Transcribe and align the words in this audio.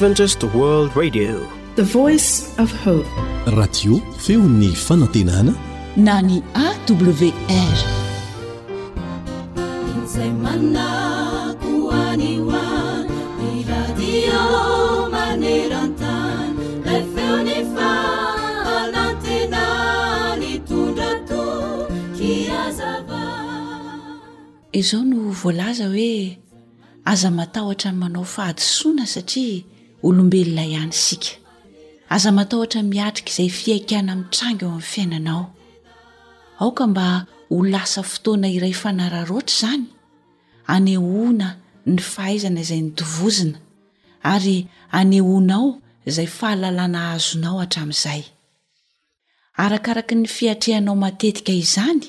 radio 0.00 1.36
feo 4.18 4.40
ny 4.42 4.72
fanantenana 4.74 5.52
na 5.96 6.22
ny 6.24 6.42
awrizao 6.56 7.82
no 25.04 25.18
volaza 25.30 25.84
hoe 25.88 26.38
aza 27.04 27.30
matahotra 27.30 27.92
ny 27.92 27.98
manao 28.00 28.24
faadisona 28.24 29.06
satria 29.06 29.62
olombelona 30.02 30.64
hany 30.78 30.92
sika 30.92 31.28
aza 32.10 32.32
matahotra 32.32 32.82
miatrika 32.82 33.30
izay 33.32 33.48
fiakana 33.48 34.12
amintranga 34.12 34.64
eo 34.66 34.70
amin'ny 34.72 34.86
fiainanao 34.94 35.46
aoka 36.60 36.86
mba 36.86 37.26
ho 37.48 37.58
lasa 37.72 38.02
fotoana 38.02 38.48
iray 38.56 38.72
fanararotra 38.72 39.50
izany 39.52 39.84
anehona 40.66 41.56
ny 41.86 41.98
faaizana 42.12 42.60
izay 42.60 42.80
nydovozina 42.82 43.58
ary 44.32 44.66
anehonao 44.98 45.68
izay 46.08 46.26
fahalalana 46.26 47.00
azonao 47.12 47.58
hatramin'izay 47.62 48.22
arakaraka 49.64 50.14
ny 50.14 50.26
fiatrehanao 50.28 50.96
matetika 50.96 51.52
izany 51.52 52.02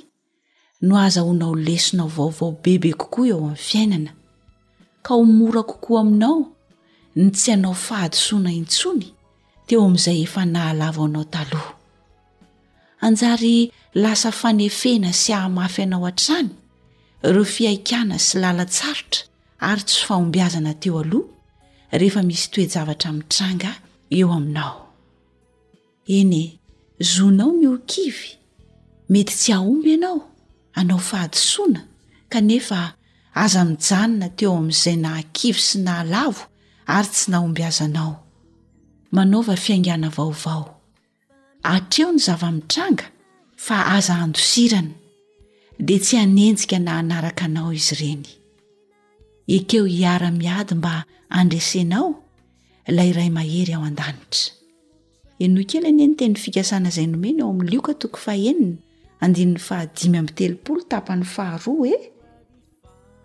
no 0.81 0.93
aza 1.05 1.21
honao 1.21 1.55
lesonao 1.55 2.07
vaovao 2.15 2.51
bebe 2.63 2.93
kokoa 2.93 3.27
eo 3.27 3.37
amin'ny 3.37 3.55
fiainana 3.67 4.11
ka 5.05 5.13
ho 5.13 5.23
mora 5.25 5.61
kokoa 5.63 6.01
aminao 6.01 6.50
ny 7.15 7.31
tsy 7.35 7.51
anao 7.51 7.73
fahadisoana 7.75 8.51
intsony 8.59 9.07
teo 9.67 9.81
ami'izay 9.87 10.19
efa 10.25 10.41
nahalavo 10.53 11.03
anao 11.05 11.23
taloha 11.33 11.73
anjary 13.05 13.71
lasa 13.93 14.31
fanefena 14.31 15.09
sy 15.13 15.33
ahamafy 15.35 15.81
anao 15.83 16.05
an-trany 16.09 16.49
reo 17.33 17.45
fiaikana 17.55 18.19
sy 18.19 18.39
lalatsarotra 18.39 19.21
ary 19.69 19.83
tsy 19.85 19.99
fahombiazana 20.07 20.73
teo 20.81 20.99
aloha 21.03 21.29
rehefa 21.99 22.23
misy 22.23 22.47
toejavatra 22.53 23.09
mitranga 23.11 23.71
eo 24.09 24.31
aminao 24.37 24.93
ene 26.17 26.43
zonao 27.13 27.51
miokivy 27.59 28.29
mety 29.09 29.33
tsy 29.39 29.49
aomby 29.53 29.89
ianao 29.93 30.21
anao 30.79 30.99
fahadisoana 31.09 31.81
kanefa 32.31 32.79
azanijanona 33.43 34.29
teo 34.37 34.51
ami'izay 34.57 34.95
nahakivy 35.05 35.59
sy 35.67 35.77
na 35.83 35.91
ary 36.97 37.07
tsy 37.15 37.31
nahombi 37.31 37.63
azanao 37.63 38.11
manaova 39.15 39.55
fiaingana 39.63 40.09
vaovao 40.15 40.63
atreo 41.75 42.09
ny 42.13 42.19
zava-mitranga 42.25 43.05
fa 43.65 43.75
aza 43.95 44.13
andosirana 44.25 44.93
de 45.87 45.95
tsy 46.03 46.15
hanenjika 46.21 46.77
na 46.79 46.91
hanaraka 46.97 47.43
anao 47.49 47.71
izy 47.79 47.93
ireny 48.03 48.25
ekeo 49.57 49.85
hiara-miady 49.93 50.73
mba 50.75 50.93
andresenao 51.39 52.09
lay 52.95 53.09
iray 53.11 53.29
mahery 53.37 53.73
ao 53.73 53.83
an-danitra 53.89 54.51
eno 55.43 55.59
kely 55.69 55.85
eny 55.91 56.01
e 56.05 56.07
ny 56.09 56.15
tenny 56.19 56.37
fikasana 56.43 56.87
izay 56.91 57.07
nomeny 57.13 57.39
ao 57.43 57.49
ami'nylioka 57.53 57.93
toko 58.01 58.17
faenina 58.25 58.75
andinin'ny 59.23 59.59
fahadimy 59.67 60.15
amin'ny 60.19 60.37
telopolo 60.39 60.81
tapany 60.91 61.23
faharoa 61.35 61.87
e 61.93 61.97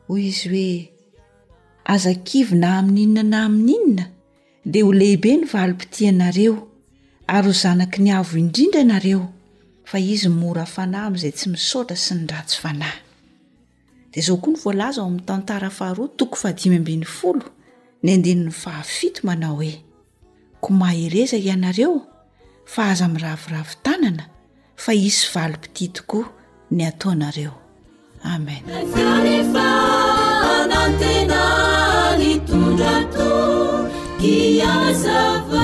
hoy 0.08 0.22
izy 0.30 0.48
hoe 0.52 0.95
azakivy 1.94 2.50
na 2.58 2.68
amin'n'inonana 2.82 3.38
amin'inona 3.48 4.04
dia 4.72 4.84
ho 4.86 4.90
lehibe 4.96 5.30
ny 5.40 5.44
valimpiti 5.52 6.08
anareo 6.10 6.54
ary 7.36 7.48
ho 7.48 7.54
zanaky 7.62 8.00
ny 8.02 8.10
avo 8.18 8.36
indrindra 8.40 8.82
nareo 8.88 9.22
fa 9.90 9.98
izy 10.14 10.28
mora 10.34 10.64
fanahy 10.66 11.06
am'izay 11.08 11.30
tsy 11.36 11.46
misaotra 11.52 11.96
sy 12.04 12.14
ny 12.18 12.26
ratsy 12.30 12.58
fanahy 12.64 12.98
d 14.10 14.14
zao 14.26 14.36
koa 14.42 14.52
ny 14.52 14.58
vz 14.90 14.96
oa'nytantahatoahafi 14.98 16.74
manao 19.28 19.54
hoe 19.60 19.76
ko 20.62 20.68
maireza 20.80 21.36
ianareo 21.38 21.94
fa 22.72 22.80
aza 22.92 23.06
miraviravi 23.14 23.74
tanana 23.86 24.24
fa 24.82 24.90
iz 25.06 25.14
sy 25.22 25.28
valpiti 25.34 25.86
tokoa 25.96 26.26
ny 26.74 26.82
ataonareo 26.82 27.54
ياسف 34.34 35.55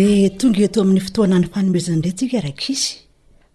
i 0.00 0.30
tonga 0.40 0.60
heto 0.64 0.78
amin'ny 0.82 1.00
fotoana 1.06 1.36
ny 1.40 1.48
fanomezany 1.54 1.98
iray 1.98 2.10
ntsika 2.14 2.38
raika 2.44 2.64
izy 2.72 2.92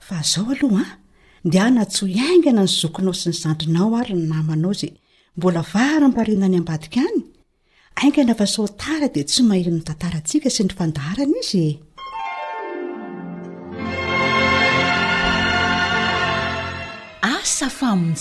fa 0.07 0.15
zao 0.31 0.45
aloha 0.53 0.83
a 0.83 1.47
dia 1.51 1.63
a 1.65 1.69
natsoy 1.75 2.13
aingana 2.27 2.63
ny 2.65 2.67
zokonao 2.79 3.13
sy 3.19 3.27
ny 3.31 3.35
zandrinao 3.41 3.89
ary 3.99 4.13
ny 4.19 4.25
namanao 4.33 4.73
za 4.79 4.87
mbola 5.37 5.61
vara 5.73 6.05
mpariana 6.11 6.47
ny 6.51 6.57
am-badika 6.61 7.01
any 7.07 7.21
aingana 7.99 8.33
fasao 8.39 8.67
tara 8.81 9.07
dia 9.13 9.23
tsy 9.29 9.41
mahiran'ny 9.49 9.83
tantarantsika 9.87 10.49
sy 10.55 10.61
ny 10.65 10.71
fandarana 10.77 11.35
izya 11.41 11.79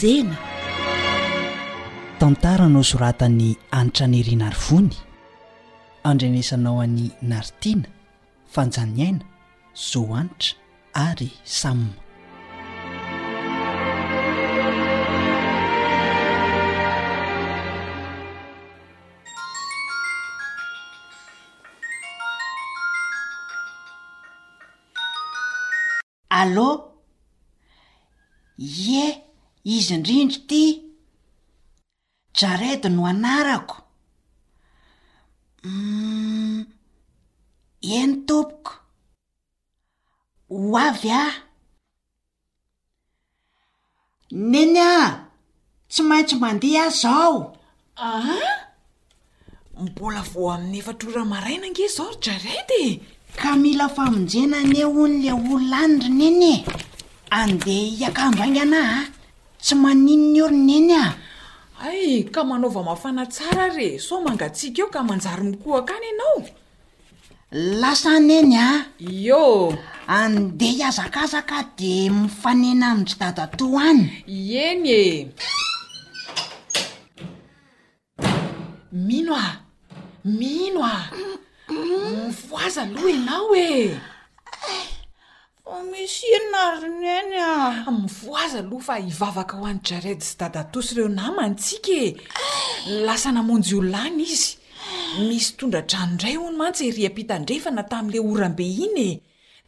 e. 0.03 0.25
tantaranao 2.21 2.83
zoratany 2.91 3.49
anitranyerina 3.79 4.47
ryvony 4.57 4.97
andrenesanao 6.11 6.77
any 6.85 7.11
naritina 7.23 7.89
fanjaniaina 8.55 9.25
zo 9.75 10.01
anitra 10.15 10.55
ary 10.93 11.31
samme 11.45 11.97
alô 26.41 26.69
ye 28.59 29.07
izy 29.75 29.95
indrindry 29.97 30.39
ty 30.49 30.63
jarady 32.41 32.89
no 32.95 33.03
anarako 33.13 33.77
mm, 35.65 36.59
eny 37.85 38.25
tompoko 38.27 38.71
ho 40.51 40.75
avy 40.85 41.11
a 41.23 41.25
neny 44.53 44.79
a 44.93 44.93
tsy 45.93 46.03
maintsy 46.09 46.35
mandeha 46.43 46.85
a 46.91 46.97
zao 47.01 47.37
aha 48.09 48.41
mbola 49.85 50.23
vo 50.31 50.41
amin'ny 50.55 50.77
efatroramarainange 50.81 51.87
zao 51.97 52.09
ry 52.15 52.19
jraretee 52.25 52.91
ka 53.41 53.51
mila 53.63 53.87
famonjena 53.97 54.59
n 54.73 54.75
e 54.81 54.85
o 54.89 55.05
ny 55.09 55.21
la 55.29 55.35
hollanidry 55.45 56.11
neny 56.21 56.43
e 56.55 56.57
andeha 57.43 57.85
hiakambo 57.97 58.41
aingy 58.45 58.61
ana 58.65 58.81
a 58.99 59.01
tsy 59.65 59.75
maninony 59.83 60.39
ory 60.47 60.59
neny 60.69 60.93
a 61.05 61.05
ay 61.87 62.09
ka 62.33 62.41
manaova 62.49 62.81
mafanatsara 62.89 63.65
re 63.77 63.87
so 64.07 64.15
mangatsiaka 64.25 64.81
eo 64.81 64.89
ka 64.95 65.01
manjary 65.09 65.45
mikoaka 65.53 65.93
any 65.99 66.09
ianao 66.13 66.39
lasa 67.55 68.19
ny 68.19 68.33
eny 68.43 68.55
a 68.59 68.63
ah. 68.69 68.81
io 68.99 69.77
andeha 70.11 70.91
hiazakazaka 70.91 71.63
de 71.79 72.11
mifanena 72.11 72.87
ami 72.93 73.07
sy 73.07 73.17
dadato 73.21 73.67
any 73.79 74.11
eny 74.59 74.91
e 74.91 75.35
mino 78.91 79.37
a 79.39 79.47
mino 80.25 80.83
a 80.83 80.99
mifoaza 82.27 82.83
aloha 82.83 83.11
enao 83.15 83.55
e 83.55 83.95
fa 85.63 85.79
misy 85.93 86.27
enarinaeny 86.39 87.39
a 87.87 87.91
mifoaza 88.03 88.67
aloha 88.67 88.83
fa 88.83 88.99
ivavaka 88.99 89.55
ho 89.57 89.65
an'ny 89.71 89.81
jarede 89.87 90.27
sy 90.27 90.35
dadaatosy 90.43 90.95
reo 90.97 91.09
namantsika 91.09 91.93
e 92.03 92.15
lasa 93.07 93.31
namonjy 93.31 93.79
olonany 93.79 94.23
izy 94.27 94.59
misy 95.21 95.55
tondradrano 95.59 96.13
indray 96.15 96.35
ho 96.41 96.51
no 96.51 96.57
mantsy 96.59 96.89
eryam-pitandrefana 96.91 97.85
tamin'ila 97.91 98.27
orambe 98.33 98.67
iny 98.87 98.99
e 99.03 99.11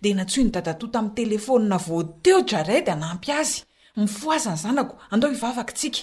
dia 0.02 0.14
nantsoy 0.18 0.44
ny 0.46 0.52
dadatòa 0.56 0.92
tamin'ny 0.94 1.16
telefonina 1.18 1.76
voateojraray 1.86 2.80
dy 2.86 2.92
anampy 2.96 3.30
azy 3.40 3.56
mifoazany 4.00 4.58
zanako 4.62 4.94
andao 5.12 5.30
hivavakatsika 5.34 6.00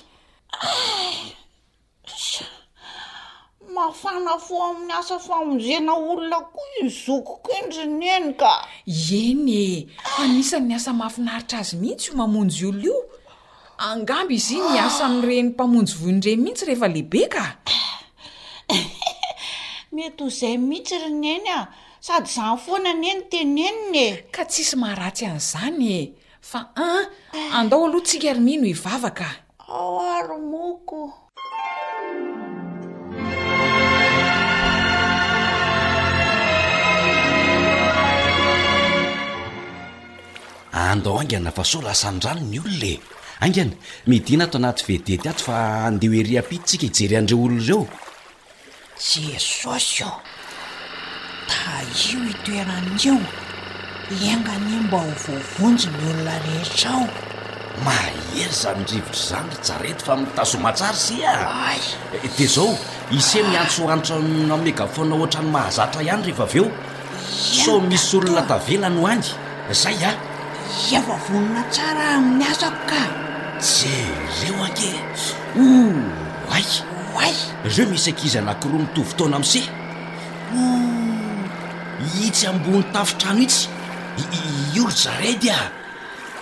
mafana 3.75 4.33
fo 4.45 4.55
amin'ny 4.67 4.93
asa 4.99 5.17
famonjena 5.27 5.91
olona 6.09 6.39
koa 6.53 6.73
i 6.83 6.87
zoko 7.03 7.33
ko 7.43 7.49
endry 7.63 7.85
ny 7.99 8.05
eny 8.17 8.29
ka 8.41 8.53
eny 9.25 9.49
e 9.51 9.65
fa 10.15 10.23
nisany'ny 10.33 10.75
asa 10.79 10.91
mafinaritra 11.01 11.57
azy 11.63 11.75
mihitsy 11.81 12.07
o 12.13 12.15
mamonjy 12.21 12.65
olo 12.71 12.81
io 12.91 12.95
angamby 13.89 14.35
izy 14.39 14.55
iny 14.63 14.79
asa 14.87 15.03
amin'nireny 15.09 15.49
mpamonjy 15.53 15.93
voindre 16.01 16.31
mihitsy 16.43 16.65
rehefa 16.69 16.87
lehibe 16.93 17.23
ka 17.35 17.43
mety 19.93 20.23
ho 20.25 20.29
zay 20.29 20.57
mihitsy 20.57 20.97
reneny 20.97 21.49
a 21.53 21.67
sady 22.01 22.29
zany 22.35 22.57
foana 22.65 22.91
n 22.93 23.05
eny 23.09 23.23
teneninae 23.31 24.07
ka 24.33 24.41
tsisy 24.49 24.75
maharatsy 24.81 25.25
an'izany 25.29 25.85
e 25.85 25.99
fa 26.41 26.59
an 26.75 27.01
ah, 27.37 27.59
andao 27.61 27.85
aloha 27.85 28.05
tsika 28.07 28.33
rimia 28.33 28.57
no 28.59 28.65
hivavaka 28.73 29.27
e 29.29 29.41
ao 29.69 30.01
aromoko 30.17 31.01
andao 40.91 41.19
aingana 41.21 41.51
fa 41.53 41.63
soa 41.63 41.83
lasandrano 41.85 42.41
ny 42.49 42.57
olona 42.65 42.87
e 42.97 42.97
aingana 43.45 43.73
midina 44.09 44.49
ato 44.49 44.57
anaty 44.57 44.83
vede 44.89 45.21
ty 45.21 45.29
ato 45.29 45.43
fa 45.47 45.85
ande 45.89 46.07
ho 46.09 46.13
ery 46.21 46.33
apity 46.41 46.65
tsika 46.65 46.85
hijeryandreo 46.89 47.37
olonireo 47.45 47.87
jesosy 48.97 50.03
o 50.03 50.21
da 51.47 51.81
io 51.81 52.19
hitoerana 52.23 52.81
eo 53.05 53.17
lengany 54.19 54.75
mba 54.83 54.97
hovovonjyny 54.97 55.93
olona 56.09 56.39
rehitra 56.39 56.91
ao 56.91 57.07
mahery 57.83 58.47
zanyrivotra 58.51 59.21
zany 59.27 59.49
ryjarety 59.49 60.05
fa 60.05 60.15
mitazomantsary 60.15 60.95
e. 60.95 60.99
sya 60.99 61.49
eh, 62.23 62.29
di 62.37 62.45
zao 62.47 62.77
ise 63.11 63.43
miantso 63.43 63.89
antso 63.89 64.19
namegafona 64.19 65.15
ohatra 65.15 65.41
ny 65.41 65.49
mahazatra 65.51 66.01
ihany 66.01 66.23
rehefa 66.23 66.43
aveo 66.43 66.71
so 67.65 67.81
misy 67.81 68.17
olona 68.17 68.41
tavelany 68.41 68.97
hoany 69.01 69.23
zay 69.71 70.05
a 70.05 70.09
iava 70.91 71.15
vonona 71.27 71.63
tsara 71.71 72.07
amin'ny 72.15 72.45
azako 72.51 72.83
ka 72.89 73.01
jereo 73.59 74.63
anke 74.63 74.93
o 75.57 75.63
ay 76.53 76.92
ayreo 77.21 77.86
misyankizanakiroa 77.92 78.80
mitovo 78.83 79.12
taona 79.18 79.36
ami 79.38 79.45
seh 79.45 79.65
hmm, 80.51 81.45
itsy 82.25 82.48
ambony 82.48 82.83
tafitrano 82.94 83.42
itsy 83.42 83.68
iiolo 84.18 84.89
zaredya 85.04 85.57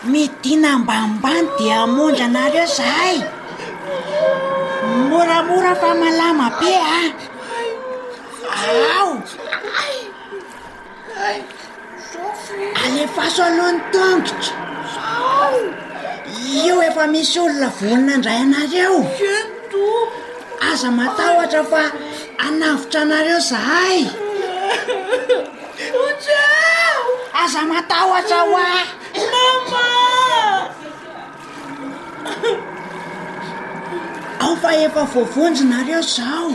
midina 0.10 0.72
mbaimbany 0.84 1.48
dia 1.58 1.76
amondra 1.86 2.26
anareo 2.26 2.66
zay 2.78 3.16
moramora 5.10 5.74
fa 5.82 5.90
malamabe 6.02 6.72
a 6.96 7.00
ao 8.98 9.24
ale 12.84 13.04
faso 13.16 13.42
alohan'ny 13.50 13.82
tongokra 13.92 14.54
io 16.66 16.76
efa 16.90 17.04
misy 17.12 17.38
olona 17.46 17.70
volona 17.78 18.12
indray 18.18 18.38
anareo 18.46 18.98
aza 20.69 20.90
matahoatra 21.00 21.63
fa 21.72 21.84
anavitra 22.46 23.00
anareo 23.04 23.40
zahay 23.50 24.02
aza 27.42 27.62
matahoatra 27.72 28.40
ho 28.50 28.58
a 28.68 28.74
mama 29.31 29.88
ao 34.46 34.54
fa 34.62 34.69
efa 34.86 35.04
voavonjynareo 35.13 36.02
zao 36.16 36.50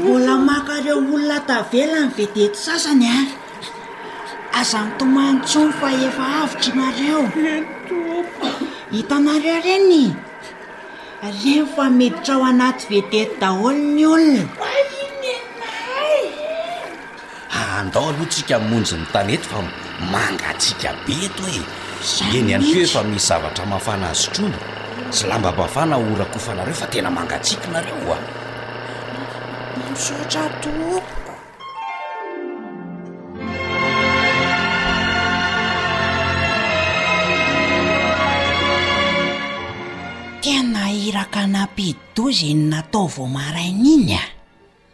vola 0.00 0.34
makareo 0.48 0.96
olona 1.14 1.38
tavelany 1.48 2.10
veatety 2.16 2.56
sasany 2.64 3.06
a 3.18 3.20
aza 4.60 4.78
mi 4.86 4.92
tomany 4.98 5.38
tsony 5.46 5.72
fa 5.80 5.88
efa 6.08 6.24
avotranareo 6.40 7.20
hitanareo 8.92 9.58
reny 9.68 10.02
refa 11.20 11.84
metitra 11.92 12.38
o 12.40 12.44
anaty 12.48 12.84
vetery 12.88 13.28
daholo 13.40 13.76
ny 13.96 14.04
olona 14.14 14.42
andao 17.78 18.08
aloha 18.10 18.24
tsika 18.32 18.56
monjyny 18.70 19.04
taneto 19.12 19.48
fa 19.52 19.60
mangatsika 20.14 20.90
be 21.06 21.14
to 21.36 21.44
e 21.58 21.60
eny 22.38 22.52
aneo 22.56 22.76
efa 22.84 23.00
mis 23.10 23.24
zavatra 23.28 23.64
mafana 23.72 24.08
azo 24.12 24.28
trony 24.34 24.58
sy 25.16 25.24
lambambafana 25.30 25.96
orakofanareo 26.10 26.74
fa 26.80 26.86
tena 26.92 27.10
mangatsikinareo 27.16 28.14
a 28.14 28.18
mosotra 29.78 30.42
tok 30.62 31.04
rakanampididozy 41.10 42.54
ny 42.54 42.68
natao 42.70 43.06
vo 43.14 43.26
maraina 43.26 43.84
iny 43.94 44.12
am 44.14 44.26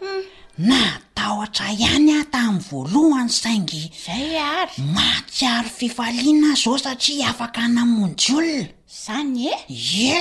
hmm. 0.00 0.22
na 0.68 0.78
tahotra 1.14 1.68
ihany 1.72 2.10
a 2.20 2.22
tamin'ny 2.32 2.62
voalohany 2.68 3.32
saingy 3.40 3.82
zayary 4.06 4.72
matsiaro 4.94 5.68
fifaliana 5.76 6.50
zao 6.62 6.78
satria 6.84 7.28
afaka 7.30 7.62
namonjy 7.68 8.28
olona 8.38 8.68
zany 9.04 9.46
e 9.52 9.56
ye 9.68 10.16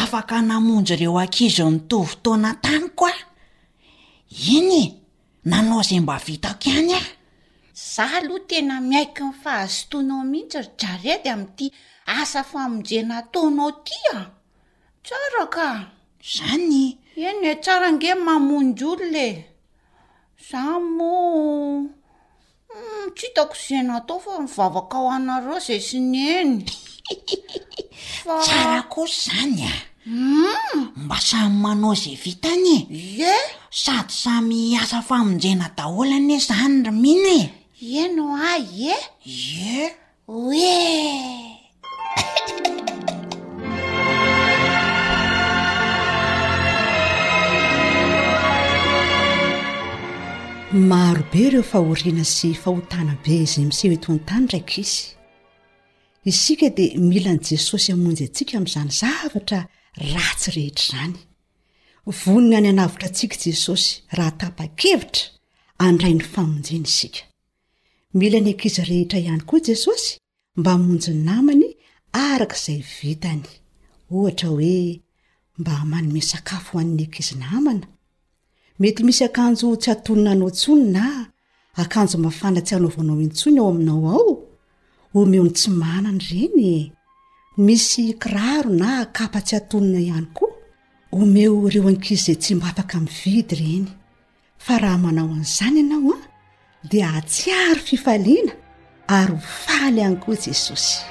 afaka 0.00 0.36
namonjy 0.42 0.92
ireo 0.94 1.18
ankizo 1.22 1.64
nytovo 1.70 2.14
taoana 2.22 2.50
tanyko 2.64 3.06
a 3.12 3.16
iny 4.56 4.72
e. 4.84 4.94
nanao 5.48 5.82
zay 5.88 6.00
mba 6.00 6.16
vitako 6.26 6.66
ihany 6.70 6.94
a 7.00 7.02
za 7.94 8.04
aloha 8.16 8.40
tena 8.48 8.74
miaiky 8.88 9.22
ny 9.24 9.32
fahazotoanao 9.44 10.22
mihitsy 10.30 10.58
ry 10.62 10.68
djare 10.78 11.14
dy 11.24 11.30
ami'ty 11.34 11.66
asa 12.20 12.40
famonjenatanao 12.50 13.70
ti 13.86 13.98
a 14.16 14.18
tsaaka 15.06 15.66
zany 16.34 16.84
eny 17.26 17.44
e 17.52 17.54
tsara 17.62 17.88
nge 17.96 18.12
mamonj 18.26 18.80
olone 18.90 19.28
zamo 20.48 21.12
hmm, 22.72 23.06
tshitako 23.16 23.54
za 23.64 23.78
na 23.88 23.96
tao 24.06 24.18
fa 24.24 24.32
mivavaka 24.44 24.96
o 25.04 25.06
anareo 25.16 25.58
zay 25.66 25.80
sy 25.88 25.98
ny 26.12 26.18
enytsara 26.38 28.80
ko 28.92 29.00
izany 29.12 29.62
a 29.72 29.74
hmm? 30.06 30.82
mba 31.04 31.16
samy 31.28 31.56
manao 31.62 31.94
zay 32.02 32.14
vitany 32.22 32.74
e. 32.76 32.78
ye 33.20 33.34
sady 33.82 34.14
samy 34.22 34.58
asa 34.82 34.98
famonjena 35.08 35.66
daholan 35.78 36.28
e 36.36 36.38
zany 36.48 36.76
ro 36.86 36.92
mihnae 37.02 37.44
eno 38.02 38.24
a 38.50 38.52
e 38.92 38.94
aoriana 51.76 52.24
sy 52.24 52.48
fahotana 52.62 53.14
be 53.24 53.34
izamiseoetoanytany 53.46 54.46
raik 54.52 54.70
izy 54.82 54.98
isika 56.30 56.68
dia 56.76 56.98
milany 57.10 57.40
jesosy 57.48 57.88
hamonjy 57.92 58.22
antsika 58.26 58.52
amin'izany 58.58 58.92
zavatra 59.00 59.60
ratsy 60.12 60.48
rehetra 60.56 60.86
izany 60.86 61.16
vonana 62.22 62.58
ny 62.62 62.68
anavitra 62.72 63.06
antsika 63.10 63.36
jesosy 63.46 63.88
raha 64.16 64.32
tapa-kevitra 64.40 65.24
handrai 65.82 66.14
'ny 66.16 66.22
famonjeny 66.34 66.86
isika 66.92 67.20
mila 68.18 68.38
ny 68.40 68.48
ankizy 68.54 68.82
rehetra 68.90 69.18
ihany 69.24 69.42
koa 69.48 69.60
jesosy 69.68 70.08
mba 70.58 70.70
hamonjy 70.76 71.06
ny 71.14 71.20
namany 71.30 71.66
araka 72.30 72.56
izay 72.60 72.80
vitany 73.00 73.42
ohatra 74.16 74.48
hoe 74.54 74.76
mba 75.60 75.72
hmanome 75.80 76.20
sakafo 76.30 76.68
hoan'ny 76.72 77.02
ankizy 77.04 77.34
namana 77.44 77.86
mety 78.80 79.00
misy 79.06 79.22
akanjo 79.28 79.66
tsy 79.80 79.88
atonina 79.94 80.30
anao 80.34 80.50
ntsonyna 80.54 81.04
akanjo 81.82 82.18
mafanatsy 82.24 82.74
anaovanao 82.74 83.20
intsoiny 83.20 83.60
ao 83.60 83.68
aminao 83.70 84.08
ao 84.16 84.32
omeo 85.14 85.44
ny 85.44 85.52
tsy 85.56 85.70
manana 85.70 86.20
reny 86.30 86.64
e. 86.78 86.92
misy 87.58 88.12
kiraro 88.18 88.70
na 88.70 89.00
akapa 89.00 89.40
tsy 89.44 89.54
hatonina 89.56 89.98
ihany 90.00 90.26
koa 90.36 90.52
omeo 91.20 91.52
ireo 91.68 91.88
ankiz 91.92 92.20
zay 92.26 92.34
tsy 92.40 92.52
mba 92.54 92.66
afaka 92.72 92.96
min'ny 93.00 93.18
vidy 93.22 93.52
ireny 93.56 93.86
fa 94.64 94.78
raha 94.82 94.98
manao 95.04 95.30
an'izany 95.36 95.76
ianao 95.82 96.14
a 96.16 96.22
dia 96.90 97.10
tsy 97.28 97.50
aro 97.64 97.82
fifaliana 97.88 98.52
ary 99.18 99.34
ho 99.36 99.44
faly 99.64 100.00
iany 100.00 100.16
koa 100.22 100.36
jesosy 100.44 101.02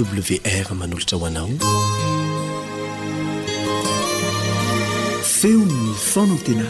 wr 0.00 0.74
manolotra 0.74 1.18
hoanao 1.18 1.48
feon'ny 5.24 5.94
fanantenana 6.12 6.66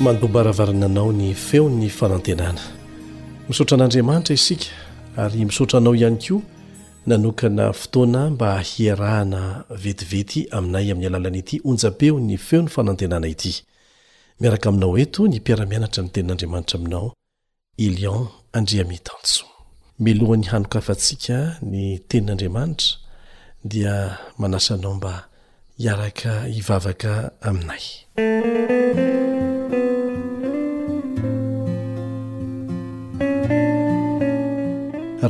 mandobaravarana 0.00 0.86
anao 0.86 1.12
ny 1.18 1.34
feon'ny 1.48 1.88
fanantenana 1.98 2.60
misaotra 3.48 3.74
an'andriamanitra 3.76 4.34
isika 4.40 4.66
ary 5.16 5.44
misaotranao 5.44 5.94
ihany 5.96 6.16
koa 6.28 6.40
nanokana 7.06 7.72
fotoana 7.72 8.30
mba 8.30 8.50
hiarahana 8.60 9.64
vetivety 9.82 10.40
aminay 10.50 10.86
amin'ny 10.92 11.06
alalanaity 11.06 11.56
onjapeo 11.64 12.20
ny 12.20 12.36
feon'ny 12.36 12.68
fanantenana 12.76 13.26
ity 13.28 13.54
miaraka 14.40 14.68
aminao 14.70 14.98
eto 15.02 15.22
nympiara-mianatra 15.32 16.00
ny 16.02 16.10
tenin'andriamanitra 16.14 16.76
aminao 16.78 17.06
i 17.76 17.86
lion 17.98 18.26
andriamitantso 18.58 19.42
milohany 20.04 20.44
hanoka 20.52 20.76
afantsika 20.82 21.36
ny 21.70 21.80
tenin'andriamanitra 22.10 22.88
dia 23.70 23.94
manasa 24.40 24.72
anao 24.74 24.94
mba 24.98 25.14
iaraka 25.84 26.32
hivavaka 26.54 27.12
aminay 27.48 27.84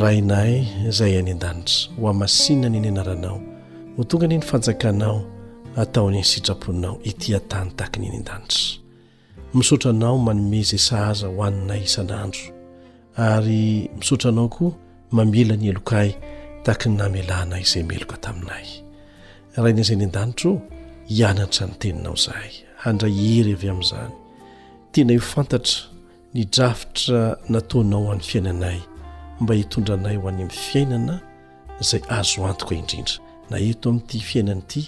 raha 0.00 0.12
inay 0.22 0.52
zay 0.96 1.12
any 1.20 1.30
an-danitra 1.30 1.94
ho 2.00 2.04
a 2.08 2.12
masinanyny 2.20 2.88
anaranao 2.92 3.38
ho 3.96 4.02
tonga 4.08 4.26
niny 4.30 4.42
fanjakanao 4.50 5.18
ataoniny 5.82 6.24
sitrapoinao 6.30 6.96
itiatany 7.10 7.70
takinyiny 7.78 8.16
in-danitra 8.20 8.88
misaotra 9.55 9.90
anao 9.90 10.19
manome 10.25 10.62
zay 10.69 10.78
sahaza 10.88 11.26
hohaninay 11.35 11.83
isan'andro 11.88 12.47
ary 13.26 13.90
misaotra 13.99 14.28
anao 14.31 14.49
koa 14.55 14.73
mamela 15.17 15.55
ny 15.61 15.67
eloka 15.73 15.95
ahy 16.02 16.12
takany 16.64 16.97
namlanay 17.00 17.62
izay 17.67 17.83
meloka 17.90 18.17
taminay 18.25 18.67
rahainaizay 19.55 19.97
ny 20.00 20.05
an-danitro 20.09 20.52
hianatra 21.12 21.62
ny 21.69 21.75
teninao 21.81 22.17
zahay 22.25 22.52
handrahery 22.83 23.52
avy 23.57 23.69
amin'izany 23.73 24.12
tena 24.93 25.12
io 25.17 25.23
fantatra 25.33 25.78
nidrafitra 26.35 27.21
natanao 27.52 28.00
hoan'ny 28.07 28.25
fiainanay 28.31 28.78
mba 29.40 29.52
hitondra 29.59 29.95
anay 29.97 30.17
ho 30.21 30.28
any 30.28 30.43
ami'n 30.43 30.55
fiainana 30.69 31.14
zay 31.90 32.00
azo 32.19 32.40
antok 32.50 32.71
indrindra 32.78 33.14
na 33.50 33.57
eto 33.71 33.85
ami''ity 33.90 34.19
fiainana 34.28 34.61
ity 34.64 34.83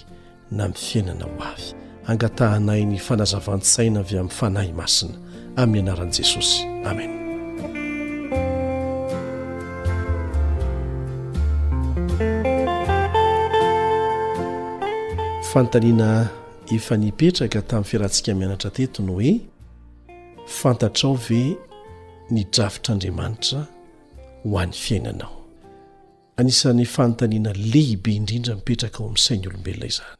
na 0.57 0.63
miny 0.67 0.77
fiainana 0.89 1.25
ho 1.29 1.33
avy 1.49 1.67
angatahnayny 2.07 2.97
fanazavansaina 2.99 3.99
avy 4.01 4.15
amin'ny 4.17 4.29
fanahy 4.39 4.71
masina 4.81 5.15
amin'ny 5.61 5.87
anaran'i 5.89 6.13
jesosy 6.17 6.63
amen 6.85 7.11
fantanina 15.51 16.07
efa 16.77 16.95
nipetraka 17.03 17.59
tamin'ny 17.69 17.89
firantsika 17.89 18.31
mianatra 18.39 18.69
tetony 18.77 19.09
hoe 19.15 19.31
fantatrao 20.59 21.13
ve 21.29 21.41
nidrafitr'andriamanitra 22.33 23.59
ho 24.45 24.51
an'ny 24.63 24.73
fiainanao 24.85 25.33
anisan'ny 26.39 26.85
fanontaniana 26.95 27.51
lehibe 27.73 28.09
indrindra 28.19 28.53
mipetraka 28.57 28.97
o 28.99 29.05
amin'nsainy 29.09 29.45
olombelona 29.49 29.85
izany 29.93 30.19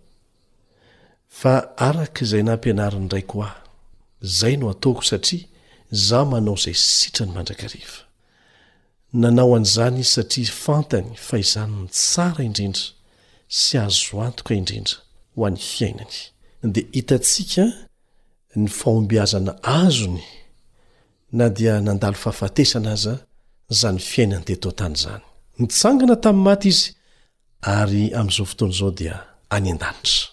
fa 1.39 1.53
arakaizay 1.87 2.43
nampianarany 2.47 3.07
raiko 3.13 3.35
ha 3.45 3.53
zay 4.39 4.55
no 4.57 4.65
ataoko 4.73 5.01
satria 5.09 5.47
za 6.07 6.19
manao 6.29 6.53
izay 6.57 6.73
sitra 6.97 7.23
ny 7.25 7.31
mandrakarihfa 7.35 8.01
nanao 9.21 9.51
an'izany 9.57 9.99
izy 10.03 10.11
satria 10.15 10.51
fantany 10.65 11.09
fa 11.27 11.35
izany 11.45 11.73
ny 11.81 11.87
tsara 11.97 12.43
indrindra 12.47 12.83
sy 13.61 13.73
azo 13.85 14.15
antoka 14.27 14.53
indrindra 14.59 14.97
ho 15.35 15.41
an'ny 15.47 15.59
fiainany 15.71 16.17
dia 16.73 16.83
hitantsika 16.97 17.65
ny 18.61 18.67
fahombiazana 18.79 19.53
azony 19.79 20.25
na 21.37 21.45
dia 21.57 21.73
nandalo 21.87 22.17
fahafatesana 22.23 22.91
azaa 22.95 23.19
zany 23.79 23.99
fiainany 24.09 24.43
tetoa-tanyizany 24.47 25.23
mitsangana 25.61 26.15
tamin'ny 26.23 26.45
maty 26.49 26.67
izy 26.73 26.87
ary 27.77 28.03
amin'izao 28.19 28.45
fotoana 28.51 28.73
izao 28.75 28.91
dia 28.99 29.15
any 29.55 29.71
an-danitra 29.73 30.30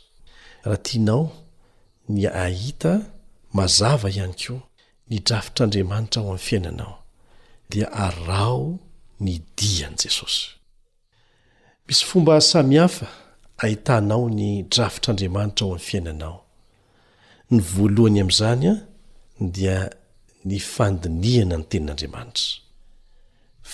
raha 0.64 0.76
tianao 0.76 1.32
ny 2.08 2.26
ahita 2.26 2.92
mazava 3.52 4.08
ihany 4.10 4.34
koa 4.44 4.60
nydrafitr'andriamanitra 5.10 6.20
ao 6.22 6.30
amin'ny 6.30 6.44
fiainanao 6.46 6.94
dia 7.70 7.86
arao 8.06 8.78
ny 9.20 9.38
dian' 9.58 9.96
jesosy 10.02 10.46
misy 11.86 12.02
fomba 12.08 12.40
samihafa 12.40 13.06
ahitanao 13.62 14.24
ny 14.38 14.62
drafitr'andriamanitra 14.72 15.62
ho 15.66 15.70
amin'ny 15.72 15.84
fiainanao 15.90 16.36
ny 17.50 17.58
voalohany 17.74 18.18
amin'izany 18.20 18.64
a 18.72 18.74
dia 19.56 19.76
ny 20.46 20.58
fandinihana 20.74 21.56
ny 21.58 21.64
tenin'andriamanitra 21.70 22.44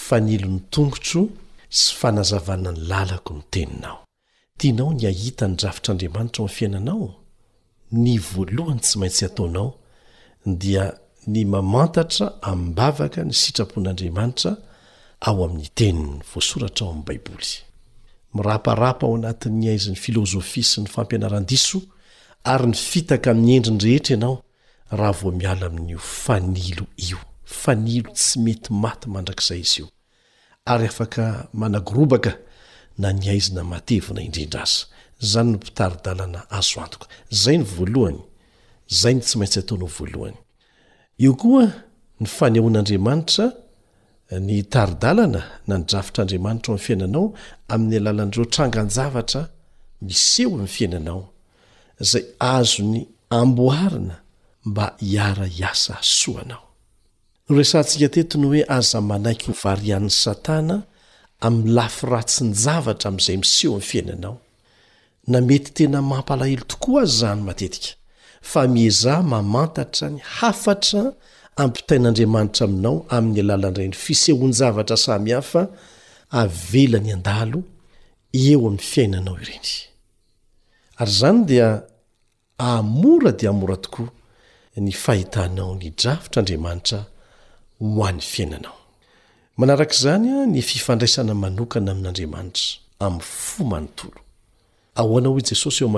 fa 0.05 0.17
nelon'ny 0.27 0.61
tongotro 0.75 1.21
sy 1.79 1.91
fanazavana 1.99 2.71
ny 2.73 2.81
lalako 2.91 3.31
ny 3.39 3.43
teninao 3.53 4.04
tianao 4.59 4.93
ny 4.95 5.05
ahita 5.07 5.49
ny 5.49 5.57
drafitr'andriamanitra 5.59 6.41
o 6.45 6.47
am'ny 6.47 6.55
fiainanao 6.57 7.07
ny 8.05 8.15
voalohany 8.31 8.81
tsy 8.85 8.99
maintsy 9.01 9.25
ataonao 9.29 9.69
dia 10.63 10.85
ny 11.33 11.41
mamantatra 11.53 12.27
amin'n 12.51 12.75
bavaka 12.79 13.21
ny 13.29 13.35
sitrapon'andriamanitra 13.43 14.53
ao 15.29 15.39
amin'ny 15.47 15.69
teniny 15.79 16.21
voasoratra 16.31 16.83
ao 16.87 16.91
amin'ny 16.93 17.07
baiboly 17.09 17.51
miraparapa 18.35 19.07
ao 19.07 19.15
anatin'ny 19.19 19.67
aizin'ny 19.75 19.99
filôzofia 20.05 20.67
sy 20.71 20.79
ny 20.85 20.89
fampianaran-diso 20.95 21.81
ary 22.53 22.67
ny 22.71 22.77
fitaka 22.91 23.31
amin'ny 23.35 23.57
endrinrehetra 23.59 24.15
ianao 24.15 24.37
raha 24.99 25.17
vo 25.21 25.31
miala 25.41 25.67
amin'n'io 25.71 25.99
fanilo 25.99 26.85
io 27.11 27.19
fanilo 27.63 28.11
tsy 28.17 28.39
mety 28.45 28.71
maty 28.83 29.07
mandrakizay 29.15 29.61
izy 29.67 29.81
io 29.83 29.87
ary 30.73 30.87
afaka 30.93 31.49
managorobaka 31.63 32.33
na 32.99 33.13
ny 33.13 33.29
aizina 33.31 33.65
matevona 33.65 34.21
indrindra 34.23 34.63
aza 34.63 34.85
zany 35.21 35.51
no 35.51 35.57
mpitaridalana 35.57 36.51
azo 36.51 36.81
antoka 36.81 37.07
zay 37.31 37.59
ny 37.59 37.65
voalohany 37.65 38.19
zay 39.01 39.15
ny 39.15 39.21
tsy 39.21 39.35
maintsy 39.39 39.59
ataonao 39.59 39.89
voalohany 39.99 40.37
eo 41.25 41.33
koa 41.41 41.67
ny 42.21 42.27
fanehon'andriamanitra 42.37 43.47
ny 44.47 44.57
taridalana 44.73 45.41
na 45.67 45.75
nydrafitra 45.79 46.21
andriamanitra 46.23 46.69
ao 46.71 46.75
amin' 46.75 46.85
fiainanao 46.87 47.27
amin'ny 47.75 47.97
alalandireo 48.01 48.45
tranganjavatra 48.55 49.43
miseo 50.07 50.51
amn'y 50.57 50.67
fiainanao 50.77 51.21
zay 52.11 52.25
azo 52.57 52.83
ny 52.93 53.01
amboarina 53.39 54.17
mba 54.69 54.87
hiara 55.07 55.47
hiasa 55.57 55.95
soanao 56.01 56.65
noresantsika 57.49 58.09
tetony 58.15 58.47
hoe 58.49 58.63
aza 58.77 58.99
manaiky 59.09 59.47
hovary 59.53 59.93
an'ny 59.97 60.11
satana 60.25 60.77
ami'y 61.47 61.67
lafiratsynjavatra 61.79 63.07
amin'izay 63.11 63.37
miseho 63.43 63.73
ami'ny 63.75 63.87
fiainanao 63.91 64.35
na 65.33 65.39
mety 65.49 65.71
tena 65.79 65.99
mampalahelo 66.13 66.65
tokoa 66.73 67.01
azy 67.07 67.15
zany 67.25 67.41
matetika 67.51 67.91
fa 68.51 68.61
miezaa 68.77 69.23
mamantatra 69.33 70.07
ny 70.15 70.19
hafatra 70.39 71.03
ampitain'andriamanitra 71.63 72.63
aminao 72.69 72.97
amin'ny 73.17 73.41
alalanireny 73.45 73.95
fisehoan-javatra 74.05 74.97
samy 75.07 75.31
hafa 75.39 75.63
avelany 76.43 77.11
an-dalo 77.17 77.61
eo 78.45 78.59
amin'ny 78.69 78.83
fiainanao 78.93 79.37
ireny 79.45 79.69
ary 81.01 81.13
zany 81.21 81.41
dia 81.51 81.69
amora 82.75 83.31
dia 83.41 83.51
amora 83.55 83.77
tokoa 83.85 84.09
ny 84.87 84.93
fahitanao 85.05 85.71
ny 85.81 85.87
dravitra 86.01 86.39
andriamanitra 86.43 86.99
ho 87.97 88.05
an'ny 88.09 88.23
fiainanao 88.35 88.77
manarak' 89.57 89.93
izany 89.95 90.29
a 90.43 90.47
ny 90.53 90.61
fifandraisana 90.71 91.35
manokana 91.45 91.91
amin'andriamanitra 91.93 92.69
ami'y 93.07 93.23
fo 93.23 93.65
manontolo 93.73 94.19
ahoanao 95.01 95.37
i 95.41 95.45
jesosy 95.49 95.81
eo 95.85 95.91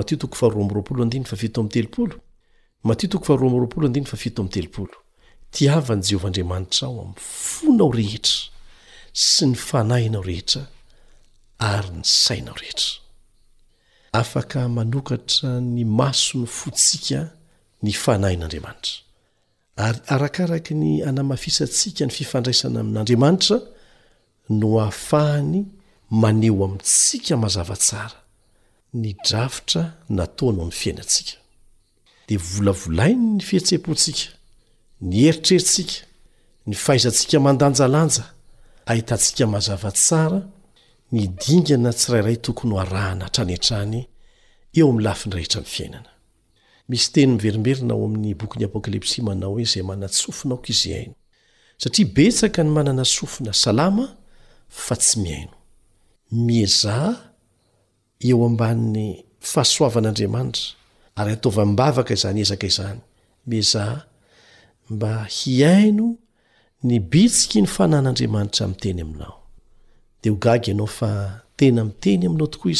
m 4.37 4.49
tiava 5.57 5.93
ny 5.95 6.03
jehovahandriamanitra 6.09 6.85
aho 6.87 6.99
am'y 7.03 7.15
fonao 7.59 7.91
rehetra 7.99 8.35
sy 9.33 9.43
ny 9.49 9.55
fanahinao 9.67 10.21
rehetra 10.29 10.61
ary 11.73 11.89
ny 11.97 12.03
sainao 12.23 12.53
rehetra 12.61 12.91
afaka 14.21 14.59
manokatra 14.77 15.49
ny 15.75 15.83
maso 15.99 16.33
ny 16.37 16.45
fotsika 16.59 17.19
ny 17.83 17.91
fanahin'andriamanitra 18.03 19.06
ary 19.77 19.99
arakaraka 20.07 20.73
ny 20.81 21.03
anamafisantsika 21.09 22.03
ny 22.05 22.11
fifandraisana 22.17 22.79
amin'andriamanitra 22.83 23.57
no 24.59 24.67
ahafahany 24.83 25.59
maneho 26.21 26.61
amintsika 26.67 27.33
mahazavatsara 27.41 28.17
ny 29.01 29.09
drafitra 29.27 29.81
nataono 30.17 30.59
amn'ny 30.65 30.75
fiainatsika 30.81 31.33
dia 32.27 32.39
volavolainy 32.51 33.25
ny 33.37 33.41
fihetsem-pontsika 33.49 34.23
ny 35.07 35.13
heritreritsika 35.25 35.95
ny 36.67 36.73
faizantsika 36.85 37.37
mandanjalanja 37.47 38.23
ahitantsika 38.91 39.43
mazavatsara 39.53 40.39
ny 41.13 41.21
dingana 41.41 41.91
tsirairay 41.97 42.37
tokony 42.45 42.71
ho 42.73 42.79
arahana 42.85 43.25
tran 43.33 43.49
atrany 43.57 43.99
eo 44.77 44.85
amin'ny 44.89 45.03
lafi 45.07 45.23
ny 45.27 45.33
rehetra 45.37 45.59
in'ny 45.61 45.71
fiainana 45.75 46.11
misy 46.89 47.11
teny 47.13 47.31
miverimberina 47.35 47.93
ao 47.93 48.03
amin'ny 48.07 48.31
bokyn'ny 48.39 48.65
apôkalipsi 48.69 49.17
manao 49.27 49.51
hoe 49.53 49.65
zay 49.71 49.83
manana 49.89 50.07
tsofina 50.15 50.53
ako 50.57 50.65
izy 50.73 50.87
ihaino 50.91 51.15
satria 51.81 52.07
betsaka 52.15 52.61
ny 52.65 52.71
manana 52.77 53.03
sofina 53.15 53.53
salama 53.63 54.05
fa 54.83 54.95
tsy 55.01 55.15
miaino 55.25 55.55
mieza 56.45 56.95
eo 58.27 58.39
amba'ny 58.49 59.05
fahasoavan'andriamanitra 59.51 60.65
ary 61.19 61.31
ataova 61.35 61.61
mibavaka 61.69 62.11
izany 62.15 62.39
ezaka 62.45 62.65
izany 62.71 62.99
mieza 63.49 63.83
mba 64.91 65.11
hiaino 65.37 66.07
ny 66.87 66.95
bitsiky 67.11 67.59
ny 67.63 67.69
fanan'andriamanitra 67.75 68.63
m'teny 68.71 68.99
ainaode 69.07 70.27
oaanaofena 70.35 71.81
mteny 71.89 72.21
ainaotooa 72.27 72.71
i 72.75 72.79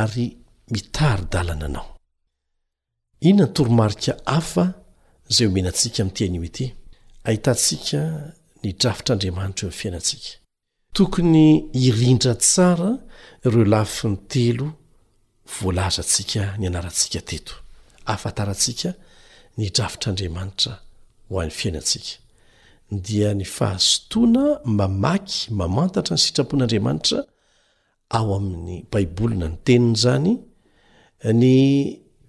ary 0.00 0.26
mitarydalana 0.72 1.68
nao 1.76 1.88
inona 3.20 3.46
ny 3.46 3.52
toromarika 3.52 4.16
afa 4.26 4.74
izay 5.30 5.46
o 5.46 5.50
menantsika 5.50 6.04
mi'tianyo 6.04 6.40
ety 6.48 6.66
ahitantsika 7.28 8.00
ny 8.62 8.70
drafitra'andriamanitra 8.80 9.62
eo 9.66 9.72
a'ny 9.72 9.78
fiainatsika 9.80 10.28
tokony 10.96 11.46
irindra 11.86 12.34
tsara 12.44 12.90
ireo 13.46 13.64
lafiny 13.74 14.16
telo 14.32 14.68
voalazaantsika 15.58 16.42
ny 16.60 16.66
anaratsika 16.70 17.20
teto 17.30 17.54
afataratsika 18.12 18.90
ny 19.58 19.66
drafitr'andriamanitra 19.76 20.72
ho 21.28 21.34
an'ny 21.40 21.54
fiainatsika 21.60 22.10
dia 23.06 23.28
ny 23.34 23.44
fahasotoana 23.44 24.44
mamaky 24.64 25.38
mamantatra 25.60 26.14
ny 26.16 26.22
sitrapon'andriamanitra 26.24 27.18
ao 28.16 28.28
amin'ny 28.38 28.76
baibolina 28.92 29.48
ny 29.48 29.56
teniny 29.66 29.94
zany 30.04 30.32
ny 31.42 31.56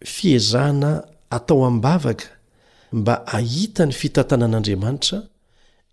fiazahna 0.06 1.04
atao 1.30 1.66
am 1.66 1.82
bavaka 1.82 2.26
mba 2.92 3.28
ahita 3.28 3.86
ny 3.86 3.92
fitantanan'andriamanitra 3.94 5.22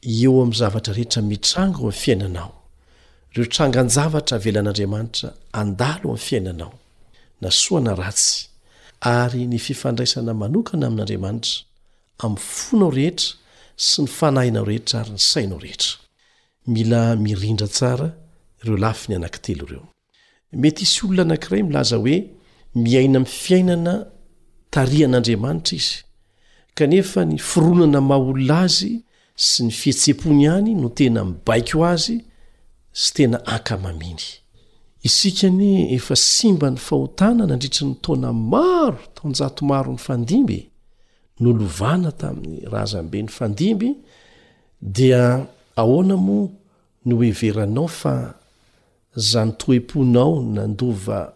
eo 0.02 0.42
amy 0.42 0.54
zavatra 0.54 0.94
rehetra 0.94 1.22
mitranga 1.22 1.78
o 1.78 1.86
am 1.86 1.92
fiainanao 1.92 2.52
reo 3.34 3.46
tranganjavatra 3.46 4.38
havelan'andriamanitra 4.38 5.28
andalo 5.52 6.10
amy 6.12 6.18
fiainanao 6.18 6.72
nasoana 7.40 7.94
ratsy 7.94 8.48
ary 9.00 9.46
ny 9.46 9.58
fifandraisana 9.58 10.34
manokana 10.34 10.86
amin'andriamanitra 10.86 11.56
am 12.18 12.36
fonao 12.36 12.90
rehetra 12.90 13.28
sy 13.76 14.02
ny 14.02 14.08
fanahinao 14.08 14.64
rehetra 14.64 15.00
ary 15.00 15.10
ny 15.10 15.18
sainao 15.18 15.58
rehetra 15.58 16.02
mety 20.52 20.82
isy 20.82 21.00
olona 21.06 21.22
anankiray 21.22 21.62
milaza 21.62 21.96
oe 21.98 22.35
miaina 22.76 23.16
amiy 23.18 23.30
fiainana 23.42 23.94
tarian'andriamanitra 24.72 25.74
izy 25.80 25.96
kanefa 26.76 27.22
ny 27.24 27.38
foronana 27.38 28.00
maha 28.08 28.20
olona 28.30 28.58
azy 28.64 28.92
sy 29.48 29.66
ny 29.66 29.72
fihetse-pony 29.80 30.44
any 30.56 30.72
no 30.74 30.88
tena 30.98 31.20
mibaiko 31.24 31.80
o 31.80 31.86
azy 31.94 32.18
sy 32.92 33.10
tena 33.16 33.38
akamaminy 33.56 34.24
isikany 35.06 35.88
efa 35.96 36.16
si 36.16 36.52
mba 36.52 36.68
ny 36.70 36.76
fahotana 36.86 37.44
na 37.46 37.54
andritry 37.56 37.86
ny 37.88 37.94
taona 38.04 38.30
maro 38.32 39.00
tao 39.14 39.26
njato 39.30 39.62
maro 39.70 39.92
ny 39.92 39.98
fandimby 40.06 40.60
no 41.40 41.50
lovana 41.58 42.10
tamin'ny 42.20 42.60
razambeny 42.72 43.28
fandimby 43.36 43.90
dia 44.96 45.22
ahoana 45.80 46.16
moa 46.16 46.48
ny 47.06 47.12
oeveranao 47.14 47.88
fa 48.00 48.14
zanytoe-ponao 49.16 50.34
nandova 50.54 51.35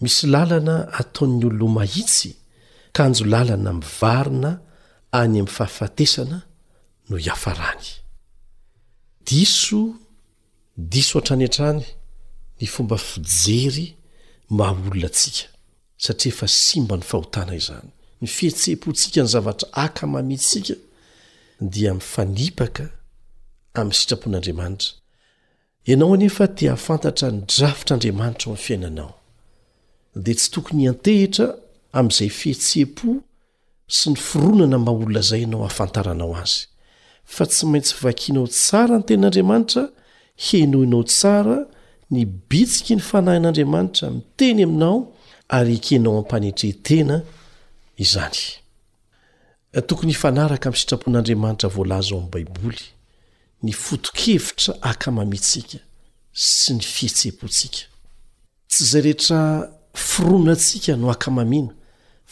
misy 0.00 0.26
lalana 0.34 0.76
ataon'ny 1.00 1.44
ololo 1.48 1.68
mahitsy 1.76 2.30
kanjo 2.96 3.24
lalana 3.34 3.70
mivarina 3.80 4.50
any 5.20 5.38
ami'n 5.40 5.46
fahafatesana 5.56 6.38
no 7.08 7.16
hiafarany 7.22 7.86
diso 9.26 9.82
diso 10.92 11.14
atrany 11.18 11.44
atrany 11.50 11.82
ny 12.60 12.66
fomba 12.74 12.96
fijery 13.10 13.86
mahaolona 14.56 15.08
tsika 15.18 15.46
satria 16.04 16.32
efa 16.34 16.46
simba 16.64 16.94
ny 16.96 17.02
fahotana 17.10 17.54
izany 17.60 17.88
ny 18.20 18.26
fihetseh-pontsika 18.36 19.20
ny 19.22 19.26
zavatra 19.32 19.68
aka 19.84 20.06
mamisika 20.12 20.74
dia 21.72 21.90
mifanipaka 21.98 22.86
amn'ny 23.78 23.94
sitrapon'andriamanitra 23.98 24.90
ianao 25.90 26.14
anefa 26.14 26.46
tia 26.56 26.72
afantatra 26.76 27.28
ny 27.34 27.40
drafitr'andriamanitra 27.54 28.46
o 28.48 28.50
amn 28.54 28.62
fiainanao 28.66 29.17
de 30.24 30.34
tsy 30.34 30.50
tokony 30.52 30.86
hantehitra 30.88 31.48
amin'izay 31.96 32.30
fihetsehe-po 32.38 33.14
sy 33.88 34.10
ny 34.12 34.18
fironana 34.20 34.78
ma 34.82 34.92
olona 34.92 35.22
zay 35.24 35.44
ianao 35.44 35.62
hahafantaranao 35.62 36.34
azy 36.42 36.66
fa 37.34 37.46
tsy 37.48 37.66
maintsy 37.72 37.94
vakinao 38.02 38.48
tsara 38.50 38.96
ny 38.98 39.02
tenn'andriamanitra 39.08 39.84
henoinao 40.48 41.04
tsara 41.06 41.56
ny 42.10 42.24
bitsiky 42.50 42.96
ny 42.98 43.02
fanahin'andriamanitra 43.10 44.10
miteny 44.16 44.62
aminao 44.66 45.00
ary 45.56 45.74
ekenao 45.78 46.18
ampanetrehtena 46.22 47.22
izany 48.04 48.38
tokony 49.86 50.12
ifanaraka 50.16 50.70
mi'ny 50.74 50.80
sitrapon'andriamanitra 50.82 51.68
voalaza 51.76 52.14
ao 52.14 52.20
amin'ny 52.24 52.32
baiboly 52.34 52.80
ny 53.62 53.72
foto-kevitra 53.86 54.74
aka 54.90 55.10
mamitsika 55.14 55.78
sy 56.32 56.72
ny 56.74 56.80
fihetsee-posika 56.94 57.86
firona 59.98 60.52
atsika 60.52 60.92
no 60.96 61.10
aka 61.14 61.30
mamina 61.30 61.72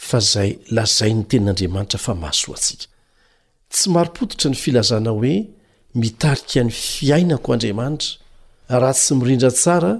fa 0.07 0.19
zay 0.31 0.49
lazay 0.75 1.11
ny 1.13 1.23
tenin'andriamanitra 1.29 1.99
fa 2.05 2.13
mahasoa 2.21 2.55
atsika 2.59 2.85
tsy 3.71 3.85
maropototra 3.93 4.47
ny 4.51 4.57
filazana 4.63 5.11
hoe 5.17 5.33
mitarika 5.99 6.57
a 6.59 6.63
n'ny 6.63 6.71
fiainako 6.83 7.47
andriamanitra 7.55 8.09
raha 8.81 8.93
tsy 8.99 9.11
mirindra 9.19 9.51
tsara 9.61 9.91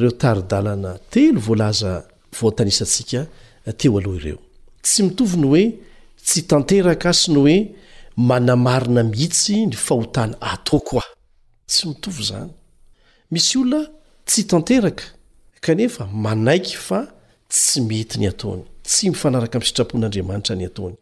reo 0.00 0.12
taridalana 0.22 0.90
telo 1.12 1.40
voalaza 1.46 1.90
voantanisantsika 2.38 3.20
teo 3.78 3.98
aloha 3.98 4.18
ireo 4.20 4.40
tsy 4.84 5.00
mitovy 5.06 5.36
ny 5.38 5.46
hoe 5.52 5.64
tsy 6.26 6.40
tanteraka 6.50 7.12
sy 7.20 7.30
ny 7.32 7.38
hoe 7.42 7.56
manamarina 8.28 9.02
mihitsy 9.10 9.66
ny 9.66 9.74
fahotana 9.86 10.34
atokoa 10.50 11.04
tsy 11.70 11.82
mitovy 11.90 12.22
zany 12.30 12.50
misy 13.32 13.54
olona 13.60 13.80
tsy 14.26 14.42
tanteraka 14.50 15.04
kanefa 15.64 16.06
manaiky 16.24 16.76
fa 16.86 17.00
tsy 17.52 17.78
mety 17.90 18.16
ny 18.20 18.26
ataony 18.32 18.62
tsy 18.88 19.04
mifanaraka 19.12 19.54
amisitrapon'andriamanitra 19.58 20.54
ny 20.60 20.64
ataony 20.70 20.96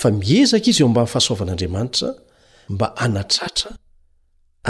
fa 0.00 0.06
miezaka 0.22 0.66
izy 0.70 0.82
eo 0.82 0.88
amba 0.90 1.04
fahasoavan'andriamanitra 1.14 2.08
mba 2.74 2.86
anatratra 3.06 3.70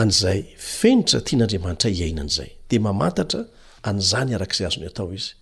an'zay 0.03 0.41
fenitra 0.79 1.19
tian' 1.27 1.43
andriamanitra 1.47 1.89
iainan'zay 2.01 2.51
de 2.71 2.77
mamatatra 2.87 3.41
anzany 3.91 4.31
arak'izay 4.37 4.67
azo 4.69 4.79
ny 4.83 4.87
atao 4.93 5.09
izy 5.19 5.33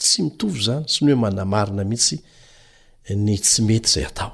tsy 0.00 0.18
mitovy 0.26 0.58
zany 0.66 0.84
sy 0.92 0.98
ny 1.04 1.10
hoe 1.12 1.18
mananamarina 1.24 1.82
mihitsy 1.84 2.16
ny 3.12 3.34
tsyetyiaira 3.42 4.32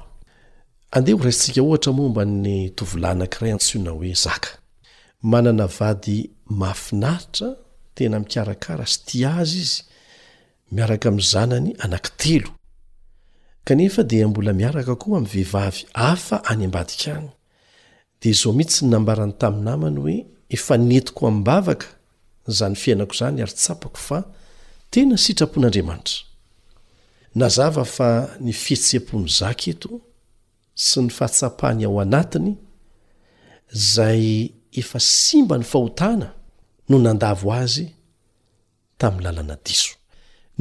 tena 7.99 8.19
mikarakara 8.23 8.85
sy 8.87 8.99
ti 9.07 9.17
azy 9.27 9.57
izy 9.63 9.77
miaraka 10.75 11.11
m' 11.11 11.21
zanany 11.31 11.71
anakitelo 11.83 12.49
kefadi 13.65 14.25
mbola 14.25 14.51
miaraka 14.59 14.93
koa 15.01 15.17
amnyvehivavy 15.19 15.81
afa 15.93 16.37
any 16.51 16.63
ambadika 16.69 17.11
any 17.19 17.29
de 18.21 18.29
zao 18.39 18.53
mihitsy 18.57 18.81
ny 18.85 18.89
nambarany 18.93 19.33
tamin 19.41 19.63
namany 19.69 19.97
hoe 20.03 20.15
efa 20.57 20.75
netiko 20.89 21.27
amibavaka 21.27 21.87
zany 22.57 22.75
fiainako 22.81 23.13
zany 23.19 23.41
ary 23.43 23.53
tsapako 23.59 23.99
fa 24.07 24.17
tena 24.91 25.15
sitrapon'andriamanitra 25.23 26.19
nazava 27.41 27.83
fa 27.95 28.09
ny 28.45 28.53
fihetsem-pony 28.63 29.27
zaketo 29.39 29.91
sy 30.87 30.97
ny 31.03 31.09
fahatsapahny 31.17 31.85
ao 31.85 31.99
anatiny 32.05 32.51
zay 33.93 34.49
efa 34.81 34.99
simba 34.99 35.57
ny 35.57 35.63
fahotana 35.71 36.29
no 36.89 36.97
nandavo 36.97 37.51
azy 37.53 37.85
tamin'ny 38.99 39.23
lalana 39.25 39.55
diso 39.65 39.93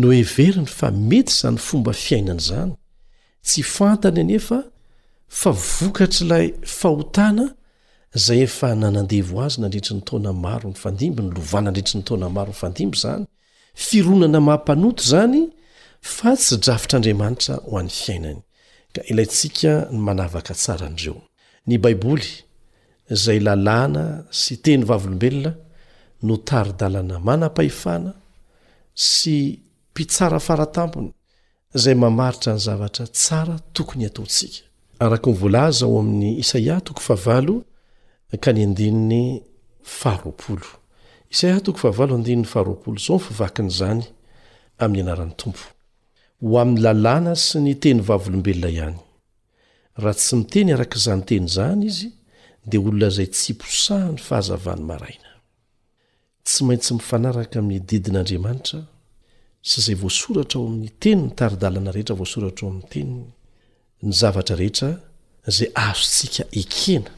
no 0.01 0.13
everiny 0.23 0.69
fa 0.79 0.91
mety 0.93 1.33
zany 1.41 1.59
fomba 1.69 1.93
fiainany 2.05 2.41
zany 2.49 2.73
tsy 3.49 3.63
fantany 3.75 4.19
anefa 4.25 4.59
fa 5.41 5.51
vokatr'ilay 5.71 6.47
fahotana 6.79 7.47
zay 8.25 8.41
efa 8.49 8.69
nanandevo 8.83 9.35
azy 9.47 9.59
nandretry 9.63 9.93
nytaona 9.99 10.31
maro 10.45 10.69
ny 10.73 10.77
fandimb 10.83 11.17
ny 11.25 11.29
lovàna 11.37 11.71
ndretry 11.71 11.97
nytona 12.01 12.27
maro 12.37 12.51
ny 12.55 12.59
fandimb 12.63 12.95
zany 13.03 13.25
fironana 13.89 14.39
maam-panoto 14.49 15.03
zany 15.13 15.41
fa 16.17 16.31
tsy 16.43 16.55
drafitr'andriamanitra 16.65 17.55
ho 17.69 17.73
an'ny 17.81 17.95
fiainany 18.05 18.41
ka 18.95 19.01
ilantsika 19.11 19.73
manavaka 20.07 20.53
tsarandreo 20.61 21.17
ny 21.69 21.75
baibol 21.85 22.21
zay 23.25 23.39
lalàna 23.47 24.05
sy 24.41 24.53
teny 24.65 24.83
vavolobelona 24.91 25.53
notarydalana 26.23 27.19
manapahifana 27.21 28.15
sy 28.95 29.59
pitsara 29.95 30.39
faratampony 30.41 31.13
zay 31.75 31.95
mamaritra 31.95 32.53
ny 32.57 32.59
zavatra 32.59 33.07
tsara 33.07 33.59
tokony 33.73 34.07
ataotsikaa'y 34.09 35.21
lalàna 46.85 47.35
sy 47.49 47.59
ny 47.63 47.75
teny 47.83 48.01
vavolobelona 48.09 48.69
ihany 48.75 48.99
raha 50.03 50.15
tsy 50.19 50.35
miteny 50.39 50.71
arak' 50.75 50.97
izany 50.99 51.23
teny 51.29 51.45
izany 51.51 51.83
izy 51.91 52.09
de 52.71 52.77
olona 52.79 53.09
zay 53.17 53.27
tsy 53.35 53.53
posahany 53.63 54.19
fahazavany 54.29 54.83
maraina 54.91 55.28
tsy 56.59 56.65
maintsy 56.67 56.95
mifanaraka 56.95 57.59
amin'ny 57.63 57.87
didinandriamanitra 57.91 58.81
sa 59.71 59.79
zay 59.87 59.97
voasoratra 60.03 60.59
ao 60.61 60.67
amin'ny 60.71 60.91
tenyny 61.03 61.29
taridalana 61.39 61.91
rehetra 61.97 62.15
voasoratra 62.21 62.63
ao 62.67 62.71
ami'ny 62.73 62.87
ten 62.95 63.09
ny 64.07 64.13
zavatra 64.21 64.57
rehetra 64.63 64.89
zay 65.57 65.69
azo 65.87 66.05
tsika 66.15 66.45
ekena 66.61 67.11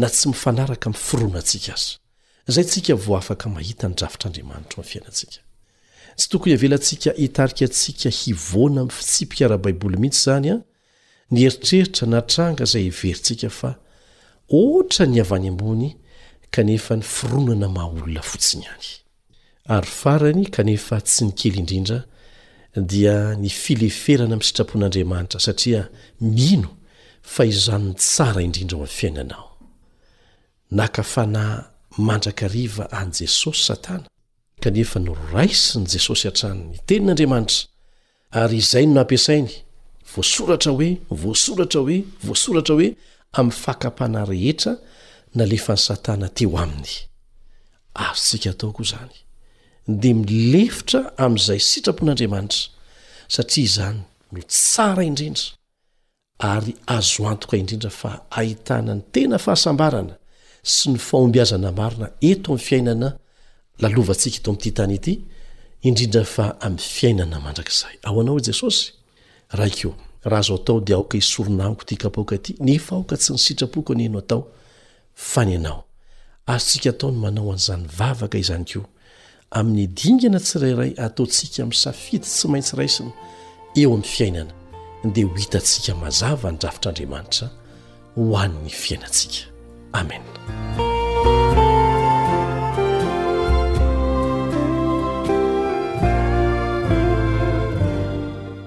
na 0.00 0.08
tsy 0.14 0.24
mifanaraka 0.32 0.86
m'y 0.90 0.98
foronatsika 1.08 1.72
azy 1.76 1.90
zay 2.54 2.64
tsika 2.70 2.92
vao 3.04 3.16
afaka 3.22 3.46
mahita 3.56 3.84
ny 3.88 3.96
rafitra 4.02 4.26
andramanitra 4.28 4.76
ao 4.78 4.82
amfiainaika 4.84 5.12
tsy 6.18 6.26
tokony 6.30 6.52
avelansika 6.58 7.10
etarika 7.24 7.64
atsika 7.70 8.10
hivona 8.20 8.82
sipiarabaiboly 9.14 9.96
mihitsy 10.02 10.22
zany 10.26 10.48
a 10.54 10.58
ny 11.30 11.38
heritreritra 11.44 12.04
natranga 12.14 12.64
zay 12.72 12.86
veryntsika 13.00 13.50
fa 13.58 13.70
oatra 14.58 15.06
ny 15.06 15.20
avany 15.24 15.48
ambony 15.52 15.90
kanefa 16.54 16.94
ny 16.96 17.02
fironana 17.02 17.66
maha 17.76 17.88
olona 17.90 18.22
fotsiny 18.30 18.64
any 18.76 18.86
ary 19.76 19.90
farany 20.00 20.44
kanefa 20.56 20.96
tsy 21.08 21.22
ny 21.26 21.32
kely 21.40 21.56
indrindra 21.62 21.98
dia 22.92 23.16
ny 23.42 23.50
fileferana 23.62 24.34
amin'ny 24.36 24.46
sitrapon'andriamanitra 24.50 25.40
satria 25.46 25.80
mino 26.36 26.70
fa 27.34 27.42
izano'ny 27.52 27.96
tsara 28.06 28.40
indrindra 28.46 28.76
ho 28.78 28.82
ami'ny 28.86 28.96
fiainanao 28.98 29.46
nakafana 30.78 31.44
mandrakariva 32.08 32.84
an 33.00 33.08
jesosy 33.18 33.62
satana 33.68 34.06
kanefa 34.64 34.96
noraisy 35.08 35.82
ny 35.82 35.86
jesosy 35.94 36.24
hatrany 36.30 36.60
ny 36.70 36.76
tenin'andriamanitra 36.86 37.66
ary 38.42 38.56
izay 38.64 38.84
no 38.88 38.94
no 38.96 39.00
ampiasainy 39.04 39.50
voasoratra 40.14 40.70
hoe 40.78 40.90
voasoratra 41.24 41.80
hoe 41.86 41.98
voasoratra 42.28 42.74
hoe 42.78 42.90
amin'ny 43.38 43.60
fakapahna 43.64 44.20
rehetra 44.32 44.74
nalefa 45.34 45.72
n'ny 45.74 45.80
satana 45.86 46.28
teo 46.36 46.56
aminy 46.64 46.92
azotsika 48.06 48.48
ataoko 48.54 48.82
zany 48.90 49.12
de 50.02 50.10
milefitra 50.24 51.00
am'izay 51.24 51.60
sitrapon'andriamanitra 51.70 52.62
satria 53.34 53.68
zany 53.76 53.98
no 54.32 54.40
tsara 54.52 55.02
indrindra 55.10 55.46
ary 56.52 56.72
azoantoka 56.96 57.54
indrindra 57.62 57.90
fa 58.00 58.10
ahitana 58.40 58.92
ny 58.98 59.02
tena 59.12 59.36
fahasambarana 59.44 60.14
sy 60.74 60.84
ny 60.94 60.98
fahombiazana 61.08 61.70
marina 61.78 62.06
eto 62.30 62.48
ami'ny 62.52 62.64
fiainana 62.68 63.08
lalovatsika 63.82 64.36
eto 64.42 64.48
amty 64.54 64.70
tany 64.78 64.94
ity 64.98 65.14
indrindra 65.88 66.24
fa 66.34 66.46
amy 66.66 66.78
fiainana 66.96 67.36
mandrakzay 67.46 67.96
ao 68.06 68.16
anao 68.20 68.38
i 68.40 68.44
jesosy 68.50 68.84
rako 69.58 69.90
raha 70.30 70.42
azo 70.44 70.54
atao 70.58 70.78
de 70.86 70.92
aoka 70.96 71.14
hisorinaniko 71.20 71.82
ty 71.88 71.94
kapoka 72.02 72.32
ity 72.40 72.52
nefa 72.66 72.92
aoka 72.96 73.14
tsy 73.20 73.30
ny 73.32 73.38
sitrapoko 73.46 73.90
any 73.94 74.06
eno 74.10 74.20
atao 74.24 74.40
fa 75.14 75.44
ny 75.44 75.54
anao 75.56 75.84
azontsika 76.46 76.90
ataony 76.92 77.16
manao 77.24 77.50
an'izany 77.54 77.86
vavaka 77.98 78.38
izany 78.38 78.64
koa 78.74 78.86
amin'ny 79.60 79.86
dingana 79.98 80.38
tsirairay 80.42 80.92
ataontsika 81.06 81.62
min'y 81.66 81.80
safity 81.84 82.18
tsy 82.22 82.46
maintsy 82.50 82.74
raisina 82.78 83.12
eo 83.80 83.88
amin'ny 83.94 84.08
fiainana 84.16 84.52
dia 85.14 85.26
ho 85.28 85.32
hitantsika 85.42 85.92
mazava 86.02 86.48
nyjafitr'andriamanitra 86.52 87.46
ho 88.14 88.22
han' 88.40 88.58
'ny 88.58 88.72
fiainantsika 88.82 89.40
amena 90.00 90.32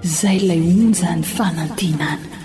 izay 0.08 0.38
ilay 0.40 0.62
onja 0.84 1.12
ny 1.20 1.24
fanantenana 1.36 2.38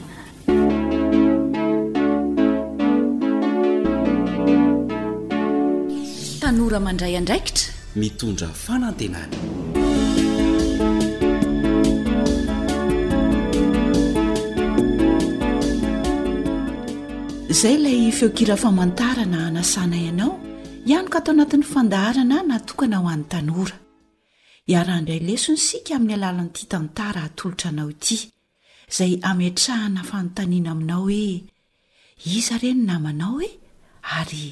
raydraikita 6.78 7.60
mitondra 8.00 8.48
fanantenany 8.64 9.34
izay 17.54 17.74
ilay 17.76 17.98
feokira 18.18 18.56
famantarana 18.64 19.40
anasana 19.50 19.96
ianao 20.06 20.32
ianoko 20.92 21.18
atao 21.20 21.34
anatin'ny 21.36 21.64
fandaharana 21.74 22.36
naatokana 22.50 22.96
ho 23.04 23.08
an'ny 23.14 23.26
tanora 23.32 23.76
iaraha 24.72 24.98
indray 25.02 25.20
leso 25.28 25.50
ny 25.54 25.60
sika 25.68 25.92
amin'ny 25.98 26.14
alalan'n'ity 26.18 26.64
tantara 26.72 27.20
hatolotra 27.26 27.68
anao 27.72 27.88
ity 27.94 28.16
izay 28.90 29.12
ametrahana 29.30 30.00
fanontaniana 30.10 30.68
aminao 30.74 31.02
hoe 31.04 31.28
iza 32.38 32.54
ireny 32.60 32.80
namanao 32.90 33.34
oe 33.40 33.50
ary 34.20 34.46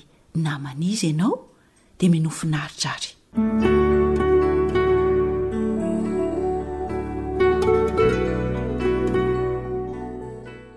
naman' 0.47 0.85
izy 0.93 1.09
ianao 1.15 1.37
de 2.01 2.09
minofinaritrary 2.09 3.11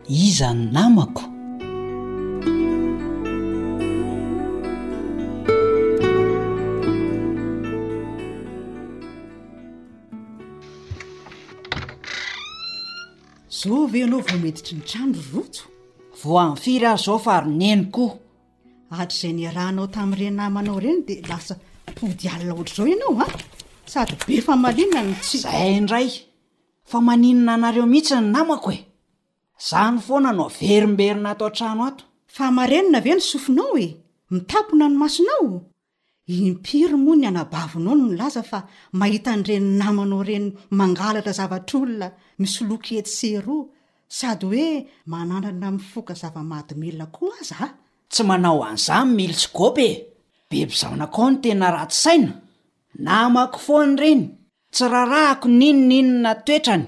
izany 0.10 0.72
namako 0.74 1.22
zao 13.50 13.86
ve 13.86 14.00
ianao 14.00 14.20
vo 14.20 14.38
metitry 14.44 14.76
ny 14.76 14.86
trandro 14.92 15.22
rotso 15.34 15.64
vo 16.24 16.38
an' 16.40 16.56
fira 16.56 16.92
ay 16.94 17.02
zao 17.06 17.20
fa 17.20 17.42
ry 17.42 17.52
neno 17.62 17.88
koa 17.92 18.23
atrzay 19.02 19.34
niarahnao 19.38 19.88
tami'ireny 19.96 20.36
namanao 20.40 20.80
reny 20.86 21.02
de 21.08 21.16
lasa 21.30 21.56
podyalnahatrzao 21.98 22.86
ianao 22.92 23.16
a 23.24 23.26
sady 23.92 24.16
be 24.28 24.36
famalinany 24.48 25.12
tsy 25.24 25.38
zayndray 25.46 26.10
fa 26.90 26.98
maninna 27.08 27.52
anareo 27.58 27.86
mihitsy 27.94 28.16
ny 28.22 28.28
namako 28.36 28.70
e 28.78 28.80
za 29.68 29.82
ny 29.94 30.00
foana 30.06 30.32
no 30.38 30.46
verimberina 30.60 31.30
atao 31.36 31.50
trano 31.58 31.82
ato 31.90 32.04
fa 32.36 32.46
marenina 32.58 32.98
ave 33.02 33.12
ny 33.18 33.22
sofinao 33.32 33.76
e 33.86 33.88
mitapona 34.34 34.86
ny 34.90 34.96
masonao 35.02 35.50
impiry 36.36 36.96
moa 37.06 37.16
ny 37.20 37.26
anabavinao 37.30 37.84
no 37.96 38.08
no 38.10 38.16
laza 38.20 38.44
fa 38.52 38.60
mahita 39.00 39.32
n'reny 39.40 39.70
namanao 39.82 40.24
reny 40.30 40.48
mangalatra 40.80 41.32
zavatr'olona 41.40 42.08
misloket 42.42 43.08
sero 43.20 43.56
sady 44.18 44.46
hoe 44.54 44.68
manandrana 45.12 45.68
mfokazavaa 45.78 46.44
tsy 48.14 48.24
manao 48.30 48.60
an'izany 48.70 49.08
mili 49.18 49.36
sy 49.42 49.48
gôby 49.58 49.86
e 49.94 49.96
bebyzaonakao 50.50 51.26
no 51.32 51.38
tena 51.44 51.68
ratsy 51.76 52.00
saina 52.04 52.32
namako 53.06 53.58
foany 53.66 53.94
reny 54.02 54.24
tsy 54.74 54.84
rarahako 54.94 55.46
ninoninona 55.60 56.32
toetrany 56.46 56.86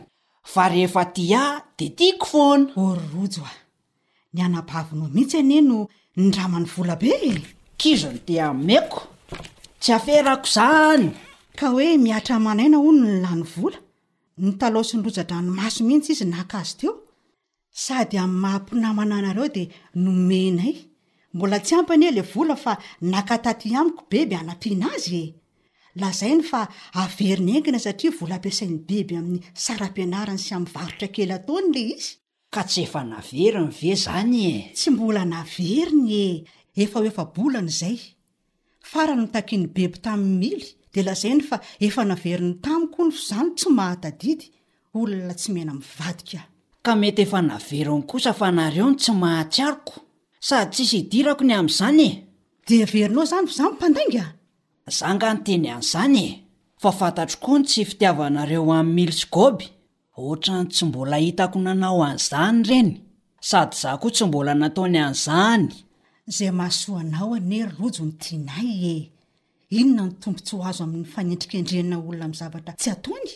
fa 0.54 0.64
rehefa 0.72 1.04
ty 1.16 1.24
a 1.44 1.44
de 1.78 1.86
tiako 1.98 2.26
foana 2.32 2.66
orojo 2.86 3.42
a 3.52 3.54
ny 4.34 4.40
anabavino 4.48 5.06
mihitsy 5.16 5.38
ane 5.42 5.58
no 5.70 5.78
nidramany 6.20 6.68
vola 6.74 6.96
be 7.02 7.12
kizony 7.80 8.20
dia 8.28 8.46
meko 8.68 9.00
tsy 9.82 9.90
aferako 9.98 10.48
zany 10.58 11.06
ka 11.60 11.66
hoe 11.74 11.88
miatramanaina 12.06 12.78
ho 12.84 12.90
no 12.98 13.04
ny 13.10 13.16
lano 13.24 13.46
vola 13.54 13.80
ny 14.44 14.50
talosiny 14.62 15.02
rojadranomaso 15.06 15.80
mihitsy 15.88 16.12
izy 16.14 16.26
nak 16.34 16.52
azo 16.60 16.74
teo 16.80 16.94
sady 17.84 18.16
amy 18.24 18.38
mahampinamana 18.44 19.14
anareo 19.20 19.48
dea 19.56 19.68
nomenay 20.04 20.76
mbola 21.36 21.58
tsy 21.60 21.74
ampany 21.80 22.06
e 22.08 22.12
la 22.18 22.22
vola 22.34 22.56
fa 22.66 22.74
nakataty 23.14 23.70
amiko 23.80 24.04
beby 24.12 24.36
anatiana 24.42 24.88
azy 24.96 25.16
e 25.18 25.24
lazai 26.02 26.36
ny 26.40 26.44
fa 26.52 26.62
averiny 27.02 27.50
engina 27.58 27.80
satria 27.86 28.12
vola 28.20 28.36
ampiasain'ny 28.40 28.78
beby 28.90 29.16
amin'ny 29.20 29.42
sarampianarany 29.64 30.40
sy 30.46 30.52
ami'y 30.56 30.72
varotra 30.76 31.10
kely 31.16 31.34
ataony 31.38 31.74
la 31.74 31.82
izy 32.00 32.06
ka 32.54 32.62
tsy 32.70 32.86
efa 32.88 33.02
naveriny 33.10 33.68
ve 33.82 33.94
zany 34.04 34.38
e 34.38 34.54
tsy 34.78 34.90
mbola 34.96 35.24
naverinye 35.34 36.24
efa 36.84 37.04
oefa 37.04 37.24
bolana 37.36 37.74
zay 37.80 37.98
farano 38.92 39.22
nitakiny 39.28 39.66
beby 39.76 40.00
tamin'ny 40.06 40.38
mily 40.40 40.68
dea 40.94 41.04
lazai 41.10 41.34
ny 41.36 41.44
fa 41.50 41.58
efa 41.88 42.02
naverin'ny 42.08 42.54
tamikoa 42.64 43.06
ny 43.10 43.12
f 43.12 43.26
zany 43.30 43.52
tsy 43.60 43.70
mahatadidy 43.78 44.48
olona 45.00 45.34
tsy 45.40 45.50
maina 45.56 45.74
mivadika 45.80 46.40
ka 46.86 46.92
mety 47.02 47.22
efa 47.28 47.40
naverony 47.52 48.04
kosa 48.12 48.32
fa 48.40 48.48
nareo 48.58 48.88
ny 48.92 48.96
tsy 49.02 49.12
mahatsiariko 49.24 50.05
sady 50.48 50.72
tsisy 50.72 50.98
hidirako 50.98 51.44
ny 51.44 51.54
amn'izany 51.60 52.04
e 52.10 52.14
de 52.68 52.78
verinao 52.86 53.26
zany 53.26 53.48
fa 53.48 53.54
za 53.58 53.64
mimpandainga 53.70 54.26
za 55.00 55.08
nga 55.16 55.28
noteny 55.34 55.68
an'izany 55.76 56.18
e 56.32 56.34
fa 56.82 56.90
fantatro 57.00 57.38
koa 57.44 57.58
ny 57.60 57.66
tsy 57.68 57.82
fitiavanareo 57.90 58.62
amin'ny 58.78 58.94
mili 58.96 59.14
sgôby 59.24 59.66
ohatrany 60.20 60.66
tsy 60.72 60.84
mbola 60.90 61.18
hitako 61.26 61.58
nanao 61.66 62.00
an'izany 62.10 62.60
reny 62.70 62.92
sady 63.50 63.76
zah 63.82 63.96
koa 64.02 64.12
tsy 64.16 64.24
mbola 64.30 64.54
nataony 64.62 64.98
an'izany 65.08 65.68
zay 66.36 66.52
mahasoanao 66.60 67.30
anery 67.38 67.72
lojo 67.80 68.04
ny 68.08 68.14
dianay 68.22 68.70
e 68.96 68.98
inona 69.80 70.04
ny 70.10 70.14
tombontsy 70.22 70.54
ho 70.58 70.62
azo 70.70 70.82
amin'ny 70.88 71.08
fanendrik'ndrenana 71.14 71.98
olona 72.08 72.26
m 72.32 72.38
zavatra 72.40 72.74
tsy 72.82 72.90
atony 72.96 73.28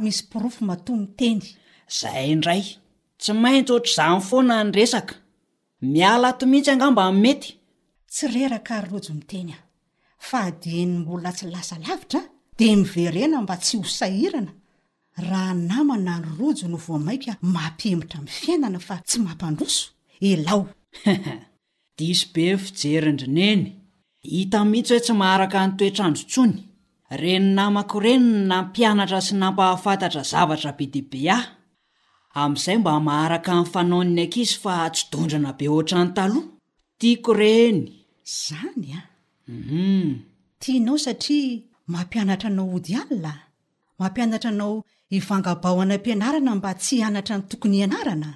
misy 0.00 0.22
pirofo 0.30 0.60
mato 0.70 0.92
nteny 1.02 1.40
zay 1.98 2.26
indray 2.34 2.62
tsy 3.20 3.32
maintsy 3.42 3.70
ohatr' 3.72 3.94
za 3.96 4.04
nyfoana 4.14 4.56
ny 4.64 4.76
esaka 4.86 5.14
miala 5.82 6.32
to 6.38 6.44
mihitsy 6.46 6.70
angamba 6.72 7.04
mn'mety 7.12 7.50
tsy 8.10 8.26
reraka 8.34 8.74
ry 8.82 8.88
rojo 8.90 9.12
miteny 9.18 9.52
ah 9.54 9.62
fa 10.28 10.40
di 10.50 10.84
ny 10.86 10.98
mbola 10.98 11.30
tsy 11.32 11.46
lasalavitra 11.52 12.20
a 12.20 12.24
dia 12.58 12.76
miverena 12.76 13.38
mba 13.42 13.54
tsy 13.62 13.76
hosahirana 13.82 14.52
raha 15.28 15.54
namana 15.54 16.12
ny 16.20 16.26
rojo 16.38 16.66
no 16.68 16.76
vomaika 16.86 17.32
mampiemitra 17.54 18.18
min'ny 18.20 18.34
fiainana 18.40 18.78
fa 18.86 18.96
tsy 19.08 19.18
mampandroso 19.26 19.84
elao 20.20 20.60
diso 21.98 22.26
be 22.32 22.44
ny 22.52 22.56
fijerindrineny 22.62 23.62
hita 24.30 24.58
mitsy 24.64 24.92
hoe 24.94 25.00
tsy 25.04 25.12
maharaka 25.20 25.58
ny 25.66 25.72
toetrandro 25.78 26.22
ntsony 26.24 26.56
reny 27.20 27.50
namako 27.58 27.96
renyny 28.04 28.40
nampianatra 28.50 29.18
sy 29.26 29.34
nampahafantatra 29.40 30.22
zavatra 30.30 30.70
be 30.78 30.84
diibe 30.92 31.20
ahy 31.36 31.46
amin'izay 32.44 32.78
mba 32.78 32.94
maharaka 33.06 33.52
in'ny 33.52 33.68
fanaoniny 33.72 34.22
ank 34.24 34.36
izy 34.42 34.56
fa 34.62 34.74
tsy 34.94 35.02
dondrana 35.10 35.50
be 35.58 35.64
ohatra 35.74 35.98
n'ny 36.02 36.14
taloha 36.18 36.46
tiako 37.00 37.30
ireny 37.34 37.80
zany 38.42 38.86
aum 38.98 39.56
mhm. 39.58 40.10
tianao 40.62 40.96
satria 41.04 41.58
mampianatra 41.92 42.48
anao 42.52 42.66
hodialila 42.74 43.32
mampianatra 44.00 44.50
anao 44.54 44.84
hivangabaho 45.10 45.78
anam-pianarana 45.84 46.52
mba 46.58 46.70
tsy 46.82 46.94
anatra 47.08 47.34
ny 47.38 47.42
tokony 47.50 47.76
ianarana 47.82 48.30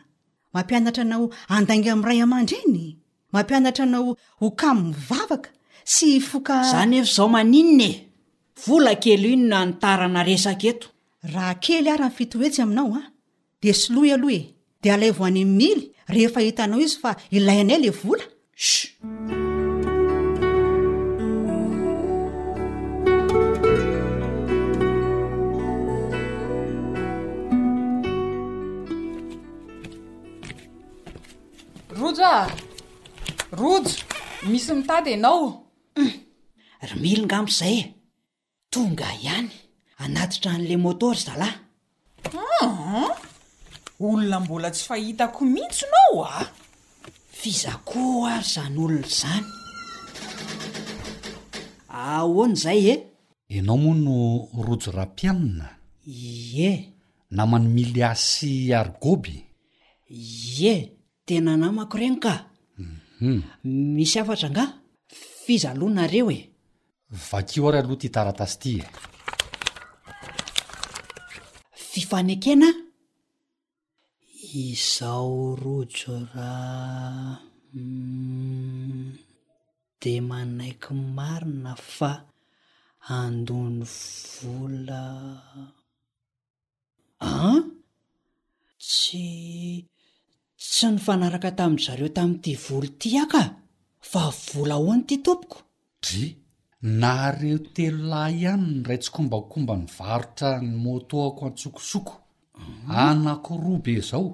mampianatra 0.55 1.03
anao 1.07 1.23
andainga 1.55 1.89
amin'iray 1.93 2.21
aman-dreny 2.25 2.85
mampianatra 3.35 3.85
anao 3.89 4.11
hokami 4.41 4.83
nyvavaka 4.91 5.51
sy 5.95 6.09
fokazany 6.31 6.97
efa 7.03 7.13
zao 7.17 7.29
maninne 7.37 7.89
vola 8.65 8.93
kely 9.03 9.27
inona 9.35 9.59
nitarana 9.67 10.21
resaka 10.29 10.67
eto 10.73 10.89
raha 11.33 11.55
kely 11.65 11.87
ara 11.95 12.07
ny 12.09 12.15
fitohoetsy 12.17 12.61
aminaoa 12.67 13.03
de 13.63 13.73
sy 13.75 13.93
loy 13.95 14.11
aloha 14.11 14.35
e 14.35 14.57
de 14.83 14.89
alayvo 14.91 15.25
any 15.29 15.43
mily 15.59 15.85
rehefa 16.15 16.41
hitanao 16.47 16.81
izy 16.85 16.99
fa 17.01 17.17
ilainay 17.37 17.79
la 17.79 17.91
vola 17.91 18.27
su 18.57 18.87
rojo 31.99 32.25
ah 32.25 32.47
rojo 33.53 33.95
misy 34.51 34.73
mitady 34.79 35.11
ianao 35.15 35.47
ry 36.89 36.95
milyngampo 37.03 37.53
zay 37.59 37.77
e 37.79 37.85
tonga 38.73 39.07
ihany 39.25 39.51
anaty 40.03 40.37
tran'la 40.43 40.77
motory 40.85 41.21
zalahy 41.27 41.57
ah, 42.35 42.67
ah. 42.67 43.15
olona 44.03 44.41
mbola 44.41 44.71
tsy 44.71 44.85
fahitako 44.89 45.45
mihitsinao 45.45 46.25
a 46.25 46.27
ah? 46.27 46.47
fizakoo 47.31 48.27
ary 48.27 48.43
zany 48.43 48.79
olona 48.79 49.09
zany 49.09 49.45
aoan' 51.89 52.57
zay 52.57 52.85
e 52.87 52.91
eh? 52.95 53.01
enao 53.59 53.77
moa 53.77 53.95
no 53.95 54.17
rojorampianina 54.67 55.69
ye 56.59 56.71
namano 57.31 57.69
mily 57.69 58.03
a 58.03 58.15
sy 58.15 58.75
arigoby 58.75 59.45
ye 60.59 60.75
tena 61.27 61.57
namako 61.57 61.99
regny 61.99 62.19
kahum 62.25 63.39
misy 63.97 64.19
afatra 64.19 64.49
nga 64.51 64.65
fizalonareo 65.47 66.31
e 66.31 66.51
vakio 67.31 67.69
ary 67.69 67.79
aloha 67.79 67.97
ty 68.01 68.09
taratasy 68.09 68.59
ty 71.93 72.09
ee 72.13 72.92
izao 74.55 75.57
rojo 75.65 76.19
raha 76.35 77.37
hmm. 77.73 79.19
de 80.01 80.15
manaiky 80.21 80.93
marina 81.17 81.75
fa 81.97 82.13
handony 83.09 83.81
vola 84.33 85.07
ah 87.29 87.61
tsy 88.89 89.29
tsy 90.65 90.87
ny 90.93 90.99
fanaraka 91.05 91.51
tamin'zareo 91.59 92.09
tamin'ity 92.17 92.53
volo 92.65 92.89
ti 93.01 93.11
aka 93.25 93.43
fa 94.11 94.23
vola 94.47 94.77
hoany 94.83 95.03
ity 95.05 95.17
tompoko 95.27 95.57
dria 96.03 96.35
naareo 97.01 97.59
telo 97.75 98.03
lahy 98.13 98.35
ihany 98.45 98.67
n 98.81 98.85
ray 98.89 98.99
tsykombakomba 99.03 99.75
ny 99.81 99.87
varotra 99.99 100.49
ny 100.67 100.73
motoako 100.87 101.41
antsokotsoko 101.49 102.13
anakiroa 103.05 103.79
be 103.85 103.95
zao 104.09 104.29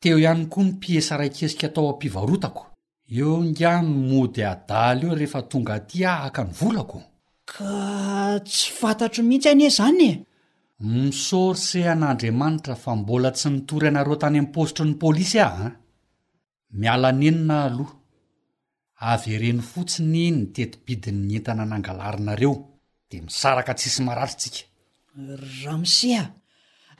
teo 0.00 0.16
ihany 0.24 0.44
koa 0.52 0.64
ny 0.64 0.70
mpiesarakesika 0.72 1.68
tao 1.74 1.86
hampivarotako 1.90 2.62
eo 3.20 3.34
ngano 3.50 3.94
mody 4.12 4.42
adaly 4.52 5.04
eo 5.06 5.14
rehefa 5.20 5.40
tonga 5.50 5.72
aty 5.80 5.96
ahaka 6.12 6.42
ny 6.46 6.52
volako 6.58 6.98
ka 7.50 7.74
tsy 8.48 8.66
fantatro 8.78 9.20
mihitsy 9.28 9.48
anie 9.52 9.70
zany 9.78 10.02
e 10.08 10.12
misorsehan'andriamanitra 10.94 12.74
fa 12.82 12.92
mbola 13.00 13.30
tsy 13.36 13.48
nitory 13.54 13.84
ianareo 13.88 14.16
tany 14.22 14.38
ami'ny 14.38 14.50
pôstry 14.54 14.84
ny 14.88 14.94
polisy 15.02 15.38
ah 15.48 15.54
a 15.64 15.66
miala 16.80 17.06
anenina 17.12 17.56
aloha 17.66 17.94
avy 19.12 19.32
reny 19.42 19.60
fotsiny 19.72 20.24
nitetibidinyn 20.38 21.30
entana 21.38 21.64
nangalarinareo 21.70 22.52
de 23.08 23.16
misaraka 23.26 23.72
tsisy 23.78 24.00
maratritsika 24.08 24.60
ramsea 25.64 26.22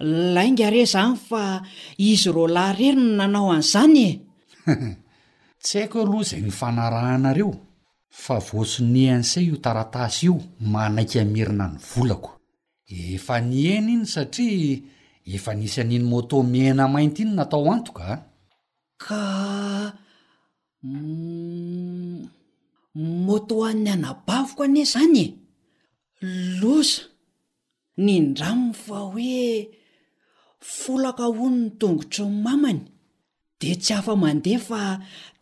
laingare 0.01 0.85
zany 0.87 1.17
fa 1.17 1.63
izy 1.99 2.31
ro 2.31 2.47
lahy 2.47 2.91
reryno 2.95 3.17
nanao 3.19 3.51
an'izany 3.53 3.99
e 4.03 4.15
tsy 5.63 5.79
haiko 5.79 5.99
o 6.03 6.03
alohzay 6.07 6.41
ny 6.43 6.51
fanarahanareo 6.51 7.53
fa 8.11 8.39
voatso 8.39 8.83
nihan'isay 8.85 9.45
io 9.51 9.57
taratasy 9.63 10.27
io 10.27 10.35
manaika 10.61 11.25
merina 11.25 11.67
ny 11.73 11.77
volako 11.93 12.31
efa 13.15 13.41
nyhena 13.41 13.91
iny 14.03 14.07
satria 14.07 14.77
efa 15.35 15.53
nisyan'iny 15.55 16.05
moto 16.05 16.43
mena 16.43 16.89
mainty 16.89 17.23
iny 17.23 17.35
natao 17.35 17.71
antoka 17.73 18.03
ah. 18.05 18.19
ka 19.03 19.23
mm, 20.83 22.19
moto 23.27 23.63
an'ny 23.65 23.89
anabaviko 23.95 24.63
anie 24.67 24.85
zany 24.85 25.21
e 25.23 25.31
loza 26.61 27.03
ny 28.05 28.21
ndramono 28.35 28.75
fa 28.75 28.97
hoe 29.07 29.71
folaka 30.65 31.29
ono 31.29 31.51
ny 31.51 31.71
tongotro 31.79 32.25
ny 32.29 32.41
mamany 32.43 32.81
dia 33.61 33.77
tsy 33.77 33.93
afa 33.95 34.17
mandeha 34.17 34.61
fa 34.69 34.81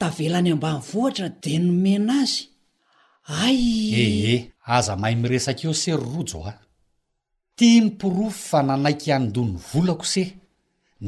tavelany 0.00 0.50
ambany 0.52 0.78
vohatra 0.90 1.28
dia 1.42 1.58
nomena 1.60 2.16
azy 2.22 2.50
ayee 3.44 4.00
eh, 4.02 4.34
eh, 4.34 4.40
aza 4.74 4.92
mahay 4.96 5.14
miresaka 5.16 5.62
eo 5.66 5.72
se 5.82 5.90
ry 5.96 6.02
rojo 6.14 6.40
ah 6.52 6.58
tia 7.56 7.82
miporofy 7.84 8.40
fa 8.50 8.58
nanaiky 8.62 9.08
anyndony 9.14 9.54
volako 9.70 10.04
se 10.04 10.22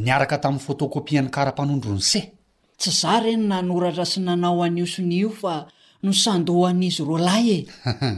niaraka 0.04 0.36
tamin'ny 0.42 0.64
fotokopian'ny 0.66 1.30
kara-panondro 1.34 1.92
ny 1.98 2.02
seh 2.12 2.24
tsy 2.78 2.90
iza 2.94 3.14
reny 3.24 3.42
nanoratra 3.50 4.04
sy 4.12 4.20
nanao 4.26 4.62
anyoson' 4.66 5.12
io 5.22 5.30
fa 5.40 5.52
nosandohoan'izy 6.04 7.02
roa 7.08 7.20
lahy 7.28 7.48
e 7.58 7.66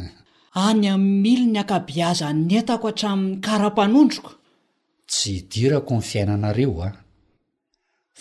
any 0.69 0.87
ami'ny 0.95 1.21
mili 1.23 1.47
ny 1.53 1.59
ankabiaza 1.63 2.27
netako 2.51 2.87
hatramin'ny 2.89 3.39
kara-panondroko 3.47 4.31
tsy 5.07 5.31
hidirako 5.33 5.95
ny 5.95 6.01
fiainanareo 6.09 6.83
a 6.87 6.89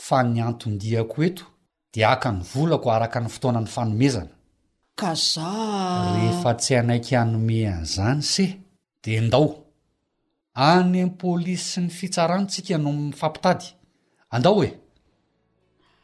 fa 0.05 0.17
ny 0.23 0.37
antondiako 0.47 1.17
eto 1.27 1.45
de 1.93 2.01
aka 2.13 2.29
ny 2.31 2.41
volako 2.51 2.87
araka 2.95 3.19
ny 3.19 3.29
fotoana 3.33 3.59
ny 3.61 3.67
fanomezana 3.75 4.29
ka 4.99 5.11
za 5.29 5.49
nefa 6.17 6.51
tsy 6.61 6.71
anaiky 6.81 7.15
hanome 7.15 7.59
an' 7.67 7.83
izany 7.83 8.21
seh 8.33 8.53
de 9.03 9.13
ndao 9.25 9.47
anyn' 10.69 11.15
pôlisy 11.19 11.63
sy 11.69 11.79
ny 11.81 11.89
fitsaranytsika 11.97 12.77
no 12.77 12.91
mnyfampitady 12.93 13.65
andao 14.35 14.63
e 14.67 14.69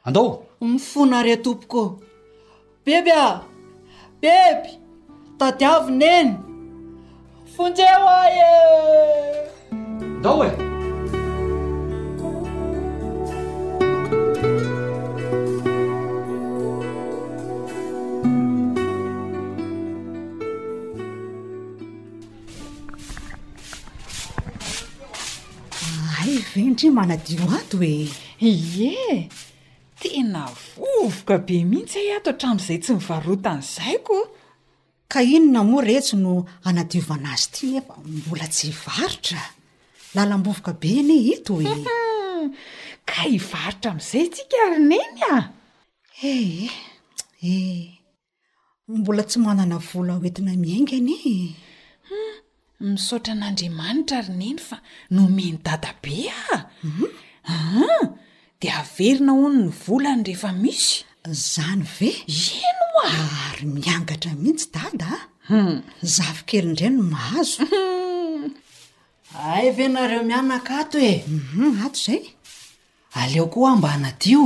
andao 0.08 0.30
mifonare 0.72 1.36
tompoko 1.44 1.82
beby 2.86 3.12
a 3.26 3.28
beby 4.22 4.70
tadiavina 5.40 6.06
eny 6.20 6.32
fonjehoa 7.56 8.20
e 8.50 8.50
ndao 10.20 10.42
e 10.50 10.71
manadio 26.90 27.40
ato 27.58 27.78
oe 27.78 28.08
ye 28.42 29.30
tena 30.00 30.42
vovoka 30.76 31.36
be 31.46 31.56
mihitsy 31.70 32.02
ah 32.14 32.18
ato 32.20 32.32
trami'izay 32.40 32.80
tsy 32.82 32.94
mivarotan'izay 32.98 33.98
ko 34.08 34.16
ka 35.12 35.20
ino 35.22 35.52
na 35.54 35.62
moa 35.68 35.84
rehetsy 35.86 36.16
no 36.24 36.46
anadiovanazy 36.68 37.46
ity 37.52 37.66
efa 37.78 37.96
mbola 38.24 38.48
tsy 38.54 38.66
hivaritra 38.70 39.42
lalambovoka 40.16 40.72
be 40.82 40.90
any 41.02 41.18
ito 41.36 41.54
e 41.62 41.74
ka 43.10 43.18
hivaritra 43.30 43.90
am'izay 43.94 44.26
tsy 44.34 44.44
karineny 44.52 45.22
a 45.34 45.36
eh 46.32 46.72
e 47.44 47.54
e 47.54 48.88
mbola 48.98 49.24
tsy 49.30 49.38
manana 49.46 49.78
vola 49.90 50.14
oentina 50.18 50.54
miainga 50.64 50.98
nie 50.98 51.54
misaotra 52.84 53.34
n'andriamanitra 53.40 54.20
ry 54.26 54.34
neny 54.40 54.60
fa 54.68 54.78
nomeny 55.16 55.58
dada 55.66 55.92
be 56.04 56.16
aa 56.52 56.60
mhm. 56.88 57.06
ah, 57.54 58.04
de 58.62 58.68
averina 58.82 59.32
hono 59.40 59.60
ny 59.70 59.72
volany 59.84 60.24
rehefa 60.28 60.50
misy 60.64 60.96
zany 61.54 61.84
ve 61.98 62.10
eno 62.26 62.88
o 63.02 63.04
a 63.08 63.26
ary 63.50 63.66
miangatra 63.76 64.32
mihitsy 64.44 64.68
dada 64.76 65.12
a 65.20 65.22
hmm. 65.50 65.74
zafikelindra 66.16 66.88
no 66.96 67.02
mahazo 67.14 67.62
hmm. 67.72 68.44
ai 69.54 69.68
ve 69.78 69.86
nareo 69.96 70.22
mianaka 70.30 70.72
ato 70.82 70.98
e 71.12 71.14
mhm, 71.36 71.74
ato 71.86 72.00
zay 72.06 72.24
aleo 73.22 73.46
ko 73.54 73.60
a 73.70 73.78
mba 73.78 73.92
nadio 74.04 74.42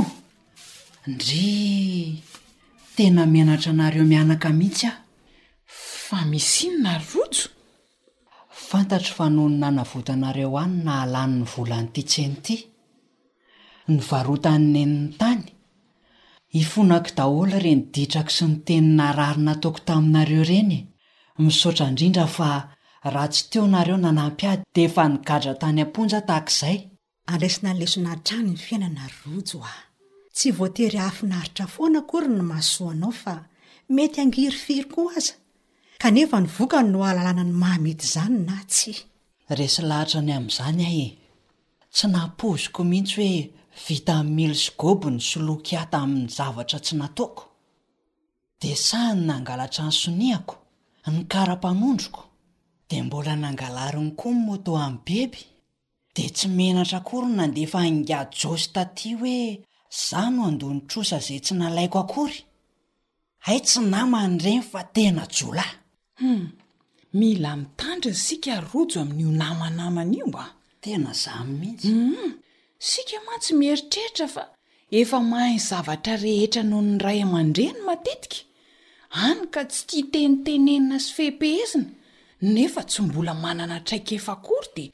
ndre 1.10 1.46
tena 2.96 3.22
menatra 3.34 3.72
nareo 3.80 4.04
mianaka 4.12 4.48
mihitsy 4.58 4.86
a 4.92 4.92
fa 6.06 6.18
misino 6.30 6.78
na 6.84 6.92
rojo 7.10 7.44
fantatry 8.68 9.12
fanony 9.16 9.54
nanavotanareo 9.62 10.54
any 10.64 10.74
na 10.86 10.92
halan'ny 11.00 11.42
volan'nyity 11.52 12.02
tsenity 12.12 12.56
nyvarota 13.94 14.52
ny 14.60 14.66
neniny 14.74 15.04
tany 15.20 15.44
hifonako 16.56 17.10
daholo 17.18 17.56
renyditrako 17.64 18.30
sy 18.36 18.44
ny 18.50 18.56
teninahrarina 18.66 19.52
taoko 19.62 19.80
taminareo 19.88 20.44
reny 20.50 20.74
e. 20.78 20.80
misaotra 21.44 21.84
indrindra 21.90 22.26
fa 22.36 22.48
raha 23.14 23.28
tsy 23.32 23.42
teo 23.50 23.64
nareo 23.74 23.96
nanampy 24.04 24.44
ady 24.52 24.62
dia 24.74 24.84
efa 24.88 25.02
nigadra 25.12 25.52
tany 25.62 25.78
amponja 25.86 26.18
tahakaizay 26.28 26.78
alasina 27.32 27.70
lesona 27.80 28.12
trany 28.26 28.48
ny 28.52 28.56
fiainana 28.64 29.04
rojo 29.18 29.58
aho 29.70 29.80
tsy 30.36 30.48
voatery 30.58 30.98
hafinaritra 31.06 31.64
foana 31.74 32.00
kory 32.10 32.28
ny 32.36 32.42
masoanao 32.52 33.12
fa 33.22 33.32
mety 33.94 34.18
angiry 34.24 34.58
firy 34.64 34.86
koa 34.94 35.12
aza 35.18 35.34
kanefa 36.02 36.36
ny 36.40 36.46
vokany 36.56 36.88
no 36.92 36.98
ahalalana 37.04 37.44
ny 37.48 37.52
mahamity 37.62 38.04
izany 38.08 38.38
na 38.48 38.56
tsy 38.72 38.92
resy 39.58 39.82
lahatra 39.90 40.20
ny 40.26 40.32
amin'izany 40.36 40.82
ahy 40.88 41.00
e 41.06 41.10
tsy 41.94 42.06
napozoko 42.14 42.80
mihitsy 42.90 43.14
hoe 43.18 43.42
vita 43.84 44.16
mily 44.36 44.56
sygobony 44.64 45.20
solokiata 45.30 45.96
amin'ny 46.04 46.28
zavatra 46.36 46.78
tsy 46.84 46.94
nataoko 47.00 47.44
de 48.60 48.70
sah 48.86 49.08
ny 49.14 49.20
nangalatra 49.28 49.82
ny 49.88 49.94
sonihako 50.02 50.56
ny 51.12 51.18
kara-panondroko 51.32 52.22
dia 52.88 53.02
mbola 53.06 53.32
nangalaryny 53.42 54.12
koa 54.20 54.32
ny 54.34 54.40
moto 54.46 54.70
amin'ny 54.86 55.04
beby 55.06 55.42
de 56.16 56.24
tsy 56.36 56.46
menatra 56.58 56.98
akory 57.00 57.28
nandefa 57.38 57.78
angajôsta 57.88 58.82
ty 58.96 59.08
hoe 59.18 59.38
iza 59.96 60.20
no 60.34 60.40
andonytrosa 60.50 61.16
zay 61.26 61.38
tsy 61.44 61.52
nalaiko 61.60 61.98
akory 62.04 62.38
ay 63.48 63.58
tsy 63.66 63.80
na 63.92 63.98
man'ireny 64.12 64.60
fa 64.70 64.80
tena 64.96 65.24
jolay 65.36 65.72
Hmm. 66.18 66.46
mila 67.12 67.52
mitandry 67.60 68.10
nysika 68.14 68.60
rojo 68.72 69.00
amin'n'o 69.04 69.32
namanaman' 69.40 70.14
io 70.18 70.26
mba 70.32 70.44
tena 70.82 71.12
zamiitsy 71.22 71.90
hmm. 71.92 72.30
sika 72.90 73.18
ma 73.26 73.34
tsy 73.42 73.52
mieritreritra 73.60 74.26
fa 74.34 74.44
efa 75.00 75.18
mahain 75.32 75.60
zavatra 75.68 76.14
rehetra 76.24 76.62
noho 76.64 76.82
ny 76.88 76.96
ray 77.04 77.18
aman-drehany 77.26 77.80
matetika 77.86 78.38
any 79.28 79.42
ka 79.54 79.62
tsy 79.70 79.82
tiateny 80.12 80.34
tenenina 80.44 80.96
sy 81.04 81.10
fehempehezina 81.16 81.86
nefa 82.54 82.82
tsy 82.90 83.00
mbola 83.06 83.32
manana 83.44 83.76
traika 83.86 84.12
efa 84.18 84.34
kory 84.46 84.68
dia 84.76 84.90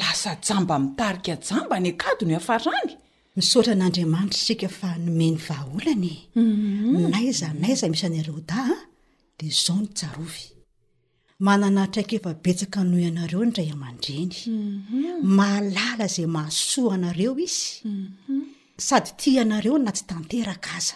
lasa 0.00 0.30
jamba 0.46 0.74
mitarika 0.84 1.34
jamba 1.46 1.76
ny 1.84 1.88
akadi 1.94 2.24
no 2.28 2.34
afarany 2.40 2.92
misaotra 3.36 3.74
n'andriamanitra 3.76 4.40
sika 4.46 4.68
fa 4.78 4.88
nome 5.04 5.26
ny 5.32 5.38
vahaolany 5.46 6.14
hmm. 6.34 7.10
naiza 7.12 7.48
naiza 7.62 7.86
misyanyreoda 7.92 8.56
ah. 8.66 8.70
a 8.74 8.76
da 9.38 9.44
zaon 9.64 9.86
manana 11.44 11.82
atraika 11.82 12.16
efa 12.16 12.32
betsaka 12.44 12.80
noho 12.88 13.00
ianareo 13.06 13.44
ndray 13.50 13.70
amandreny 13.76 14.34
mhm. 14.46 15.22
malala 15.38 16.06
zay 16.14 16.26
masoa 16.36 16.94
anareo 16.94 17.32
izy 17.38 17.64
mhm. 17.84 18.40
sady 18.86 19.10
ti 19.20 19.30
anareo 19.42 19.78
na 19.78 19.90
tsy 19.96 20.04
tanteraka 20.06 20.70
aza 20.78 20.94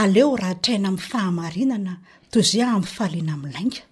aleo 0.00 0.36
raha 0.40 0.54
traina 0.64 0.88
ami'ny 0.90 1.02
fahamarinana 1.10 1.92
toy 2.30 2.42
izay 2.46 2.62
aminfahalina 2.72 3.32
aminylainga 3.36 3.82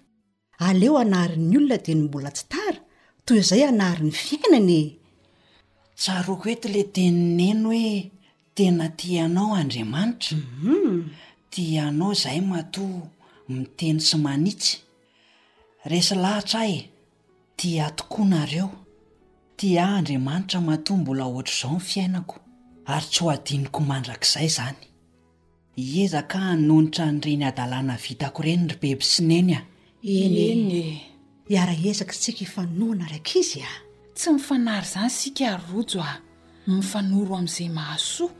aleo 0.67 0.93
anarin'ny 1.03 1.55
olona 1.57 1.77
de 1.85 1.91
ny 1.97 2.01
mbola 2.07 2.29
tsytara 2.35 2.79
toy 3.27 3.41
zay 3.49 3.63
anari 3.69 4.01
ny 4.07 4.11
fiainany 4.21 4.79
tsaroko 5.99 6.45
ety 6.53 6.67
la 6.73 6.81
tenineno 6.95 7.69
hoe 7.71 7.95
tena 8.57 8.85
tianao 8.99 9.49
andriamanitra 9.61 10.37
mhm. 10.41 10.99
ti 11.51 11.63
anao 11.85 12.13
zahay 12.21 12.41
mato 12.51 12.83
miteny 13.53 13.99
sy 14.07 14.17
manitsy 14.25 14.73
resy 15.85 16.15
lahatra 16.15 16.67
e 16.67 16.89
tiatokoanareo 17.57 18.69
tia 19.57 19.87
andriamanitra 19.89 20.61
matoa 20.61 20.97
mbola 20.97 21.25
ohatra 21.25 21.53
izao 21.59 21.71
ny 21.73 21.79
fiainako 21.79 22.35
ary 22.85 23.05
tsy 23.07 23.23
ho 23.23 23.29
adiniko 23.31 23.79
mandrak'izay 23.79 24.47
zany 24.57 24.79
iezaka 25.77 26.39
anonitra 26.53 27.05
nyreny 27.11 27.45
adalàna 27.49 27.95
vitako 28.03 28.41
ireny 28.43 28.65
y 28.67 28.73
robeby 28.73 29.03
sineny 29.11 29.53
a 29.57 29.65
eny 30.21 30.37
eny 30.51 30.71
e 30.73 31.01
iara 31.53 31.73
ezaka 31.89 32.13
tsika 32.21 32.39
hifanoana 32.39 33.05
raka 33.13 33.33
izy 33.39 33.61
a 33.61 33.71
tsy 34.17 34.29
mifanary 34.33 34.87
zany 34.93 35.09
sika 35.19 35.47
rojo 35.69 36.01
a 36.01 36.13
mifanoro 36.67 37.33
amin'izay 37.37 37.69
mahasoa 37.77 38.31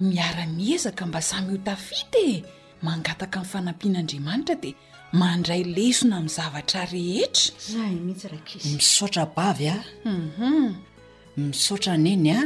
miara-miezaka 0.00 1.06
mba 1.06 1.20
samy 1.22 1.50
ho 1.52 1.58
tafitee 1.58 2.44
mangataka 2.82 3.38
minnyfanampian'andriamanitra 3.40 4.54
di 4.62 4.70
mandray 5.12 5.64
lesona 5.64 6.20
mi' 6.20 6.28
zavatra 6.28 6.84
rehetra 6.84 7.86
misaotra 8.64 9.26
bavy 9.36 9.66
a 9.68 9.84
mhm. 10.04 10.74
misaotra 11.36 11.94
neny 11.96 12.30
a 12.30 12.38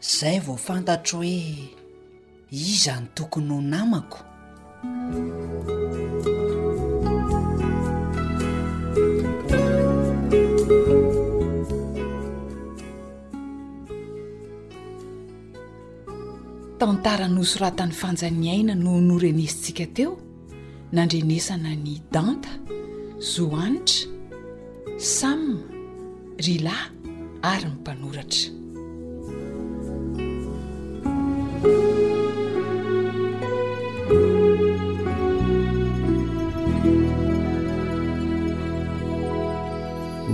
izay 0.00 0.38
mhm. 0.38 0.46
voa 0.46 0.56
fantatro 0.56 1.18
hoe 1.18 1.70
izany 2.52 3.06
tokony 3.14 3.48
ho 3.54 3.60
namako 3.60 4.18
tantaranhosoratany 16.78 17.92
fanjanyaina 18.00 18.74
no 18.74 19.00
norenizitsika 19.00 19.86
teo 19.94 20.25
nandrenesana 20.92 21.74
ny 21.76 21.98
danta 22.12 22.48
zoanitra 23.20 24.10
sam 24.98 25.60
ryla 26.38 26.74
ary 27.42 27.64
nympanoratra 27.68 28.50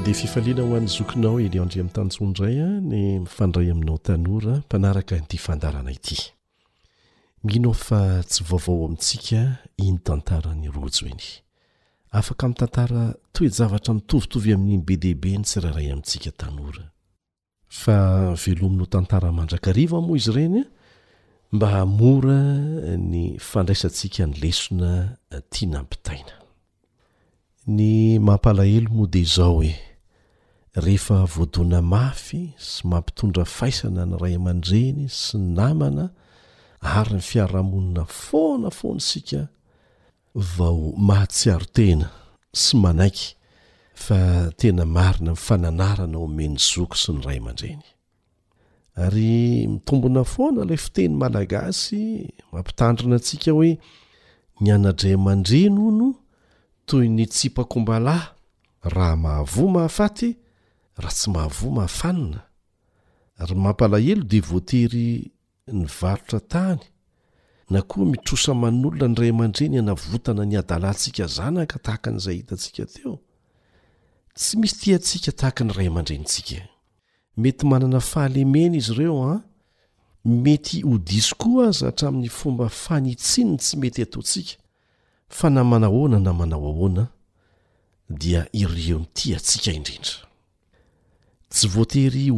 dea 0.04 0.14
fifaliana 0.14 0.62
ho 0.62 0.76
an'ny 0.76 0.88
zokinao 0.96 1.36
ely 1.44 1.56
oandreamin'ntanotsondray 1.62 2.54
a 2.60 2.68
ny 2.90 3.00
mifandray 3.24 3.68
aminao 3.72 3.98
tanora 4.06 4.54
mpanaraka 4.66 5.12
nyiti 5.20 5.38
fandarana 5.46 5.90
ity 5.98 6.18
miino 7.44 7.72
fa 7.72 8.22
tsy 8.22 8.44
vaovao 8.44 8.84
amintsika 8.86 9.40
iny 9.82 9.98
tantara 10.06 10.52
ny 10.54 10.68
rojo 10.76 11.04
eny 11.12 11.22
afaka 12.18 12.44
mi 12.48 12.54
tantara 12.60 13.02
toejavatra 13.34 13.92
mitovitovy 13.94 14.48
amin'iny 14.54 14.84
be 14.86 14.94
deaibe 15.02 15.30
ny 15.38 15.42
tsi 15.46 15.56
raharay 15.64 15.88
amintsika 15.92 16.30
tno 16.40 16.66
a 17.88 17.98
veomin'ho 18.42 18.86
tntamandraki 18.92 19.82
moa 19.90 20.16
izy 20.18 20.30
reny 20.36 20.60
mba 21.54 21.68
amoa 21.82 22.38
ny 23.10 23.22
fanraiantsia 23.48 24.24
ny 24.30 24.36
eonaianampiaiay 24.36 26.28
eh, 27.78 28.20
mpaahe 28.26 28.78
mo 28.94 29.04
de 29.12 29.22
zao 29.34 29.54
hoe 29.56 29.72
rehefa 30.84 31.24
voadona 31.34 31.82
mafy 31.82 32.52
sy 32.70 32.86
mampitondra 32.90 33.44
faisana 33.56 34.02
ny 34.10 34.14
ray 34.22 34.34
aman-dreny 34.38 35.08
sy 35.22 35.36
namana 35.38 36.06
ary 36.82 37.14
ny 37.16 37.20
fiarahamonina 37.22 38.04
foana 38.04 38.70
foana 38.70 39.00
sika 39.00 39.46
vao 40.34 40.92
mahatsiarotena 40.98 42.08
sy 42.60 42.74
manaiky 42.82 43.28
fa 44.04 44.18
tenamaina 44.58 45.32
fanana 45.44 45.88
ao 46.16 46.26
meny 46.36 46.56
zoko 46.68 46.96
sy 47.02 47.10
ny 47.14 47.20
rayaman-deny 47.26 47.82
ary 49.04 49.30
mitombona 49.72 50.24
foana 50.32 50.62
lay 50.68 50.76
fiteny 50.84 51.14
malagasy 51.22 52.02
mampitandrina 52.52 53.14
antsika 53.18 53.50
hoe 53.56 53.72
ny 54.60 54.68
anadray 54.74 55.14
aman-dreny 55.14 55.78
o 55.78 55.90
no 55.98 56.08
toy 56.88 57.06
ny 57.16 57.24
tsipakombalahy 57.28 58.26
raha 58.92 59.16
mahavò 59.22 59.64
mahafaty 59.74 60.28
raha 61.02 61.14
tsy 61.16 61.28
mahavò 61.34 61.66
mahafanina 61.78 62.40
ary 63.40 63.54
mampalahelo 63.64 64.24
de 64.30 64.38
voatery 64.48 65.30
ny 65.70 65.84
varotra 65.86 66.40
tany 66.40 66.78
na 67.70 67.82
koa 67.82 68.04
mitrosa 68.04 68.54
man'olona 68.54 69.08
ny 69.12 69.14
ray 69.20 69.30
aman-dreny 69.30 69.78
anavotana 69.78 70.44
ny 70.44 70.56
adalantsika 70.62 71.24
zanaka 71.36 71.76
tahaka 71.84 72.08
n'izay 72.12 72.36
hitatsika 72.40 72.84
teo 72.94 73.14
tsy 74.38 74.52
misy 74.60 74.76
ti 74.80 74.88
atsika 74.98 75.30
tahaka 75.38 75.62
ny 75.64 75.72
ray 75.78 75.86
amandrenitsika 75.88 76.58
mety 77.40 77.62
manana 77.70 78.00
fahalemena 78.10 78.76
izy 78.80 78.92
ireo 78.94 79.22
an 79.30 79.40
mety 80.44 80.82
ho 80.82 80.98
disokoa 80.98 81.68
aza 81.70 81.86
hatramin'ny 81.90 82.28
fomba 82.28 82.66
fanitsininy 82.68 83.56
tsy 83.62 83.74
mety 83.80 84.02
ataontsika 84.02 84.54
fa 85.28 85.46
namanahoana 85.50 86.18
na 86.18 86.32
manao 86.32 86.66
ahoana 86.70 87.04
dia 88.18 88.46
ireo 88.52 88.98
nyti 88.98 89.34
atsika 89.38 89.70
indrindrayeafytahky 89.78 92.30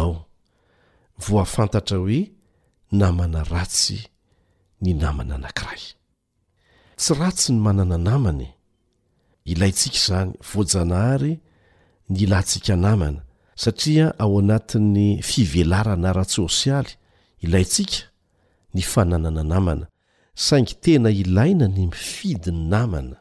o 0.00 0.29
voafantatra 1.28 1.98
hoe 1.98 2.30
namana 2.92 3.42
ratsy 3.50 3.98
ny 4.82 4.92
namana 5.00 5.34
anankiray 5.38 5.82
tsy 6.98 7.12
ratsy 7.20 7.52
ny 7.52 7.60
manana 7.64 7.96
namany 8.08 8.46
ilayntsika 9.50 9.96
izany 10.00 10.30
voajanahary 10.52 11.32
ny 12.10 12.26
lantsika 12.30 12.74
namana 12.84 13.20
satria 13.62 14.06
ao 14.18 14.38
anatin'ny 14.40 15.22
fivelarana 15.30 16.08
ra-tsosialy 16.16 16.90
ilayntsika 17.44 17.98
ny 18.74 18.82
fananana 18.92 19.42
namana 19.52 19.86
saingy 20.44 20.74
tena 20.82 21.10
ilaina 21.10 21.68
ny 21.68 21.86
mifidi 21.92 22.50
ny 22.52 22.62
namana 22.72 23.16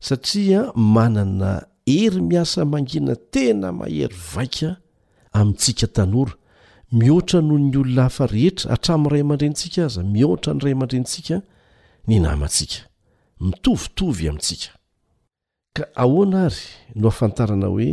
satria 0.00 0.72
manana 0.74 1.62
hery 1.86 2.20
miasa 2.22 2.64
mangina 2.64 3.14
tena 3.16 3.72
mahery 3.72 4.16
vaika 4.34 4.76
amintsika 5.32 5.86
tanora 5.86 6.34
mihoatra 6.92 7.40
noho 7.40 7.58
ny 7.58 7.72
olona 7.80 8.02
hafa 8.06 8.26
rehetra 8.26 8.70
atramin'ny 8.74 9.12
ray 9.12 9.22
mandrentsika 9.24 9.80
aza 9.88 10.02
mihoatra 10.02 10.52
ny 10.54 10.60
ray 10.64 10.72
amandrentsika 10.76 11.36
ny 12.08 12.16
namantsika 12.20 12.78
mitovitovy 13.40 14.24
amintsika 14.30 14.68
ka 15.76 15.84
ahoana 16.02 16.40
ary 16.46 16.62
no 16.94 17.04
ahafantarana 17.08 17.66
hoe 17.72 17.88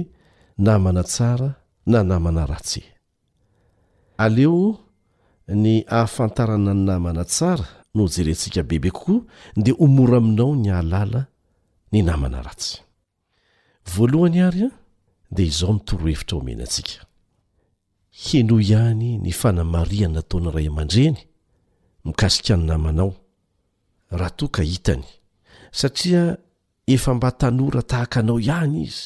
namana 0.58 1.04
tsara 1.04 1.50
na 1.92 2.04
namana 2.04 2.46
ratse 2.52 2.82
aleo 4.18 4.78
ny 5.48 5.84
ahafantarana 5.88 6.74
ny 6.74 6.84
namana 6.88 7.24
tsara 7.26 7.66
no 7.96 8.04
jerentsika 8.14 8.64
bebe 8.64 8.92
kokoa 8.92 9.22
dia 9.56 9.76
omora 9.80 10.18
aminao 10.18 10.56
ny 10.56 10.70
ahalala 10.72 11.22
ny 11.92 12.02
namana 12.04 12.42
ratsy 12.44 12.82
voalohany 13.94 14.40
ary 14.42 14.62
a 14.68 14.72
dia 15.36 15.46
izaho 15.46 15.74
nytorohevitra 15.74 16.36
omena 16.42 16.64
atsika 16.68 17.09
heno 18.24 18.60
ihany 18.60 19.10
ny 19.24 19.32
fanamaria 19.32 20.08
nataony 20.10 20.52
ray 20.52 20.68
aman-dreny 20.68 21.16
mikasika 22.06 22.58
ny 22.58 22.66
namanao 22.68 23.12
raha 24.18 24.30
to 24.36 24.48
ka 24.52 24.62
hitany 24.64 25.06
satria 25.72 26.36
efa 26.88 27.14
mba 27.16 27.32
tanora 27.32 27.82
tahaka 27.82 28.20
anao 28.20 28.40
ihany 28.40 28.80
izy 28.84 29.04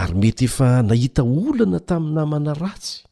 ary 0.00 0.14
mety 0.20 0.44
efa 0.48 0.68
nahita 0.88 1.22
olana 1.24 1.78
tami'ny 1.88 2.14
namana 2.16 2.52
ratsy 2.62 3.04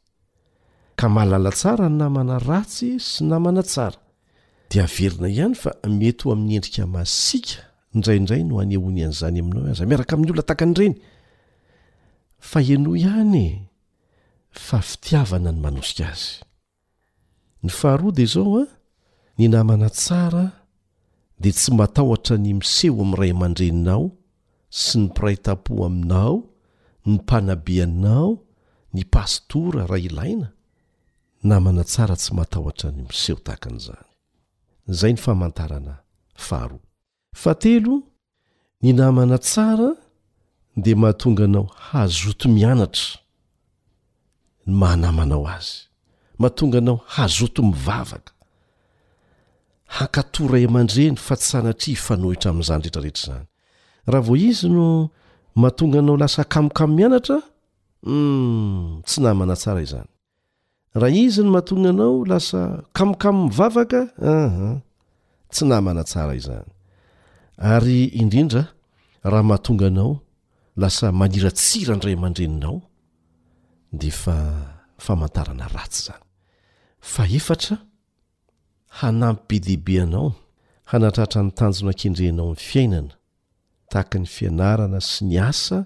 ka 0.98 1.06
mahalala 1.14 1.50
tsara 1.58 1.86
ny 1.88 1.96
namana 2.00 2.34
ratsy 2.48 2.88
sy 3.10 3.24
namana 3.30 3.62
tsara 3.70 4.00
dea 4.72 4.84
averina 4.88 5.28
ihany 5.36 5.54
fa 5.62 5.70
mety 6.00 6.20
ho 6.24 6.32
amin'ny 6.32 6.54
endrika 6.56 6.84
masiaka 6.96 7.60
indraindray 7.94 8.40
no 8.44 8.54
hany 8.60 8.74
ahony 8.80 9.00
an'izany 9.04 9.38
aminao 9.44 9.68
azy 9.72 9.82
a 9.84 9.88
miaraka 9.90 10.12
amin'ny 10.16 10.30
olona 10.32 10.48
tahaka 10.48 10.64
anyreny 10.66 10.94
fa 12.50 12.58
eno 12.74 12.90
ihanye 13.04 13.46
fa 14.58 14.80
fitiavana 14.82 15.52
ny 15.52 15.60
manosika 15.64 16.06
azy 16.12 16.42
ny 17.62 17.68
faharoa 17.70 18.12
de 18.16 18.24
zao 18.26 18.52
a 18.58 18.62
ah, 18.62 18.66
ny 19.38 19.48
namana 19.52 19.88
tsara 19.90 20.46
de 21.40 21.50
tsy 21.56 21.72
matahotra 21.78 22.36
ny 22.36 22.52
miseho 22.60 23.00
amin'yiray 23.02 23.32
aman-dreninao 23.34 24.04
sy 24.82 24.98
ny 25.00 25.08
pirayta-po 25.16 25.72
aminao 25.86 26.34
ny 27.06 27.10
mpanabeanao 27.20 28.30
ny 28.94 29.02
pastora 29.12 29.86
ra 29.90 29.98
ilaina 29.98 30.48
namana 31.48 31.82
tsara 31.90 32.14
tsy 32.20 32.32
matahotra 32.36 32.88
ny 32.96 33.02
miseho 33.08 33.38
tahakan'izany 33.46 34.06
izay 34.90 35.12
ny 35.14 35.20
famantarana 35.24 35.94
faharoa 36.46 36.84
fa 37.40 37.52
telo 37.60 37.96
ny 38.82 38.92
namana 38.92 39.36
tsara 39.40 39.88
de 40.82 40.90
mahatonga 41.00 41.44
anao 41.48 41.66
hazoto 41.88 42.46
mianatra 42.52 43.21
ny 44.68 44.72
manamanao 44.80 45.46
azy 45.56 45.72
mahatonganao 46.40 46.98
hazoto 47.14 47.62
mivavaka 47.70 48.32
hakato 49.96 50.40
ray 50.52 50.64
e 50.64 50.68
aman-dreny 50.70 51.16
fa 51.26 51.34
tsy 51.36 51.46
sanatri 51.50 51.90
ifanohitra 51.96 52.48
am'zany 52.54 52.80
rehetrarehetra 52.82 53.24
zany 53.30 53.46
raha 54.12 54.24
vo 54.26 54.34
izy 54.48 54.66
no 54.76 54.86
mahatonganao 55.60 56.16
lasa 56.22 56.42
kamokamo 56.52 56.92
mianatra 56.96 57.38
hmm, 58.06 58.86
tsy 59.06 59.18
namana 59.22 59.54
tsara 59.62 59.80
izany 59.88 60.10
raha 61.00 61.14
izy 61.24 61.40
no 61.44 61.50
mahatonganao 61.54 62.12
lasa 62.30 62.60
kamokamo 62.96 63.40
mivavaka 63.48 64.00
tsy 65.52 65.62
namana 65.70 66.02
tsara 66.10 66.34
izany 66.40 66.68
ary 67.72 67.98
indrindra 68.20 68.62
raha 69.30 69.44
mahatonganao 69.50 70.12
lasa 70.82 71.04
maniratsirandray 71.20 72.14
aman-dreninao 72.18 72.76
defa 73.92 74.86
famantarana 74.98 75.68
ratsy 75.68 76.02
zany 76.06 76.22
fa 77.12 77.22
efatra 77.38 77.76
hanampy 78.98 79.56
be 79.60 79.64
dehibeanao 79.66 80.26
hanatratra 80.90 81.40
ny 81.46 81.52
tanjonan-kendrenao 81.58 82.50
ny 82.54 82.58
fiainana 82.68 83.14
tahaka 83.90 84.16
ny 84.22 84.28
fianarana 84.36 84.98
sy 85.10 85.20
ny 85.28 85.36
asa 85.50 85.78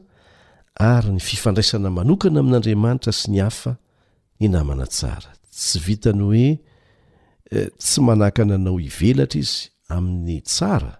ary 0.94 1.10
ny 1.16 1.20
fifandraisana 1.28 1.88
manokana 1.98 2.38
amin'andriamanitra 2.42 3.12
sy 3.20 3.26
ny 3.32 3.40
hafa 3.46 3.72
ny 4.38 4.46
namana 4.54 4.86
tsara 4.94 5.30
tsy 5.58 5.76
vitany 5.86 6.22
hoe 6.28 6.48
eh, 7.56 7.68
tsy 7.82 7.98
manahkananao 8.06 8.74
ivelatra 8.88 9.38
izy 9.44 9.60
amin'ny 9.94 10.38
tsara 10.52 10.92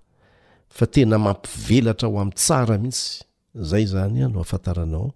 fa 0.77 0.85
tena 0.93 1.17
mampivelatra 1.27 2.07
ho 2.11 2.17
amin'n 2.23 2.39
tsara 2.43 2.75
mihitsy 2.83 3.09
zay 3.69 3.85
zany 3.93 4.19
a 4.25 4.29
no 4.33 4.39
afantaranao 4.45 5.09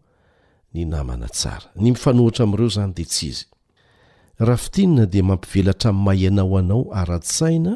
ny 0.76 0.84
namana 0.86 1.26
tsara 1.36 1.68
ny 1.82 1.90
mifanotra 1.92 2.42
am'reo 2.46 2.68
zany 2.74 2.92
de 2.96 3.04
tsihinde 3.12 5.18
mampivelatra 5.28 5.90
mayanao 6.04 6.54
anao 6.60 6.82
arasaina 7.00 7.72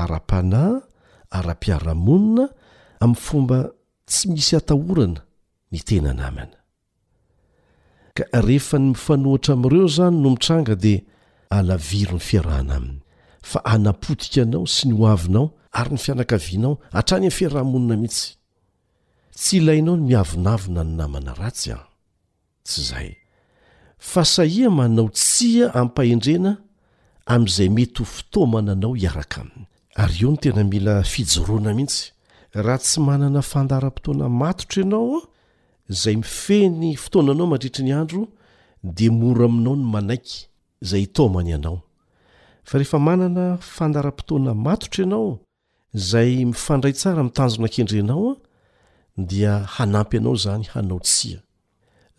ara-pana 0.00 0.64
ara-piaramonina 1.36 2.44
am'y 3.04 3.14
fomba 3.26 3.58
tsy 4.10 4.24
misy 4.34 4.54
atahorana 4.60 5.20
ny 5.72 5.78
tenaana 5.86 6.44
ehefa 8.38 8.76
ny 8.82 8.86
mifanotra 8.92 9.52
am'reo 9.58 9.86
zany 9.96 10.16
no 10.22 10.28
mitranga 10.34 10.74
de 10.84 10.94
alaviro 11.58 12.14
ny 12.18 12.22
fiarana 12.28 12.74
aminy 12.82 12.98
fa 13.50 13.58
anapotika 13.74 14.38
anao 14.44 14.64
sy 14.74 14.82
ny 14.90 14.94
oavinao 15.04 15.46
ary 15.78 15.90
ny 15.94 15.98
fianakavianao 16.04 16.74
atrany 16.98 17.24
amifiarahmonina 17.30 17.94
mihitsy 18.02 18.26
tsy 19.38 19.52
ilainao 19.62 19.94
n 19.98 20.02
miavinavina 20.10 20.80
ny 20.88 20.92
namana 21.00 21.32
ratsya 21.42 21.78
ts 22.64 22.80
zay 22.90 23.10
fa 23.98 24.24
sahia 24.24 24.70
manao 24.78 25.08
tsia 25.16 25.66
ampahendrena 25.80 26.50
am'izay 27.34 27.68
mety 27.76 27.98
ho 28.00 28.04
fitomana 28.14 28.72
anao 28.76 28.94
iaraka 29.04 29.38
aminy 29.42 29.66
ary 30.02 30.18
eo 30.22 30.30
ny 30.32 30.38
tena 30.42 30.62
mila 30.72 30.94
fijorona 31.12 31.70
mihitsy 31.78 32.04
raha 32.64 32.78
tsy 32.84 32.98
manana 33.06 33.40
fandara-potoana 33.50 34.26
matotra 34.40 34.78
ianao 34.82 35.20
zay 36.00 36.16
mifeny 36.22 36.94
fotoananao 37.04 37.46
mandritry 37.50 37.82
ny 37.84 37.92
andro 38.00 38.22
de 38.96 39.06
mora 39.18 39.44
aminao 39.50 39.76
no 39.76 39.82
manaiky 39.92 40.36
zay 40.88 41.02
itomany 41.06 41.50
anao 41.56 41.78
fa 42.68 42.74
rehefa 42.78 42.98
manana 43.06 43.44
fandara-potoana 43.76 44.52
matotra 44.66 45.00
ianao 45.04 45.30
zay 46.10 46.30
mifandray 46.50 46.92
tsara 47.00 47.22
mitanjonankendrenao 47.26 48.26
dia 49.28 49.52
hanampy 49.74 50.16
anao 50.16 50.36
zany 50.44 50.64
hanao 50.74 51.00
tsia 51.08 51.38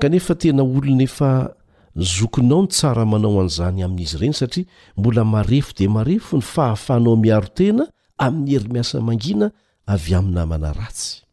kanefa 0.00 0.34
tena 0.34 0.62
olonefa 0.62 1.54
zokinao 1.96 2.62
ny 2.62 2.68
tsara 2.68 3.04
manao 3.08 3.40
an'izany 3.40 3.80
amin'izy 3.84 4.16
ireny 4.16 4.34
satria 4.36 4.66
mbola 4.96 5.24
marefo 5.24 5.72
de 5.78 5.88
marefo 5.88 6.36
ny 6.36 6.42
fahafahnao 6.52 7.16
miaro 7.16 7.48
tena 7.56 7.84
amin'ny 8.26 8.52
herimiasa 8.54 9.00
mangina 9.00 9.46
avy 9.94 10.12
amin'ny 10.18 10.34
namana 10.36 10.70
ratsy 10.78 11.24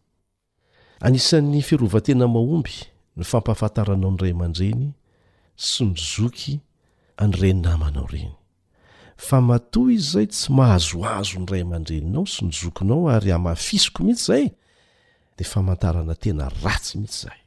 anisan'ny 1.06 1.62
firovatena 1.62 2.26
mahomby 2.36 2.78
ny 3.18 3.24
fampahafantaranao 3.30 4.12
ny 4.14 4.18
ray 4.22 4.32
aman-dreny 4.32 4.88
sy 5.72 5.84
ny 5.90 5.96
zoky 6.12 6.54
anyrani 7.20 7.60
namanao 7.66 8.08
reny 8.14 8.32
fa 9.28 9.42
matoy 9.44 10.00
izy 10.00 10.12
zay 10.12 10.28
tsy 10.32 10.48
mahazoazo 10.58 11.38
ny 11.44 11.48
ray 11.52 11.62
aman-dreninao 11.68 12.24
sy 12.34 12.48
ny 12.48 12.54
zokinao 12.62 13.12
ary 13.16 13.36
amahfisoko 13.36 14.00
mihitsy 14.08 14.28
zay 14.32 14.46
dia 15.38 15.44
famantarana 15.52 16.16
tena 16.16 16.48
ratsy 16.64 16.96
mihitsy 17.04 17.28
zay 17.28 17.43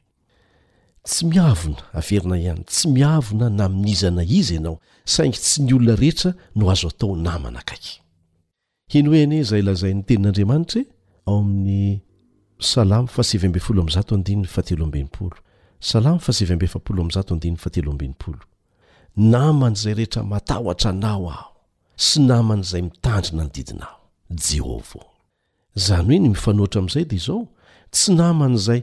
tsy 1.07 1.23
miavina 1.33 1.77
aferina 1.99 2.35
ihany 2.43 2.63
tsy 2.71 2.85
miavona 2.95 3.47
na 3.57 3.65
miizana 3.81 4.23
izy 4.39 4.53
ianao 4.55 4.77
saingy 5.13 5.37
tsy 5.45 5.57
ny 5.65 5.71
olona 5.75 5.93
rehetra 6.01 6.31
no 6.57 6.63
azo 6.73 6.87
atao 6.91 7.13
namana 7.25 7.59
akaiky 7.63 7.95
hny 8.91 9.05
hoe 9.09 9.21
ane 9.25 9.37
zay 9.49 9.61
lazayny 9.67 10.01
tenin'andriamanitra 10.07 10.81
e, 10.81 10.83
aoamin'ys 11.29 12.71
naman'izay 19.31 19.93
rehetra 19.99 20.21
matahoatra 20.33 20.91
nao 21.03 21.23
aho 21.35 21.49
sy 22.07 22.17
naman'izay 22.29 22.81
mitandrina 22.87 23.43
ny 23.43 23.49
didina 23.55 23.87
aho 23.89 24.01
jehovao 24.45 25.05
zany 25.85 26.11
hoe 26.13 26.17
ny 26.23 26.27
mifanoatra 26.35 26.77
amn'izay 26.81 27.05
de 27.09 27.15
izao 27.21 27.39
tsy 27.95 28.09
naman'zay 28.19 28.81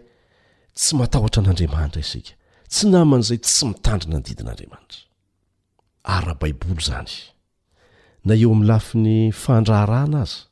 tsy 0.78 0.92
matahotra 0.98 1.40
n'adriamanitra 1.42 2.00
iska 2.04 2.34
tsy 2.72 2.84
naman'izay 2.92 3.38
tsy 3.46 3.64
mitandrina 3.70 4.18
ny 4.18 4.24
dii'dra 4.26 4.54
azy 10.22 10.42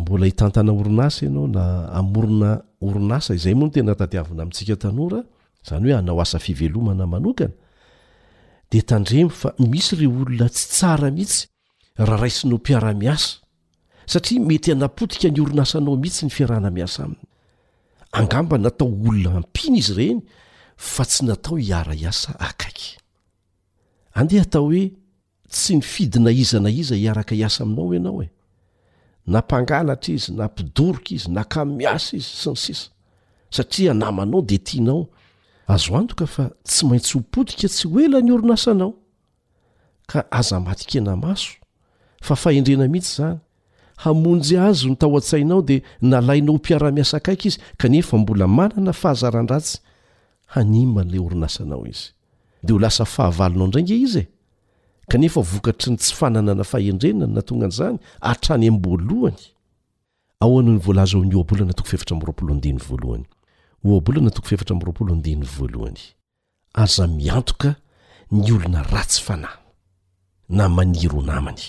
mbola 0.00 0.24
hitantana 0.26 0.70
orinasa 0.80 1.20
ianao 1.26 1.46
na 1.56 1.64
amorina 2.00 2.50
orinasa 2.86 3.30
izay 3.38 3.54
moano 3.56 3.72
tena 3.74 3.92
tadiavina 4.00 4.42
amintsika 4.42 4.76
tanora 4.82 5.20
zany 5.68 5.82
hoe 5.86 5.94
anao 5.98 6.18
asa 6.24 6.38
fivelomana 6.44 7.04
manokana 7.12 7.52
de 8.70 8.80
tandremo 8.90 9.30
fa 9.40 9.48
misy 9.70 9.92
re 10.00 10.06
olona 10.06 10.46
tsy 10.54 10.64
tsara 10.74 11.08
mihitsy 11.16 11.40
raha 12.06 12.16
raisinyo 12.22 12.56
mpiara-miasa 12.58 13.30
satria 14.12 14.40
mety 14.48 14.72
anapotika 14.74 15.28
ny 15.34 15.40
orinasanao 15.44 15.94
mihitsy 16.02 16.22
ny 16.26 16.30
fiarahana 16.36 16.70
miasa 16.76 16.98
aminy 17.04 17.24
angamba 18.14 18.58
natao 18.58 18.88
olona 18.88 19.36
ampina 19.42 19.78
izy 19.78 19.92
ireny 19.92 20.20
fa 20.76 21.04
tsy 21.04 21.24
natao 21.26 21.56
hiara 21.58 21.94
iasa 21.94 22.38
akaky 22.40 22.88
andeha 24.20 24.46
atao 24.46 24.64
hoe 24.70 24.92
tsy 25.48 25.74
ny 25.76 25.82
fidina 25.82 26.30
izana 26.30 26.70
iza 26.70 26.94
hiaraka 26.96 27.34
hiasa 27.34 27.64
aminao 27.64 27.94
ianao 27.94 28.22
e 28.22 28.28
nampangalatra 29.26 30.14
izy 30.14 30.32
na 30.36 30.46
mpidoroka 30.48 31.10
izy 31.14 31.28
na 31.34 31.42
kamiasa 31.44 32.16
izy 32.16 32.30
sy 32.42 32.50
ny 32.50 32.56
sisa 32.64 32.88
satria 33.50 33.94
namanao 33.94 34.42
de 34.42 34.58
tianao 34.58 35.08
azo 35.66 35.96
antoka 35.98 36.26
fa 36.26 36.44
tsy 36.62 36.86
maintsy 36.86 37.12
hopotika 37.18 37.68
tsy 37.68 37.86
o 37.88 37.98
ela 38.04 38.18
ny 38.22 38.30
orinasanao 38.32 38.94
ka 40.06 40.22
aza 40.30 40.60
matika 40.60 41.00
na 41.00 41.16
maso 41.16 41.58
fa 42.22 42.36
faendrena 42.36 42.86
mihitsy 42.88 43.16
zany 43.18 43.38
hamonjy 44.04 44.56
azo 44.58 44.88
nytao 44.88 45.16
an-tsainao 45.18 45.62
dea 45.68 45.80
nalainao 46.12 46.54
o 46.54 46.58
mpiara-miasaakaiky 46.58 47.46
izy 47.48 47.58
kanefa 47.80 48.14
mbola 48.22 48.46
manana 48.58 48.92
fahazarandratsy 49.00 49.74
haniman'ilay 50.54 51.20
orinasanao 51.26 51.82
izy 51.92 52.06
dea 52.66 52.74
ho 52.74 52.78
lasa 52.84 53.04
fahavalonao 53.14 53.66
indraingy 53.66 53.96
izy 54.06 54.18
e 54.18 54.26
kanefa 55.10 55.40
vokatry 55.50 55.88
ny 55.92 55.96
tsy 56.00 56.12
fananana 56.18 56.64
faendrenany 56.72 57.32
na 57.36 57.42
tongan'izany 57.48 57.96
atrany 58.30 58.66
amboalohany 58.72 59.40
aoanyo 60.44 60.72
ny 60.74 60.78
volaza 60.86 61.16
a'ny 61.18 61.34
oabolana 61.38 61.72
toko 61.78 61.88
fevatra 61.92 62.14
mroapolondiny 62.20 62.78
voalohany 62.88 63.24
oabolana 63.88 64.30
toko 64.36 64.46
fevatra 64.50 64.74
m'roapolondiny 64.78 65.44
voalohany 65.56 66.00
aza 66.82 67.04
miantoka 67.16 67.70
ny 68.34 68.48
olona 68.56 68.80
ratsy 68.92 69.20
fana 69.26 69.48
na 70.58 70.64
maniro 70.76 71.16
o 71.18 71.22
namany 71.32 71.64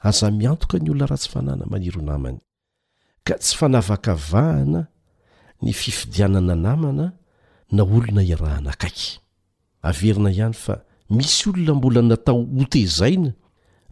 aza 0.00 0.30
miantoka 0.30 0.78
ny 0.80 0.90
olona 0.90 1.06
rahatsy 1.08 1.28
fanana 1.28 1.64
maniro 1.70 2.00
namany 2.02 2.40
ka 3.24 3.34
tsy 3.42 3.56
fanavakavahana 3.58 4.80
ny 5.62 5.72
fifidianana 5.80 6.54
namana 6.66 7.06
na 7.76 7.82
olona 7.84 8.22
erahana 8.34 8.70
akaiky 8.74 9.08
averina 9.88 10.30
ihany 10.32 10.56
fa 10.64 10.74
misy 11.16 11.48
olona 11.48 11.72
mbola 11.78 12.02
natao 12.10 12.40
hotezaina 12.58 13.30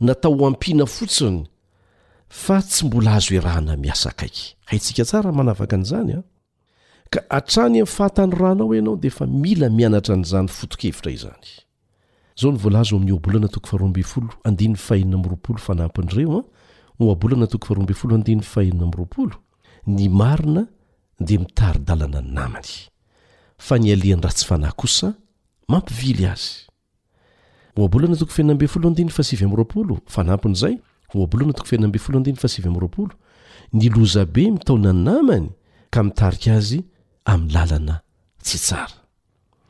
natao 0.00 0.46
ampiana 0.48 0.86
fotsiny 0.88 1.44
fa 2.44 2.56
tsy 2.68 2.86
mbola 2.88 3.10
azo 3.16 3.32
erahana 3.38 3.76
miasa 3.76 4.08
akaiky 4.12 4.56
hai 4.72 4.78
ntsika 4.80 5.02
tsara 5.08 5.30
manavaka 5.38 5.74
an'izany 5.76 6.12
a 6.12 6.16
ah. 6.20 6.24
ka 7.12 7.20
atrany 7.38 7.76
amin'ny 7.80 7.86
fahatany 7.96 8.32
ranao 8.40 8.72
ianao 8.74 8.96
de 9.02 9.10
fa 9.16 9.24
mila 9.26 9.66
mianatra 9.76 10.14
n'izany 10.16 10.48
foto-kevitra 10.56 11.10
izany 11.18 11.46
zao 12.40 12.52
ny 12.54 12.58
voalazy 12.58 12.94
amin'ny 12.94 13.12
oabolana 13.12 13.48
toko 13.48 13.66
faroambe 13.68 14.02
folo 14.02 14.28
andiny 14.44 14.74
fahinna 14.76 15.16
mroapolo 15.18 15.58
fanampinyreoa 15.58 16.42
oabolana 17.00 17.46
tok 17.46 17.64
faroe 17.66 17.96
olo 18.04 18.16
haoo 18.16 19.30
ny 19.86 20.08
marina 20.08 20.66
de 21.20 21.38
mitarydalana 21.38 22.20
ny 22.20 22.30
namany 22.32 22.68
fa 23.58 23.78
ny 23.78 23.90
aianraha 23.90 24.34
tsy 24.34 24.46
fanay 24.46 24.70
osa 24.76 25.14
mampivily 25.68 26.26
azyna 32.36 32.70
nylozabe 33.80 34.50
mitaona 34.50 34.92
ny 34.92 35.04
namany 35.10 35.48
ka 35.90 36.02
mitarika 36.02 36.54
azy 36.54 36.78
amn'ny 37.24 37.52
lalana 37.52 37.94
tsy 38.42 38.58
tsara 38.58 38.96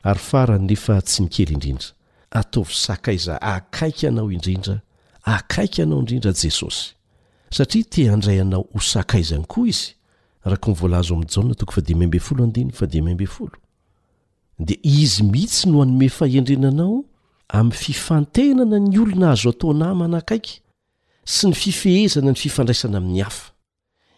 ayfaa 0.03 0.57
nefa 0.59 1.01
tsy 1.01 1.21
mikely 1.23 1.53
indrindra 1.53 1.89
ataovysakaiza 2.31 3.41
akaiky 3.41 4.07
anao 4.07 4.31
indrindra 4.31 4.79
akaiky 5.23 5.81
anao 5.81 5.99
indrindra 5.99 6.31
jesosy 6.33 6.93
satria 7.51 7.83
te 7.83 8.09
andrayanao 8.11 8.65
ho 8.73 8.79
sakaiza 8.79 9.37
ny 9.37 9.45
koa 9.45 9.67
izy 9.67 9.91
rakvlzjtd 10.43 11.91
dia 14.59 14.77
izy 14.83 15.23
mihitsy 15.23 15.65
no 15.71 15.79
hanome 15.79 16.09
fahendrenanao 16.09 17.03
amin'ny 17.49 17.77
fifantenana 17.83 18.79
ny 18.79 18.97
olona 18.99 19.31
azo 19.31 19.49
atao 19.49 19.73
namana 19.73 20.17
akaiky 20.17 20.61
sy 21.35 21.47
ny 21.49 21.53
fifehezana 21.55 22.31
ny 22.31 22.37
fifandraisana 22.43 22.97
amin'ny 22.97 23.23
hafa 23.23 23.51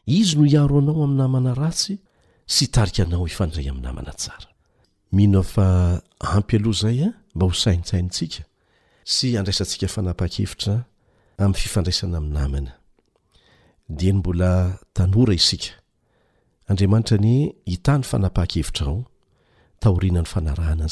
izy 0.06 0.36
no 0.38 0.44
hiaro 0.44 0.78
anao 0.84 1.04
amin'ny 1.04 1.18
namana 1.22 1.54
ratsy 1.56 2.00
sy 2.46 2.66
itarika 2.68 3.04
anao 3.06 3.26
hifandray 3.26 3.70
ami'ny 3.70 3.86
namana 3.86 4.12
tsara 4.14 4.48
ampy 6.24 6.58
aloha 6.62 6.74
zaya 6.74 7.06
ah, 7.10 7.14
mba 7.36 7.46
ho 7.46 7.54
saintsaintsika 7.64 8.44
sy 9.14 9.28
andraisantsika 9.40 9.88
fanapaha-kevitra 9.96 10.76
amin'ny 11.44 11.58
fifandraisana 11.64 12.18
aminamana 12.22 12.72
de 13.98 14.08
ny 14.14 14.18
mbola 14.22 14.52
tanora 14.96 15.34
isika 15.40 15.72
andriamanitrany 16.70 17.34
hitany 17.72 18.04
fanapaha-kevitra 18.12 18.86
ao 18.92 19.00
taoinanynaana 19.84 20.86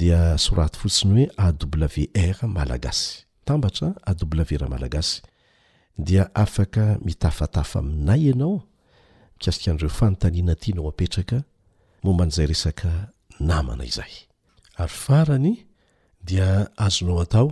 dia 0.00 0.20
sorato 0.38 0.78
fotsiny 0.80 1.28
hoe 1.38 2.08
awr 2.18 2.46
malagasy 2.58 3.26
tambatra 3.44 3.94
awr 4.12 4.66
malagasy 4.72 5.22
dia 5.98 6.30
afaka 6.34 6.98
mitafatafa 7.04 7.78
aminay 7.84 8.22
ianao 8.30 8.58
mikasika 9.38 9.72
n'dreo 9.72 9.90
fanotaniana 9.98 10.52
aty 10.56 10.70
nao 10.74 10.88
apetraka 10.92 11.38
momban'izay 12.04 12.46
resaka 12.52 12.88
namana 13.48 13.84
izay 13.90 14.14
ary 14.82 14.94
farany 15.04 15.54
dia 16.28 16.48
azonao 16.86 17.18
atao 17.26 17.48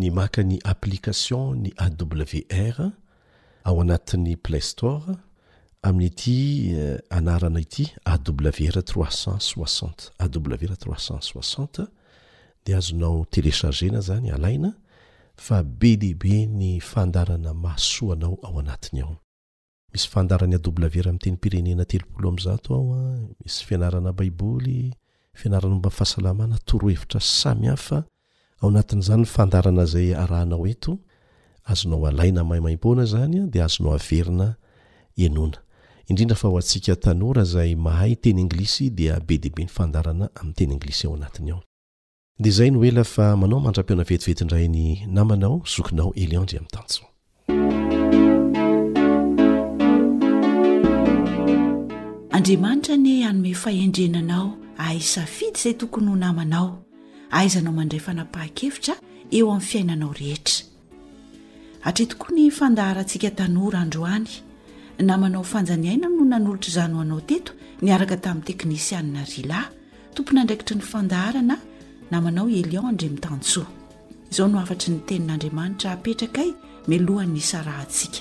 ny 0.00 0.10
maka 0.18 0.42
ny 0.42 0.58
application 0.72 1.54
ny 1.62 1.70
awr 1.84 2.76
ao 3.64 3.76
anatin'ny 3.82 4.34
play 4.46 4.60
store 4.72 5.14
amin'ity 5.86 6.38
eh, 6.74 6.98
anarana 7.16 7.60
ity 7.66 7.84
awr 8.04 8.52
tient 8.56 8.94
oixant 8.98 9.44
awr 10.24 10.56
tien 10.60 11.20
6oxant 11.28 11.74
de 12.66 12.72
azonao 12.74 13.22
telecharge 13.30 13.90
na 13.92 14.00
zany 14.00 14.30
alaina 14.34 14.74
fa 15.36 15.62
be 15.64 15.96
dehibe 15.96 16.46
ny 16.46 16.80
fandarana 16.80 17.54
mahasoanao 17.54 18.38
ao 18.42 18.58
anatiny 18.60 19.00
ao 19.02 19.16
misy 19.92 20.08
fandaranyeratenyprenenateozao 20.08 22.66
aoa 22.70 23.18
misy 23.42 23.64
fianaranabaiboly 23.66 24.94
fianaranao 25.34 25.78
mbafahasalamana 25.78 26.58
toroa 26.64 26.90
hevitra 26.90 27.20
samy 27.20 27.66
hafa 27.66 28.04
ao 28.62 28.68
anatin'zany 28.68 29.24
fandarana 29.24 29.84
zay 29.84 30.14
aranao 30.14 30.66
eto 30.66 30.98
azonao 31.64 32.06
alaina 32.06 32.44
mahimaimpoana 32.44 33.04
zany 33.12 33.38
de 33.52 33.62
azonao 33.62 34.00
einyheyidbe 38.30 39.36
ee 39.36 39.50
dia 42.36 42.50
zay 42.52 42.70
no 42.70 42.82
ela 42.84 43.04
fa 43.04 43.36
manao 43.38 43.60
mandra-piona 43.64 44.02
vetivetindray 44.10 44.66
ny 44.68 45.06
namanao 45.06 45.62
zokinao 45.74 46.10
eliandre 46.22 46.56
amin'ny 46.58 46.72
tanjoa 46.74 47.06
adaaitra 52.36 52.96
ny 53.04 53.12
anome 53.30 53.52
faendrenanao 53.62 54.46
aisafidy 54.86 55.58
izay 55.58 55.74
tokony 55.80 56.08
ho 56.10 56.16
namanao 56.24 56.68
aizanao 57.38 57.72
mandray 57.78 58.02
fanapaha-kevitra 58.06 58.94
eo 59.38 59.46
amin'ny 59.54 59.66
fiainanao 59.70 60.12
rehetra 60.20 60.58
atr 61.90 62.06
tokoa 62.08 62.34
ny 62.36 62.46
fandaharantsika 62.58 63.30
tanoraandroany 63.38 64.30
namanao 65.08 65.44
fanjaniaina 65.52 66.08
no 66.08 66.24
nanolotr' 66.32 66.70
zanoanao 66.78 67.20
teto 67.30 67.52
niaraka 67.84 68.16
tamin'ny 68.24 68.46
teknisianina 68.48 69.22
rila 69.32 69.60
tompony 70.14 70.40
andraikitra 70.42 70.74
ny 70.76 70.82
fandaharana 70.90 71.56
na 72.10 72.20
manao 72.20 72.48
elion 72.48 72.86
andre 72.88 73.08
mitan 73.08 73.40
tsoa 73.40 73.66
izao 74.30 74.48
no 74.48 74.58
afatry 74.60 74.90
ny 74.92 75.00
tenin'andriamanitra 75.08 75.92
apetraka 75.92 76.42
y 76.48 76.54
melohany 76.88 77.32
nisa 77.32 77.62
rahantsika 77.62 78.20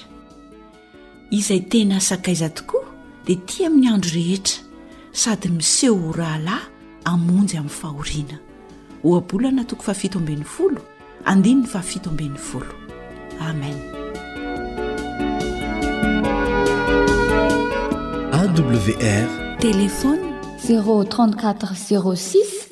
izay 1.32 1.60
tena 1.72 2.00
sakaiza 2.00 2.50
tokoa 2.50 2.88
dia 3.26 3.38
tia 3.48 3.70
miy 3.70 3.88
andro 3.90 4.12
rehetra 4.16 4.62
sady 5.12 5.50
miseho 5.50 5.96
ho 5.98 6.12
rahalahy 6.20 6.68
amonjy 7.06 7.58
amin'ny 7.58 7.70
fahoriana 7.70 8.38
hoabolana 9.04 9.64
toko 9.66 9.84
fa 9.84 9.94
fito 9.94 10.20
ambeny 10.20 10.44
folo 10.44 10.82
andinna 11.26 11.68
fa 11.68 11.82
fito 11.82 12.10
amben'ny 12.10 12.38
folo 12.38 12.72
amen 13.40 13.78
awr 18.32 19.30
telefôny 19.60 20.24
034 20.68 21.76
06 21.76 22.72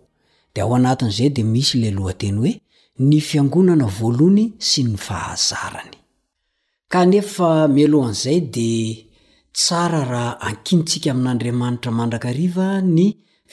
dao 0.55 0.71
anatin'zay 0.77 1.29
de 1.35 1.43
misy 1.53 1.75
lelohateny 1.83 2.35
hoe 2.41 2.53
ny 3.07 3.15
fiangonana 3.29 3.85
voalony 3.97 4.45
sy 4.69 4.81
ny 4.87 4.95
fahazarany 5.05 5.93
lohnzay 7.93 8.39
de 8.55 8.69
tsara 9.57 10.01
raha 10.11 10.35
ankinintsika 10.47 11.09
amin'andriamanitra 11.13 11.91
mandraka 11.99 12.29
riv 12.39 12.57
ny 12.95 13.05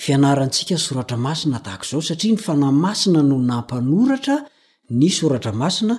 fianarantsika 0.02 0.76
soratra 0.86 1.16
masina 1.26 1.58
tahak 1.64 1.82
zao 1.90 2.00
satria 2.08 2.32
nyfanamasina 2.34 3.20
no 3.30 3.36
nampanoratra 3.50 4.36
ny 4.98 5.06
soratra 5.18 5.52
masina 5.62 5.94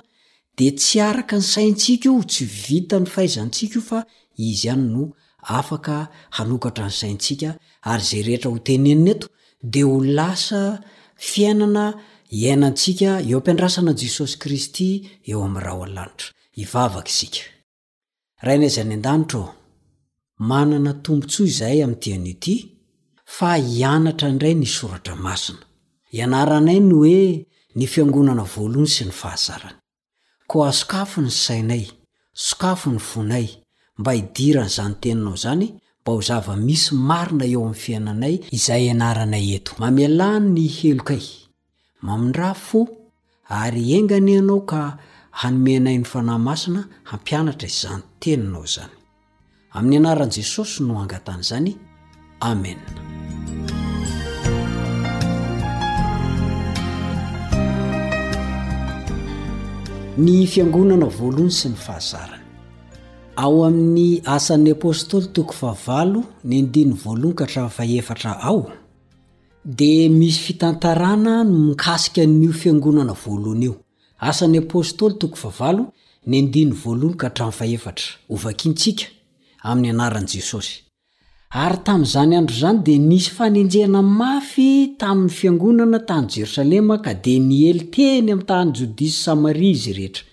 de 0.58 0.66
tsy 0.78 0.98
araka 1.10 1.36
ny 1.36 1.42
saintsika 1.52 2.08
o 2.12 2.20
tsy 2.30 2.44
vita 2.64 2.96
ny 3.02 3.06
fahaizantsika 3.12 3.74
io 3.76 3.80
fa 3.88 3.98
izy 4.48 4.66
ihany 4.68 4.86
no 4.92 5.02
afaka 5.58 5.94
hanokatra 6.36 6.86
ny 6.86 6.92
saintsika 7.00 7.48
ary 7.90 8.04
zay 8.08 8.22
rehetra 8.26 8.48
ho 8.52 8.58
teneniny 8.66 9.10
eto 9.14 9.26
de 9.60 9.84
ho 9.84 10.00
lasa 10.02 10.80
fiainana 11.22 11.86
iainantsika 12.30 13.10
eo 13.28 13.38
ampiandrasana 13.38 13.92
jesosy 14.00 14.36
kristy 14.42 14.88
eo 15.30 15.40
am 15.48 15.56
raha 15.64 15.78
o 15.80 15.84
anlanitra 15.86 16.28
hivavaka 16.58 17.08
isika 17.12 17.40
rahainazaany 18.44 18.94
andanitro 18.94 19.40
ao 19.42 19.50
manana 20.50 20.92
tompontso 21.04 21.40
izahay 21.52 21.80
am 21.86 21.94
tianyty 22.02 22.54
fa 23.36 23.50
hianatra 23.64 24.28
ndray 24.32 24.54
nisoratra 24.62 25.14
masina 25.24 25.62
ianaranay 26.18 26.80
ny 26.88 26.94
hoe 26.98 27.20
nifiangonana 27.78 28.44
voalohany 28.54 28.88
sy 28.96 29.04
ny 29.08 29.12
fahazarany 29.20 29.78
koa 30.50 30.72
sokafo 30.72 31.18
ny 31.22 31.30
sainay 31.30 31.84
sokafo 32.32 32.90
nyfonay 32.90 33.46
mba 33.98 34.12
hidirany 34.12 34.68
zanytenanao 34.76 35.36
zany 35.44 35.79
mba 36.04 36.12
ho 36.12 36.20
zava 36.26 36.56
misy 36.64 36.94
marina 37.08 37.44
eo 37.54 37.62
amiy 37.64 37.74
fiainanay 37.82 38.36
izay 38.56 38.84
anaranay 38.94 39.46
eto 39.56 39.72
mamiala 39.80 40.28
ny 40.54 40.64
helo 40.76 41.02
kay 41.08 41.24
mamindraa 42.06 42.54
fo 42.66 42.80
ary 43.62 43.82
engani 43.98 44.34
anao 44.40 44.60
ka 44.70 44.80
hanomenay 45.40 45.98
ny 46.00 46.04
fanahymasina 46.12 46.80
hampianatra 47.10 47.66
izany 47.72 48.02
teninao 48.22 48.64
zany 48.74 48.94
amin'ny 49.76 49.96
anaran'i 50.02 50.32
jesosy 50.36 50.78
no 50.82 50.94
angatan' 51.04 51.42
zany 51.42 51.76
amen 52.40 52.80
ao 63.44 63.56
amin'ny 63.68 64.10
asan'ny 64.36 64.68
apôstoly 64.76 65.28
toko 65.36 65.52
fa 65.60 65.70
valo 65.86 66.20
nyandiny 66.50 66.92
voalnkahtray 67.02 67.68
faefatra 67.76 68.32
ao 68.50 68.60
dia 69.78 70.10
misy 70.10 70.40
fitantarana 70.46 71.44
no 71.44 71.54
minkasika 71.66 72.22
nio 72.40 72.52
fiangonana 72.60 73.14
voalohan 73.24 73.62
io 73.66 73.74
asan'y 74.30 74.58
apstolyaaa 74.62 75.84
otsia 78.64 79.08
am'ny 79.70 79.88
anaran' 79.94 80.28
jesosy 80.34 80.72
ary 81.62 81.78
tamyzany 81.86 82.32
andro 82.40 82.56
zany 82.62 82.78
dia 82.86 82.98
nisy 83.10 83.30
fanenjena 83.38 84.00
mafy 84.02 84.70
tamiy 85.02 85.28
fiangonana 85.38 85.98
tany 86.08 86.26
jerosalema 86.34 86.94
ka 87.04 87.12
deniely 87.26 87.82
teny 87.94 88.28
amtany 88.36 88.70
jodisy 88.78 89.16
samaria 89.26 89.70
izy 89.76 89.90
rehetra 90.00 90.24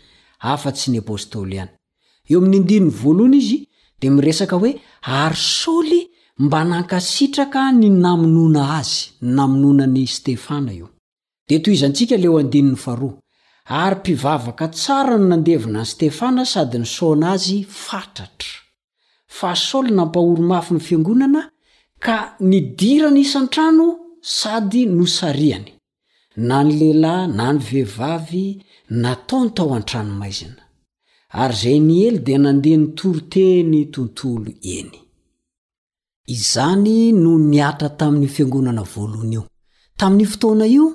afatsy 0.53 0.86
ny 0.91 0.97
apostoly 1.03 1.55
ay 1.64 1.68
eo 2.32 2.38
aminy 2.40 2.60
ndininy 2.60 2.90
voalohany 3.00 3.36
izy 3.42 3.58
dia 4.00 4.12
miresaka 4.18 4.56
hoe 4.62 4.72
ary 5.22 5.36
soly 5.60 6.02
mba 6.46 6.60
nankasitraka 6.72 7.62
ny 7.80 7.86
namonona 8.04 8.64
azy 8.80 9.02
nnamonona 9.28 9.86
ny 9.96 10.04
stefana 10.16 10.72
io 10.80 10.88
dea 11.48 11.60
to 11.64 11.70
izntsika 11.76 12.16
leoa 12.18 12.44
ary 13.82 13.98
pivavaka 14.06 14.66
tsara 14.76 15.16
no 15.20 15.26
nandevona 15.32 15.80
any 15.84 15.88
stefana 15.94 16.42
sady 16.54 16.78
nisaona 16.84 17.26
azy 17.36 17.58
fatratra 17.86 18.58
fa 19.38 19.50
soly 19.70 19.92
nampaoro 19.98 20.42
mafy 20.52 20.74
ny 20.76 20.80
fiangonana 20.88 21.42
ka 22.06 22.16
nidirany 22.50 23.20
isantrano 23.26 23.86
sady 24.38 24.82
nosariany 24.98 25.70
nany 26.48 26.70
lelahy 26.80 27.28
nanyvehivavy 27.38 28.46
nataony 29.02 29.50
tao 29.58 29.70
an-trano 29.78 30.14
maizana 30.22 30.64
ary 31.30 31.56
zay 31.62 31.80
niely 31.80 32.20
d 32.26 32.32
nandeha 32.40 32.78
nitoroteny 32.82 33.82
tontolo 33.94 34.52
eny 34.78 34.92
izany 36.36 36.98
no 37.24 37.32
niatra 37.52 37.90
taminyio 38.00 38.30
fiangonana 38.36 38.84
voalohny 38.96 39.34
io 39.36 39.44
tamini 39.98 40.26
fotoana 40.26 40.66
io 40.66 40.88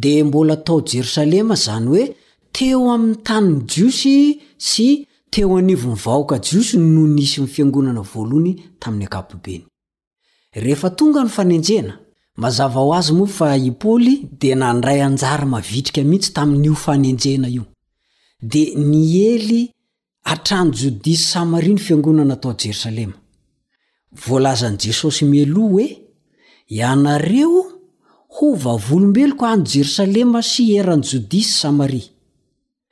di 0.00 0.22
mbola 0.22 0.52
atao 0.58 0.80
jerosalema 0.90 1.54
zany 1.64 1.86
hoe 1.90 2.04
teo 2.52 2.90
amiy 2.94 3.14
taniny 3.26 3.58
jiosy 3.70 4.18
sy 4.70 4.88
teo 5.32 5.56
anivo 5.58 5.88
mivahoka 5.90 6.36
jiosy 6.46 6.76
no 6.78 7.02
nisy 7.16 7.40
ny 7.40 7.48
fiangonana 7.54 8.02
voalohny 8.12 8.50
taminy 8.82 9.04
akapobeny 9.08 9.64
rehefa 10.62 10.90
tonga 10.90 11.20
ny 11.24 11.28
fanenjena 11.36 11.94
mazava 12.42 12.80
ho 12.80 12.92
azy 12.98 13.12
moa 13.18 13.26
fa 13.36 13.48
i 13.56 13.70
poly 13.82 14.14
dia 14.40 14.54
nandray 14.62 15.00
anjary 15.06 15.46
mavitrika 15.52 16.00
mihitsy 16.10 16.30
taminyio 16.36 16.74
fanenjena 16.84 17.48
io 17.56 17.64
dia 18.42 18.76
niely 18.78 19.72
hatrano 20.24 20.70
jodisy 20.72 21.22
samari 21.26 21.68
ny 21.72 21.78
fiangonana 21.78 22.34
atao 22.34 22.52
jerosalema 22.58 23.12
volazany 24.26 24.76
jesosy 24.76 25.24
milo 25.24 25.64
oe 25.74 25.98
ianareo 26.68 27.62
ho 28.28 28.54
vavolombeloko 28.54 29.44
any 29.46 29.62
jerosalema 29.64 30.42
sy 30.42 30.76
erany 30.78 31.02
jodisy 31.10 31.50
samari 31.50 32.02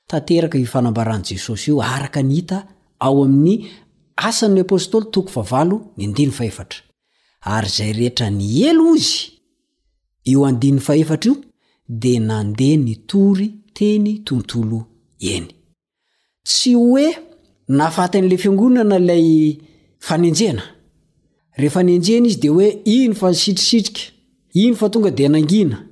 tateraka 0.06 0.58
ifanabaran 0.58 1.22
jesosy 1.22 1.70
io 1.70 1.82
araka 1.82 2.20
nhita 2.22 2.66
aom 3.00 3.46
s 4.16 4.42
ary 7.46 7.68
zay 7.68 7.92
rehetra 7.92 8.30
ni 8.30 8.62
elo 8.62 8.90
ozy 8.92 9.30
ior 10.22 10.64
io 11.22 11.34
d 11.88 12.18
nandeha 12.18 12.76
nitory 12.76 13.48
teny 13.74 14.18
tontoo 14.24 14.86
tsy 16.44 16.74
hoe 16.74 17.06
nafatyn'la 17.68 18.36
fiangonana 18.36 18.98
lay 18.98 19.58
fanenjena 19.98 20.62
rehefa 21.56 21.82
nenjena 21.82 22.26
izy 22.26 22.38
di 22.40 22.48
hoe 22.48 22.68
ino 22.84 23.14
fa 23.14 23.28
nisitrisitrika 23.30 24.00
io 24.54 24.74
f 24.74 24.88
tonga 24.90 25.10
d 25.10 25.20
nangina 25.28 25.86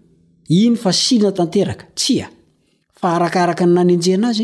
io 0.49 0.75
fa 0.75 0.93
sina 0.93 1.33
tanteraka 1.33 1.87
rkaraka 3.03 3.65
ny 3.67 3.73
nanenjena 3.73 4.29
az 4.29 4.41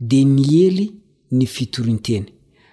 di 0.00 0.24
niely 0.24 0.90
nifitorinteny 1.30 2.26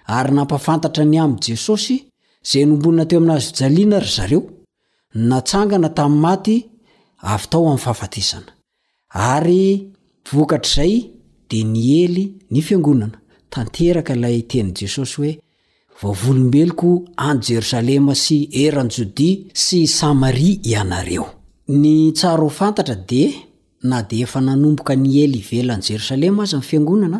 ary 0.06 0.32
nampafantatra 0.34 1.04
ny 1.04 1.18
am 1.18 1.36
jesosy 1.42 1.96
zay 2.42 2.64
nombonina 2.64 3.06
teo 3.06 3.18
aminazy 3.18 3.52
jaliana 3.58 3.98
ry 4.00 4.06
zareo 4.08 4.42
natsangana 5.14 5.88
tamy 5.88 6.18
maty 6.20 6.56
avytao 7.22 7.66
amfahafatisanaz 7.70 8.46
de 11.50 11.58
ni 11.74 11.82
ely 12.04 12.16
nyfiangonana 12.54 13.18
tanteraka 13.54 14.12
ilay 14.18 14.38
teny 14.50 14.68
jesosy 14.78 15.14
hoe 15.18 15.30
vaovolombeloko 16.12 16.90
any 17.28 17.40
jerosalema 17.48 18.12
sy 18.24 18.36
eraanjodi 18.64 19.30
sy 19.64 19.78
samari 19.98 20.50
ianareo 20.70 21.26
ny 21.80 21.94
tsaro 22.18 22.46
ho 22.46 22.50
fantatra 22.60 22.96
de 23.10 23.22
na 23.90 23.98
di 24.08 24.16
efa 24.26 24.38
nanomboka 24.46 24.92
niely 25.04 25.38
hivelany 25.46 25.84
jerosalema 25.88 26.40
aza 26.46 26.56
amy 26.58 26.66
fiangonana 26.70 27.18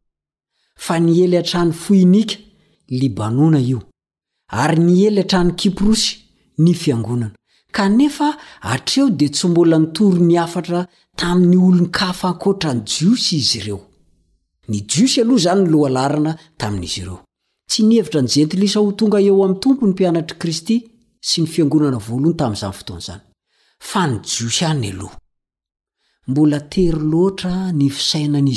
fa 0.77 0.97
niely 0.99 1.37
hatrany 1.37 1.71
foinika 1.71 2.35
libanona 2.89 3.59
io 3.59 3.79
ary 4.61 4.77
niely 4.83 5.21
hatrany 5.21 5.53
kiprosy 5.53 6.17
ny 6.57 6.73
fiangonana 6.73 7.31
kanefa 7.71 8.37
atreo 8.61 9.09
dia 9.09 9.29
tsy 9.29 9.47
mbola 9.47 9.79
nitory 9.79 10.19
niafatra 10.19 10.87
taminy 11.17 11.57
olo 11.67 11.81
nykafankotra 11.83 12.73
ny 12.73 12.81
jiosy 12.85 13.35
izy 13.37 13.57
ireo 13.59 13.79
nijiosy 14.69 15.21
aloh 15.21 15.39
zany 15.45 15.61
nloalarana 15.69 16.37
tamin'izy 16.59 16.99
ireo 17.01 17.19
tsy 17.69 17.83
nihevitra 17.83 18.21
ny 18.21 18.27
jentilisa 18.35 18.79
ho 18.79 18.91
tonga 18.91 19.19
eo 19.21 19.43
am 19.45 19.55
tompony 19.61 19.91
mpianatry 19.91 20.37
kristy 20.39 20.75
sy 21.27 21.41
ny 21.41 21.47
fiangonana 21.47 21.97
voalohany 22.07 22.37
tamizany 22.39 22.75
fotoanzany 22.79 23.23
jiosyayah 24.31 24.75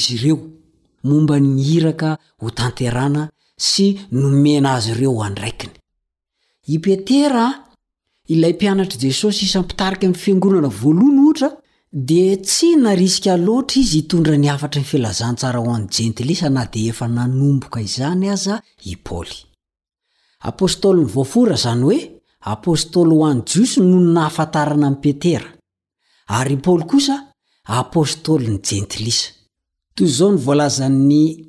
saiaizr 0.04 0.54
momba 1.02 1.38
nihiraka 1.40 2.18
ho 2.40 2.50
tanterana 2.50 3.28
sy 3.56 3.98
nomena 4.10 4.74
azo 4.74 4.90
ireo 4.92 5.22
anraikiny 5.22 5.74
i 6.74 6.78
petera 6.78 7.46
ilay 8.26 8.54
pianatra 8.60 8.98
jesosy 9.00 9.44
isampitarika 9.46 10.06
am 10.06 10.14
fiangonana 10.14 10.68
voalohany 10.68 11.20
ohatra 11.24 11.48
di 11.90 12.36
tsy 12.44 12.76
narisika 12.76 13.36
loatra 13.36 13.80
izy 13.80 13.98
hitondra 13.98 14.36
niafatry 14.36 14.80
nyfilazantsara 14.80 15.58
ho 15.64 15.74
any 15.74 15.88
jentilisa 15.94 16.48
nadi 16.50 16.88
efa 16.90 17.06
nanomboka 17.08 17.80
izany 17.80 18.26
aza 18.34 18.62
i 18.90 18.96
paoly 19.06 19.36
apostolynyvoafora 20.48 21.56
zany 21.64 21.84
oe 21.90 21.98
apostoly 22.52 23.14
hoany 23.20 23.40
joso 23.50 23.78
nony 23.90 24.12
nahafatarana 24.14 24.86
am 24.90 24.96
petera 25.04 25.48
ary 26.26 26.56
poly 26.56 26.84
kosa 26.90 27.16
apostolyny 27.78 28.58
jentilisa 28.68 29.37
toy 29.98 30.06
izao 30.06 30.30
nyvoalazan'ny 30.32 31.46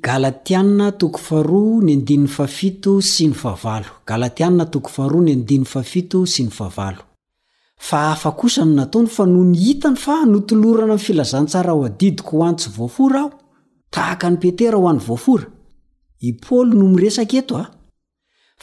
fa 7.88 7.98
afa 8.12 8.30
kosany 8.36 8.74
nataony 8.76 9.08
fa 9.16 9.24
no 9.26 9.42
nihitany 9.50 9.96
fa 9.96 10.14
notolorana 10.28 10.92
amy 10.92 11.04
filazahntsara 11.04 11.70
aho 11.72 11.84
adidiko 11.88 12.30
ho 12.36 12.44
anytsy 12.48 12.68
voafora 12.76 13.20
aho 13.22 13.30
tahaka 13.94 14.26
ny 14.30 14.36
petera 14.42 14.76
ho 14.78 14.84
any 14.90 14.98
voafora 15.06 15.46
i 16.28 16.30
paoly 16.44 16.74
no 16.76 16.84
miresaka 16.92 17.36
eto 17.40 17.54
a 17.62 17.64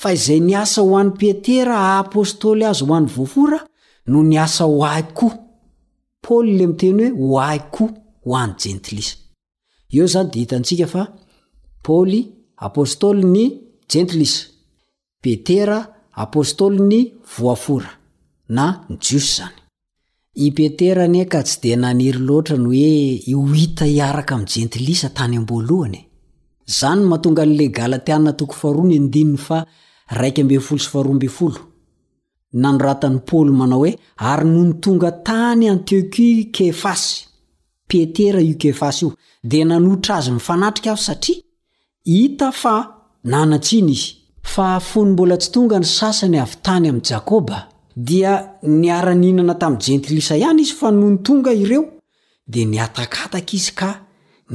fa 0.01 0.09
izay 0.17 0.39
niasa 0.47 0.81
ho 0.85 0.91
any 0.99 1.11
petera 1.21 1.75
aapôstoly 1.95 2.63
azo 2.69 2.83
ho 2.87 2.93
any 2.97 3.07
voafora 3.17 3.59
no 4.09 4.17
niasa 4.29 4.63
ho 4.69 4.75
ay 4.93 5.03
ko 5.17 5.27
—paoly 5.35 6.51
le 6.59 6.65
miteny 6.73 7.03
hoe 7.17 7.29
ho 7.31 7.39
ai 7.49 7.59
koo 7.73 7.89
ho 8.23 8.29
any 8.43 8.53
jentilis 8.61 9.09
io 9.89 10.03
izany 10.05 10.29
dia 10.31 10.41
hitantsika 10.41 10.87
fa 10.87 11.03
paoly 11.83 12.21
apôstôly 12.67 13.23
ny 13.35 13.43
jentilisa 13.89 14.43
petera 15.23 15.77
apôstôly 16.23 16.79
ny 16.91 16.99
voafora 17.37 17.91
na 18.55 18.65
ny 18.89 18.97
jiosy 19.05 19.29
zany 19.37 19.55
i 20.45 20.47
petera 20.57 21.03
ania 21.07 21.25
ka 21.31 21.39
tsy 21.43 21.57
dia 21.61 21.75
naniry 21.79 22.19
loatra 22.27 22.55
ny 22.57 22.67
oe 22.67 22.95
io 23.31 23.37
hita 23.57 23.85
hiaraka 23.85 24.33
ami'y 24.35 24.49
jentilisa 24.53 25.07
tany 25.17 25.35
ambolohanye 25.37 26.01
zany 26.79 27.01
mahatonga 27.09 27.41
anlegalatiana 27.45 28.31
raik 30.19 30.37
nanoratany 32.61 33.19
paoly 33.27 33.51
manao 33.59 33.79
hoe 33.83 33.91
ary 34.29 34.45
nony 34.53 34.73
tonga 34.83 35.09
tany 35.27 35.65
antieku 35.73 36.27
kefasy 36.55 37.09
petera 37.89 38.39
io 38.47 38.55
kefasy 38.63 38.99
io 39.05 39.13
dea 39.49 39.65
nanohitra 39.71 40.13
azo 40.19 40.31
nifanatrika 40.37 40.89
aho 40.91 40.99
satria 41.07 41.41
hita 42.13 42.49
fa 42.61 42.75
nanatsiny 43.23 43.91
izy 43.91 44.09
fa 44.43 44.67
fony 44.89 45.11
mbola 45.11 45.35
tsy 45.41 45.49
tonga 45.53 45.77
ny 45.81 45.85
sasany 45.97 46.37
avy 46.43 46.55
tany 46.65 46.85
amy 46.91 47.01
jakoba 47.11 47.57
dia 48.09 48.33
niara-ninana 48.79 49.55
tamy 49.61 49.77
jentilisa 49.85 50.33
ihany 50.41 50.61
izy 50.63 50.73
fa 50.79 50.87
nohony 50.97 51.17
tonga 51.25 51.51
ireo 51.63 51.83
di 52.51 52.61
niatakataka 52.71 53.53
izy 53.57 53.71
ka 53.79 53.89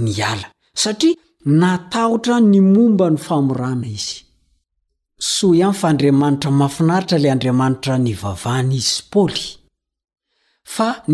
niala 0.05 0.47
satria 0.83 1.15
natahotra 1.61 2.37
nimomba 2.53 3.07
ny 3.13 3.17
famorana 3.27 3.89
izy 3.99 4.17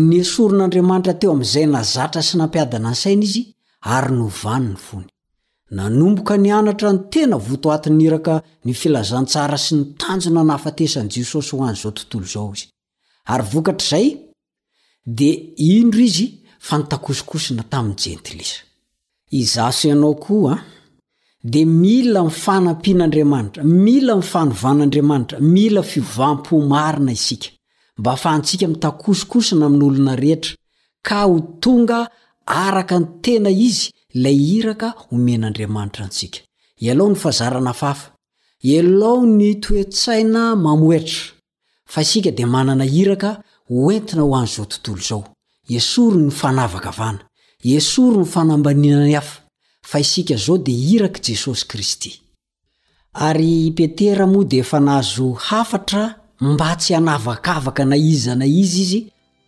niesoron'andriamanitra 0.09 1.13
teo 1.19 1.31
amzay 1.37 1.65
nazatra 1.75 2.21
sy 2.27 2.33
nampiadananysainy 2.39 3.23
izy 3.29 3.43
ary 3.81 4.11
novanny 4.13 4.75
fony 4.75 5.07
nanomboka 5.71 6.37
nianatra 6.37 6.93
ny 6.93 6.99
tena 7.09 7.37
votoatinyiraka 7.37 8.41
ni 8.65 8.73
filazantsara 8.73 9.57
sy 9.57 9.75
nitanjona 9.75 10.43
nahafatesany 10.43 11.09
jesosy 11.09 11.55
ho 11.55 11.63
an' 11.63 11.75
zao 11.75 11.91
tontolo 11.91 12.25
zao 12.25 12.51
izy 12.53 12.67
ary 13.25 13.43
vokatr'zay 13.51 14.07
de 15.05 15.53
indro 15.57 15.99
izy 16.01 16.27
fa 16.59 16.77
nitakosokosona 16.77 17.63
tamiy 17.71 17.95
jentil 18.03 18.39
iz 18.41 18.53
izso 19.39 19.87
ianao 19.87 20.15
ko 20.15 20.49
a 20.49 20.55
di 21.43 21.65
mila 21.65 22.23
mifanampin'andriamanitra 22.27 23.63
mila 23.63 24.15
mifanovan'andriamanitra 24.19 25.39
mila 25.39 25.81
fivam-po 25.83 26.59
marina 26.71 27.11
isika 27.11 27.49
mba 27.97 28.15
fa 28.17 28.37
ntsika 28.37 28.67
mitakosokosona 28.67 29.65
aminolona 29.65 30.15
rehetra 30.15 30.53
ka 31.07 31.23
ho 31.27 31.39
tonga 31.63 31.99
araka 32.49 32.99
ny 32.99 33.05
tena 33.21 33.49
izy 33.67 33.91
la 34.21 34.29
iraka 34.31 34.89
homen'andriamanitra 35.09 36.03
ntsika 36.09 36.39
ilao 36.87 37.07
ny 37.11 37.15
fazarana 37.23 37.73
faafa 37.81 38.07
ialao 38.69 39.19
nytoetsaina 39.39 40.41
mamoetra 40.65 41.23
fa 41.93 41.99
isika 42.05 42.31
di 42.37 42.45
manana 42.55 42.85
iraka 43.01 43.29
hoentina 43.69 44.21
ho 44.27 44.33
any 44.41 44.47
zao 44.53 44.65
tontolo 44.73 45.01
zao 45.09 45.21
esory 45.77 46.17
ny 46.25 46.31
fanavakavana 46.41 47.19
esoro 47.77 48.19
ny 48.21 48.25
fanambaninany 48.33 49.15
afa 49.21 49.35
fa 49.89 49.97
isika 50.05 50.35
zao 50.45 50.57
de 50.65 50.71
iraka 50.93 51.19
jesosy 51.25 51.65
kristy 51.69 52.11
ar 53.13 53.37
petera 53.77 54.25
mo 54.27 54.43
di 54.43 54.63
fa 54.63 54.79
nahazo 54.79 55.27
hafatra 55.47 56.03
mba 56.41 56.75
tsy 56.75 56.93
hanavakavaka 56.93 57.83
na 57.85 57.95
izana 58.11 58.45
izy 58.45 58.81
izy 58.83 58.99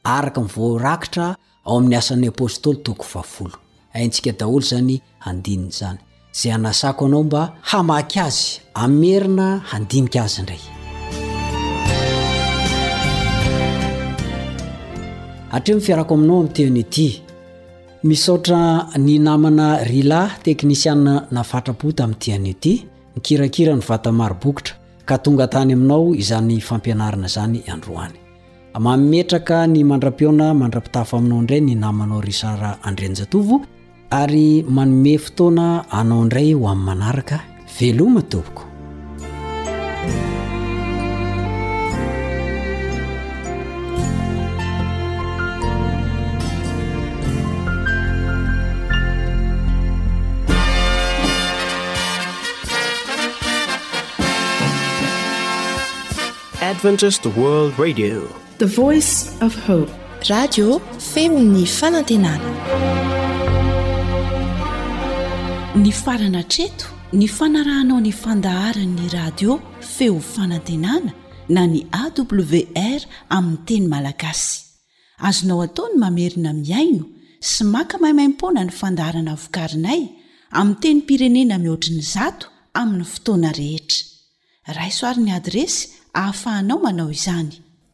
araka 0.04 0.41
myvorakitra 0.41 1.36
ao 1.72 1.78
amin'ny 1.80 1.95
asan'ny 2.01 2.28
apôstoly 2.36 2.78
toko 2.86 3.05
vafolo 3.13 3.57
aintsika 3.97 4.32
daholo 4.39 4.61
zany 4.72 4.95
handinina 5.26 5.72
zany 5.80 5.99
zay 6.39 6.51
anasako 6.57 7.03
anao 7.07 7.24
mba 7.28 7.41
hamaky 7.69 8.17
azy 8.28 8.45
amiherina 8.84 9.47
handinika 9.72 10.19
azy 10.26 10.38
indray 10.41 10.63
atrio 15.55 15.76
mifiarako 15.80 16.13
aminao 16.15 16.34
amin'n 16.39 16.53
tianyty 16.55 17.07
misootra 18.09 18.59
ny 19.05 19.13
namana 19.28 19.67
rila 19.91 20.19
teknisiaa 20.43 20.95
na 21.36 21.41
fatrapo 21.51 21.88
tamin'nyitianyty 21.97 22.74
nikirakira 23.15 23.72
ny 23.78 23.84
vatamaro 23.89 24.36
bokotra 24.43 24.74
ka 25.07 25.15
tonga 25.24 25.45
tany 25.53 25.72
aminao 25.78 26.05
izany 26.22 26.53
fampianarana 26.67 27.28
zany 27.36 27.59
androany 27.76 28.17
maometraka 28.80 29.67
ny 29.67 29.84
mandrapiona 29.84 30.53
mandrapitafo 30.55 31.17
aminao 31.17 31.39
indray 31.43 31.59
ny 31.61 31.76
namanao 31.76 32.22
rysara 32.24 32.80
andrinjatovo 32.88 33.59
ary 34.09 34.63
manome 34.69 35.15
fotoana 35.19 35.86
anao 35.99 36.22
indray 36.26 36.53
ho 36.53 36.67
amin'ny 36.74 36.86
manaraka 36.88 37.39
veloma 37.80 38.22
tomboko 38.22 38.63
adventiset 56.72 57.26
world 57.38 57.74
radio 57.78 58.41
fhp 58.68 59.89
radio 60.30 60.70
femony 61.14 61.66
fanantenana 61.80 62.49
ny 65.82 65.91
farana 66.03 66.41
treto 66.53 66.86
ny 67.20 67.28
fanarahanao 67.38 67.97
ny 68.05 68.12
fandaharanyny 68.24 69.07
radio 69.18 69.51
feo 69.95 70.20
fanantenana 70.34 71.09
na 71.55 71.62
ny 71.72 71.80
awr 72.01 73.01
aminy 73.38 73.57
teny 73.68 73.88
malagasy 73.93 74.53
azonao 75.28 75.62
ataony 75.68 75.95
mamerina 76.03 76.51
miaino 76.64 77.05
sy 77.51 77.64
maka 77.74 77.95
mahimaimpona 78.01 78.62
ny 78.68 78.72
fandaharana 78.82 79.34
vokarinay 79.43 80.01
ami 80.59 80.76
teny 80.84 81.01
pirenena 81.07 81.55
mihoatriny 81.64 82.03
zato 82.16 82.45
aminny 82.80 83.05
fotoana 83.14 83.49
rehetra 83.59 83.99
raisoarin'ny 84.78 85.32
adresy 85.39 85.80
ahafahanao 86.20 86.80
manao 86.86 87.12
izany 87.20 87.55